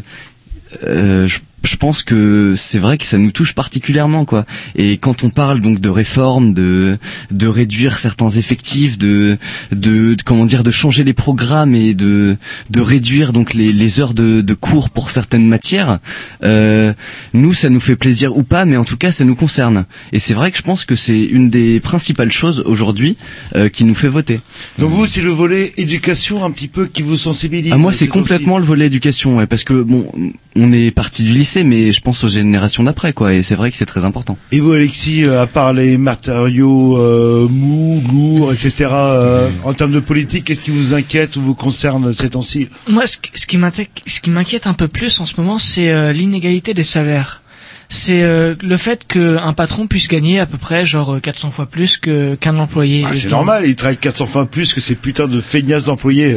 [0.84, 4.46] euh, je, je pense que c'est vrai que ça nous touche particulièrement quoi.
[4.76, 6.98] Et quand on parle donc de réforme, de
[7.32, 9.38] de réduire certains effectifs, de
[9.72, 12.38] de, de- comment dire de changer les programmes et de
[12.70, 16.00] de réduire donc les, les heures de, de cours pour certaines matières,
[16.44, 16.94] euh,
[17.34, 19.86] nous ça nous fait plaisir ou pas, mais en tout cas ça nous concerne.
[20.14, 23.18] Et c'est vrai que je pense que c'est une des principales choses aujourd'hui
[23.56, 24.40] euh, qui nous fait voter.
[24.80, 27.72] Donc vous, c'est le volet éducation un petit peu qui vous sensibilise.
[27.74, 28.10] Ah, moi, c'est aussi.
[28.10, 30.12] complètement le volet éducation, ouais, parce que bon,
[30.56, 33.72] on est parti du lycée, mais je pense aux générations d'après, quoi, et c'est vrai
[33.72, 34.38] que c'est très important.
[34.52, 39.92] Et vous, Alexis, euh, à part les matériaux euh, mous, lourds, etc., euh, en termes
[39.92, 42.70] de politique, qu'est-ce qui vous inquiète ou vous concerne ces temps-ci?
[42.88, 46.12] Moi, ce, qui- m'inquiète, ce qui m'inquiète un peu plus en ce moment, c'est euh,
[46.12, 47.42] l'inégalité des salaires.
[47.90, 51.66] C'est euh, le fait qu'un patron puisse gagner à peu près genre euh, 400 fois
[51.68, 53.06] plus que qu'un employé.
[53.08, 56.36] Ah, Et C'est normal, ils travaillent 400 fois plus que ces putains de feignasses d'employés.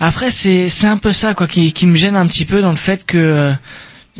[0.00, 2.70] Après, c'est c'est un peu ça quoi qui qui me gêne un petit peu dans
[2.70, 3.52] le fait que euh,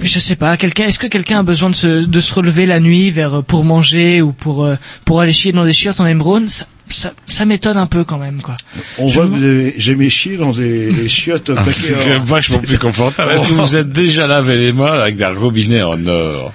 [0.00, 2.80] je sais pas, quelqu'un, est-ce que quelqu'un a besoin de se, de se relever la
[2.80, 6.06] nuit vers, euh, pour manger ou pour, euh, pour aller chier dans des chiottes en
[6.06, 6.48] émeraude?
[6.48, 8.56] Ça, ça, ça m'étonne un peu quand même, quoi.
[8.98, 11.94] On Je voit que me- vous avez jamais chié dans des, des chiottes Ah, c'est
[11.94, 13.32] en- quand même vachement plus confortable.
[13.34, 16.52] Est-ce que vous êtes déjà lavé les mains avec un robinet en or?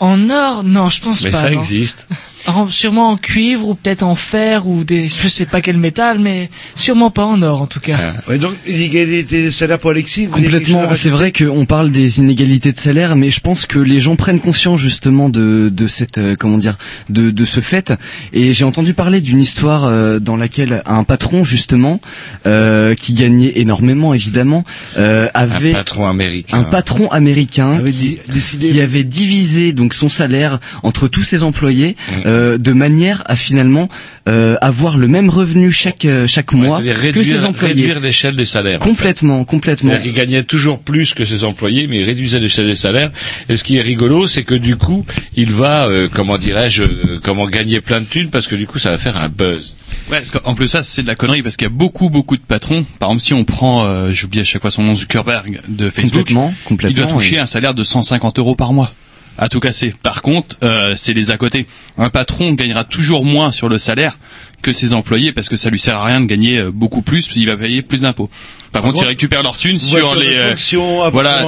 [0.00, 1.38] En or, non, je pense Mais pas.
[1.42, 1.58] ça non.
[1.58, 2.06] existe.
[2.46, 6.18] En- sûrement en cuivre ou peut-être en fer ou des, je sais pas quel métal,
[6.18, 8.14] mais sûrement pas en or en tout cas.
[8.28, 10.82] Ouais, donc, l'inégalité des salaires pour Alexis, Complètement.
[10.94, 14.40] C'est vrai qu'on parle des inégalités de salaire, mais je pense que les gens prennent
[14.40, 16.78] conscience justement de, de cette euh, comment dire
[17.10, 17.92] de, de ce fait.
[18.32, 22.00] Et j'ai entendu parler d'une histoire euh, dans laquelle un patron justement
[22.46, 24.64] euh, qui gagnait énormément évidemment
[24.98, 26.58] euh, avait Un patron américain.
[26.58, 31.22] un patron américain Avait qui, di- décidé- qui avait divisé donc son salaire entre tous
[31.22, 32.22] ses employés Mm.
[32.32, 33.88] Euh, de manière à finalement
[34.28, 37.74] euh, avoir le même revenu chaque euh, chaque mois que ses réduire, employés.
[37.74, 38.80] réduire l'échelle des salaires.
[38.80, 38.90] en fait.
[38.90, 39.96] Complètement, complètement.
[39.98, 43.10] Qu'il gagnait toujours plus que ses employés, mais il réduisait l'échelle des salaires.
[43.48, 45.04] Et ce qui est rigolo, c'est que du coup,
[45.36, 48.78] il va, euh, comment dirais-je, euh, comment gagner plein de thunes, parce que du coup,
[48.78, 49.74] ça va faire un buzz.
[50.10, 52.36] Ouais, parce qu'en plus ça c'est de la connerie parce qu'il y a beaucoup beaucoup
[52.36, 52.84] de patrons.
[52.98, 56.20] Par exemple, si on prend, euh, j'oublie à chaque fois son nom, Zuckerberg de Facebook,
[56.20, 57.40] Complètement, complètement, il doit toucher oui.
[57.42, 58.92] un salaire de 150 euros par mois
[59.38, 59.94] à tout casser.
[60.02, 61.66] Par contre, euh, c'est les à côté.
[61.98, 64.18] Un patron gagnera toujours moins sur le salaire
[64.62, 67.26] que ses employés parce que ça lui sert à rien de gagner euh, beaucoup plus,
[67.26, 68.30] parce qu'il va payer plus d'impôts.
[68.70, 71.42] Par, contre, contre, ils récupèrent leur thune sur les euh, fonction, voilà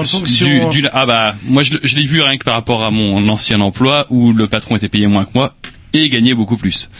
[0.70, 3.26] du, du- ah bah moi je, je l'ai vu rien que par rapport à mon
[3.28, 5.54] ancien emploi où le patron était payé moins que moi
[5.92, 6.90] et gagnait beaucoup plus.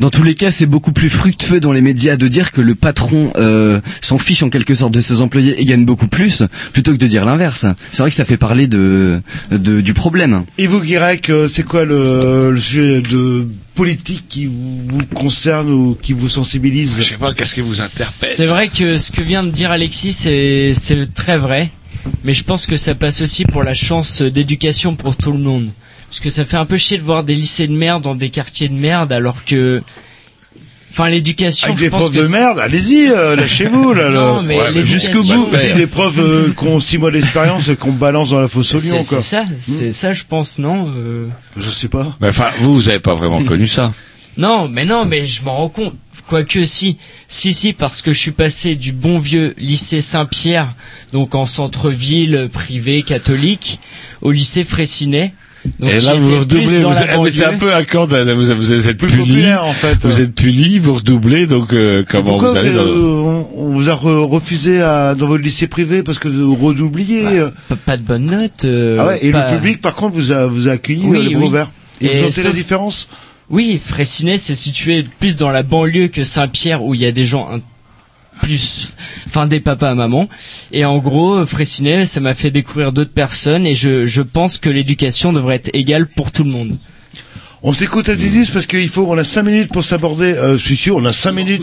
[0.00, 2.74] Dans tous les cas, c'est beaucoup plus fructueux dans les médias de dire que le
[2.74, 6.42] patron euh, s'en fiche en quelque sorte de ses employés et gagne beaucoup plus,
[6.72, 7.66] plutôt que de dire l'inverse.
[7.90, 10.44] C'est vrai que ça fait parler de, de du problème.
[10.58, 15.70] Et vous, Guirec, euh, c'est quoi le, le sujet de politique qui vous, vous concerne
[15.70, 16.96] ou qui vous sensibilise?
[16.98, 18.30] Je sais pas, qu'est-ce qui vous interpelle?
[18.34, 21.70] C'est vrai que ce que vient de dire Alexis, c'est c'est très vrai.
[22.24, 25.70] Mais je pense que ça passe aussi pour la chance d'éducation pour tout le monde.
[26.14, 28.30] Parce que ça fait un peu chier de voir des lycées de merde dans des
[28.30, 29.82] quartiers de merde alors que...
[30.92, 34.10] Enfin, l'éducation, Avec je des pense profs que de merde, allez-y, euh, lâchez-vous là.
[34.10, 34.42] Non, là.
[34.42, 35.50] mais Ouais, mais l'éducation- jusqu'au bout.
[35.74, 38.78] Des profs euh, qui ont six mois d'expérience et qu'on balance dans la fosse au
[38.78, 41.26] C'est lion, c'est ça, c'est ça, je pense, non euh...
[41.56, 42.16] Je sais pas.
[42.20, 43.92] Mais enfin, vous, vous avez pas vraiment connu ça.
[44.36, 45.94] Non, mais non, mais je m'en rends compte.
[46.28, 46.96] Quoique si,
[47.26, 50.74] si, si, parce que je suis passé du bon vieux lycée Saint-Pierre,
[51.12, 53.80] donc en centre-ville privé catholique,
[54.22, 55.34] au lycée Fraissinet.
[55.80, 56.78] Donc et là, vous redoublez.
[56.80, 56.88] Vous
[57.22, 59.52] mais c'est un peu un camp de- vous, vous, vous êtes Plus puni.
[59.54, 59.96] en fait.
[60.04, 62.84] Vous êtes puni, vous redoublez, donc euh, comment vous allez vous, dans...
[62.84, 67.26] on, on vous a re- refusé à, dans votre lycée privé parce que vous redoubliez
[67.38, 67.48] euh.
[67.86, 68.64] Pas, de bonnes notes.
[68.66, 71.16] euh, Ah ouais, et pas- le public, par contre, vous a, vous a accueilli Oui,
[71.18, 71.46] euh, les bras oui.
[71.48, 71.70] ouverts.
[72.00, 73.08] Et, Et vous sentez la différence?
[73.50, 77.24] Oui, Fraissinet, c'est situé plus dans la banlieue que Saint-Pierre, où il y a des
[77.24, 77.60] gens un-
[78.42, 78.88] plus,
[79.26, 80.28] enfin des papas à maman.
[80.72, 84.70] Et en gros, Fraissinet, ça m'a fait découvrir d'autres personnes, et je, je pense que
[84.70, 86.76] l'éducation devrait être égale pour tout le monde.
[87.66, 90.34] On s'écoute à Didis parce qu'il faut, on a cinq minutes pour s'aborder.
[90.34, 91.62] Euh, je suis sûr, on a cinq minutes.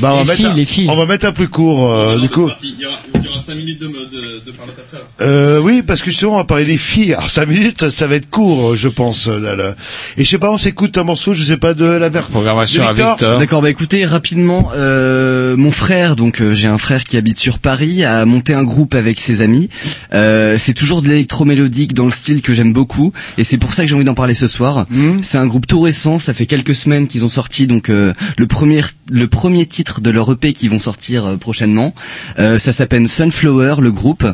[0.00, 0.88] Bah, on va mettre, filles, un, les filles.
[0.90, 1.92] on va mettre un plus court.
[1.92, 4.72] euh, du coup, Il y aura, il y aura 5 minutes de, de, de parler
[4.76, 4.98] après.
[5.20, 7.14] euh, oui, parce que justement, on va parler des filles.
[7.14, 9.28] Alors cinq minutes, ça va être court, je pense.
[9.28, 9.76] Là, là.
[10.16, 12.26] Et je sais pas, on s'écoute un morceau, je sais pas de la verre.
[12.26, 13.10] Programmation de à Victor.
[13.12, 13.38] Victor.
[13.38, 17.60] D'accord, bah écoutez rapidement, euh, mon frère, donc euh, j'ai un frère qui habite sur
[17.60, 19.68] Paris, a monté un groupe avec ses amis.
[20.14, 23.84] Euh, c'est toujours de l'électro-mélodique dans le style que j'aime beaucoup, et c'est pour ça
[23.84, 24.84] que j'ai envie d'en parler ce soir.
[24.90, 25.22] Mmh.
[25.28, 28.46] C'est un groupe tout récent, ça fait quelques semaines qu'ils ont sorti donc euh, le
[28.46, 28.80] premier
[29.10, 31.92] le premier titre de leur EP qui vont sortir euh, prochainement.
[32.38, 34.26] Euh, ça s'appelle Sunflower, le groupe,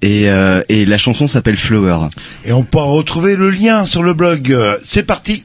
[0.00, 2.06] et, et la chanson s'appelle Flower.
[2.46, 4.56] Et on pourra retrouver le lien sur le blog.
[4.82, 5.44] C'est parti.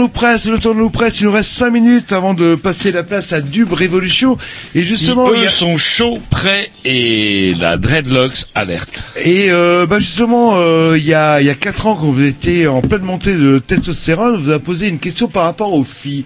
[0.00, 1.20] Nous presse, le temps nous presse.
[1.20, 4.38] Il nous reste 5 minutes avant de passer la place à Dub Révolution.
[4.74, 9.04] Et justement, Ils, il y a- sont chauds, prêts et la dreadlocks alerte.
[9.24, 12.24] Et euh, bah justement, euh, il y a il y a quatre ans, quand vous
[12.24, 15.84] étiez en pleine montée de testostérone, on vous a posé une question par rapport aux
[15.84, 16.24] filles.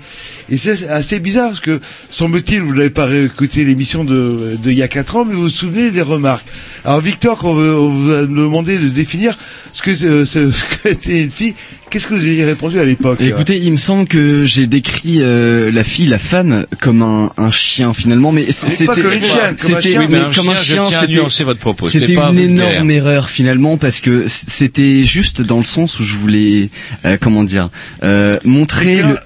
[0.51, 1.81] Et c'est assez bizarre parce que
[2.11, 5.43] semble-t-il, vous n'avez pas réécouté l'émission de de il y a quatre ans, mais vous
[5.45, 6.47] vous souvenez des remarques.
[6.85, 9.37] Alors Victor, quand on, vous a demandé de définir
[9.73, 10.51] ce que euh, ce
[10.83, 11.55] qu'était une fille,
[11.95, 13.21] qu'est-ce que vous avez répondu à l'époque?
[13.21, 17.51] Écoutez, il me semble que j'ai décrit euh, la fille, la femme, comme un, un
[17.53, 19.11] chien finalement, mais c'était pas comme un
[19.57, 20.01] c'était- chien.
[20.09, 23.31] mais Oui, comme un chien, c'était nuancer votre propos, C'était c'était pas une énorme erreur
[23.31, 26.69] finalement parce que c'était juste dans le sens où je voulais,
[27.05, 27.71] euh, comment dire,
[28.03, 29.17] euh, montrer le,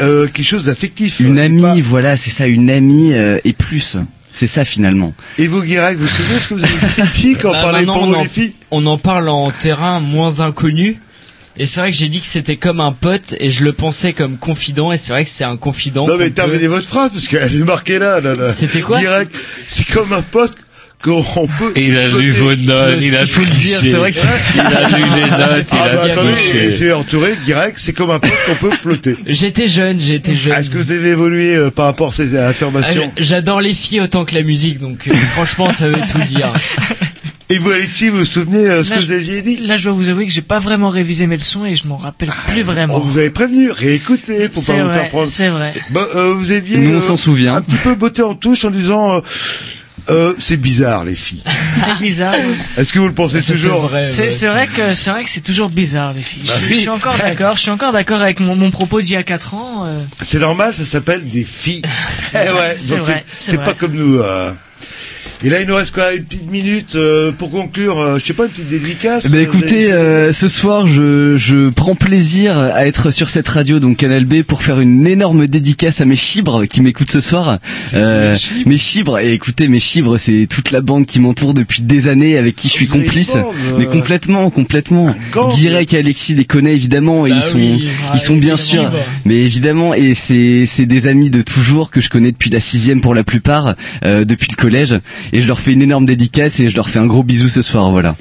[0.00, 1.18] euh, quelque chose d'affectif.
[1.18, 3.96] Une amie, voilà, c'est ça, une amie euh, et plus.
[4.34, 5.12] C'est ça finalement.
[5.38, 7.96] Et vous, Guirec, vous souvenez ce que vous avez dit quand on Bah, parlait pour
[8.02, 8.54] on vous, en- les filles?
[8.70, 10.96] On en parle en terrain moins inconnu.
[11.58, 14.12] Et c'est vrai que j'ai dit que c'était comme un pote et je le pensais
[14.14, 16.06] comme confident et c'est vrai que c'est un confident.
[16.06, 18.20] Non mais peut- terminez votre phrase parce qu'elle est marquée là.
[18.20, 18.52] là, là.
[18.52, 19.34] C'était quoi Direct.
[19.68, 20.54] C'est comme un poste
[21.02, 21.22] qu'on
[21.58, 21.72] peut.
[21.76, 24.60] Il a lu vos notes, il a Il le dire, c'est vrai que c'est- Il
[24.60, 28.10] a lu les notes, il Ah a bah bien attendez, c'est entouré direct, c'est comme
[28.12, 29.16] un poste qu'on peut flotter.
[29.26, 30.52] J'étais jeune, j'étais jeune.
[30.54, 33.74] Est-ce que vous avez évolué euh, par rapport à ces Ah, affirmations j- J'adore les
[33.74, 36.48] filles autant que la musique, donc euh, franchement ça veut tout dire.
[37.54, 39.84] Et vous, Alexis, vous vous souvenez euh, ce Là, que vous aviez dit Là, je
[39.84, 42.62] dois vous avouer que j'ai pas vraiment révisé mes leçons et je m'en rappelle plus
[42.62, 42.96] vraiment.
[42.96, 45.26] On vous avait prévenu, réécoutez pour pas C'est vous vrai, faire prendre.
[45.26, 45.74] c'est vrai.
[45.90, 47.56] Bah, euh, vous aviez Nous, on euh, s'en souvient.
[47.56, 49.20] un petit peu botté en touche en disant euh,
[50.10, 51.42] euh, c'est bizarre les filles.
[51.84, 52.34] C'est bizarre.
[52.38, 52.54] oui.
[52.76, 55.40] Est-ce que vous le pensez Ça, toujours vrai, C'est vrai que c'est vrai que c'est
[55.42, 56.42] toujours bizarre les filles.
[56.46, 56.74] Bah je, oui.
[56.74, 57.56] je suis encore d'accord.
[57.56, 59.82] Je suis encore d'accord avec mon, mon propos d'il y a 4 ans.
[59.86, 61.82] euh, C'est normal, ça s'appelle des filles.
[62.34, 63.74] Eh ouais, c'est donc vrai, c'est c'est pas vrai.
[63.78, 64.18] comme nous.
[64.18, 64.52] euh.
[65.44, 67.98] Et là, il nous reste quoi Une petite minute euh, pour conclure.
[67.98, 69.24] euh, je sais pas, une petite dédicace.
[69.26, 73.28] Eh ben euh, écoutez, avez- euh, ce soir, je, je prends plaisir à être sur
[73.28, 77.10] cette radio, donc Canal B, pour faire une énorme dédicace à mes chibres qui m'écoutent
[77.10, 77.58] ce soir.
[77.94, 78.36] Euh,
[78.66, 82.36] mes chibres, et écoutez, mes chibres, c'est toute la bande qui m'entoure depuis des années,
[82.38, 83.34] avec qui je suis complice.
[83.34, 83.46] bande,
[83.78, 85.14] Mais complètement, complètement.
[85.56, 88.90] Guirec et Alexis les connaît évidemment, et Bah ils sont, oui, ils sont bien sûr.
[89.24, 93.00] Mais évidemment, et c'est c'est des amis de toujours que je connais depuis la sixième
[93.00, 93.74] pour la plupart,
[94.04, 94.94] euh, depuis le collège,
[95.32, 97.62] et je leur fais une énorme dédicace et je leur fais un gros bisou ce
[97.62, 98.16] soir, voilà.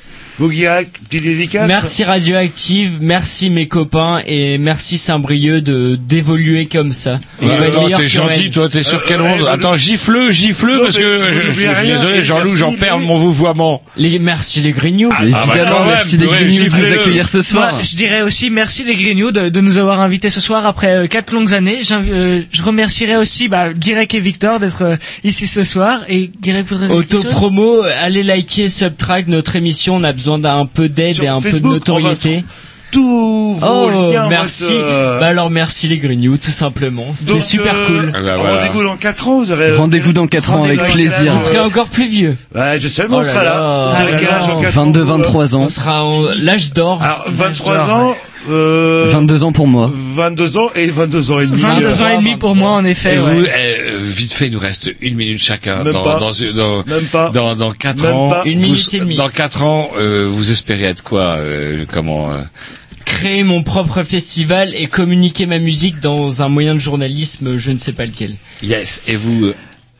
[1.09, 1.68] Dédicace.
[1.68, 7.19] Merci Radioactive, merci mes copains et merci Saint-Brieuc de d'évoluer comme ça.
[7.41, 10.97] Attends, meilleur t'es gentil, toi, t'es sur Euh, quelle ouais, bah, Attends, gifle, gifle, parce
[10.97, 13.84] que je, suis désolé, Jean-Loup, j'en perds mon vouvoiement.
[13.97, 15.09] Les merci les grignoux.
[15.09, 17.73] bah, évidemment, merci les ouais, Grignoux de nous accueillir ce soir.
[17.73, 20.95] Moi, je dirais aussi merci les Grignoux de, de nous avoir invités ce soir après
[20.95, 21.81] euh, quatre longues années.
[21.91, 26.01] Euh, je remercierais aussi bah, Guirec et Victor d'être euh, ici ce soir.
[26.07, 31.21] Et Guirec voudrait Auto-promo, allez liker Subtrack, notre émission, on a besoin d'un peu d'aide
[31.23, 32.43] et un peu de notoriété.
[32.91, 34.27] Tous vos Oh, liens.
[34.27, 34.65] merci.
[34.73, 37.05] euh, Bah alors merci les Grignoux, tout simplement.
[37.15, 38.11] C'était super euh, cool.
[38.13, 38.55] Ah bah voilà.
[38.57, 39.73] Rendez-vous dans 4 ans, vous aurez.
[39.77, 41.33] Rendez-vous dans 4 ans avec plaisir.
[41.33, 42.35] la- On serait encore plus vieux.
[42.53, 43.53] Ouais, je sais, mais on Oh là sera là.
[43.55, 43.91] là.
[43.95, 45.61] Vous aurez Ah quel là âge en 4 ans 22, vous, euh 23 ans.
[45.61, 47.01] On sera en l'âge d'or.
[47.01, 48.15] Alors, 23 ans,
[48.49, 49.91] euh, 22 ans pour moi.
[49.93, 51.61] 22 ans et 22 ans et demi.
[51.61, 53.15] 22 ans et demi pour moi en effet.
[53.15, 53.34] Et ouais.
[53.35, 55.84] vous, eh, vite fait, il nous reste une minute chacun.
[55.84, 56.19] Même dans, pas.
[56.19, 57.30] dans, dans, Même pas.
[57.30, 58.43] dans, dans quatre Même ans, pas.
[58.45, 59.15] Une vous- minute et demie.
[59.15, 62.41] Dans quatre ans, euh, vous espérez être quoi euh, Comment euh,
[63.05, 67.77] Créer mon propre festival et communiquer ma musique dans un moyen de journalisme, je ne
[67.77, 68.35] sais pas lequel.
[68.63, 69.01] Yes.
[69.07, 69.55] Et vous Euh,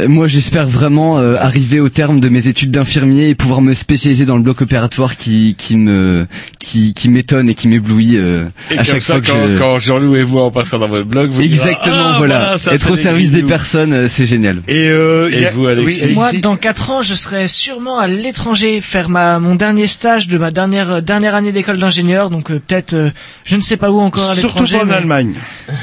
[0.07, 4.26] Moi, j'espère vraiment euh, arriver au terme de mes études d'infirmier et pouvoir me spécialiser
[4.26, 6.28] dans le bloc opératoire qui qui me
[6.60, 8.45] qui qui m'étonne et qui m'éblouit euh,
[8.78, 11.06] à chaque ça, fois que quand, je quand Jean-Loup et moi on passera dans votre
[11.06, 12.57] blog, vous Exactement, direz, ah, voilà.
[12.57, 14.61] ça, Être au service des personnes, euh, c'est génial.
[14.68, 18.07] Et, euh, Et a- vous, Alexis oui, Moi, dans 4 ans, je serai sûrement à
[18.07, 22.30] l'étranger faire ma mon dernier stage de ma dernière dernière année d'école d'ingénieur.
[22.30, 23.10] Donc euh, peut-être, euh,
[23.44, 24.78] je ne sais pas où encore à Surtout l'étranger.
[24.78, 25.34] pas en mais- Allemagne.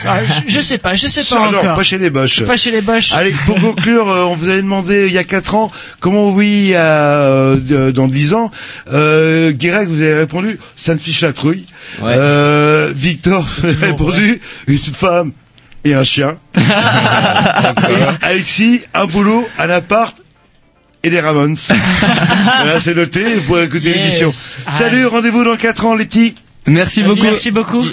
[0.06, 1.74] Ah, je, je sais pas, je sais pas non, encore.
[1.76, 2.42] pas chez les Boches.
[2.44, 3.12] Pas chez les Boches.
[3.14, 5.70] Allez, pour conclure, euh, on vous avait demandé il y a 4 ans
[6.00, 7.56] comment oui euh,
[7.92, 8.50] dans 10 ans.
[8.92, 11.64] Euh, Guirec, vous avez répondu ça ne fiche la trouille.
[12.02, 12.12] Ouais.
[12.16, 15.32] Euh, Victor vous avez répondu une femme
[15.84, 16.38] et un chien.
[16.56, 16.60] Et
[18.26, 20.16] Alexis, un boulot, un appart
[21.04, 21.56] et des Ramones.
[22.56, 23.96] voilà, c'est noté, vous pourrez écouter Yes.
[23.96, 24.30] l'émission.
[24.66, 24.72] Ah.
[24.72, 26.34] Salut, rendez-vous dans 4 ans les petits.
[26.66, 27.08] Merci Salut.
[27.08, 27.22] beaucoup.
[27.22, 27.84] Merci beaucoup.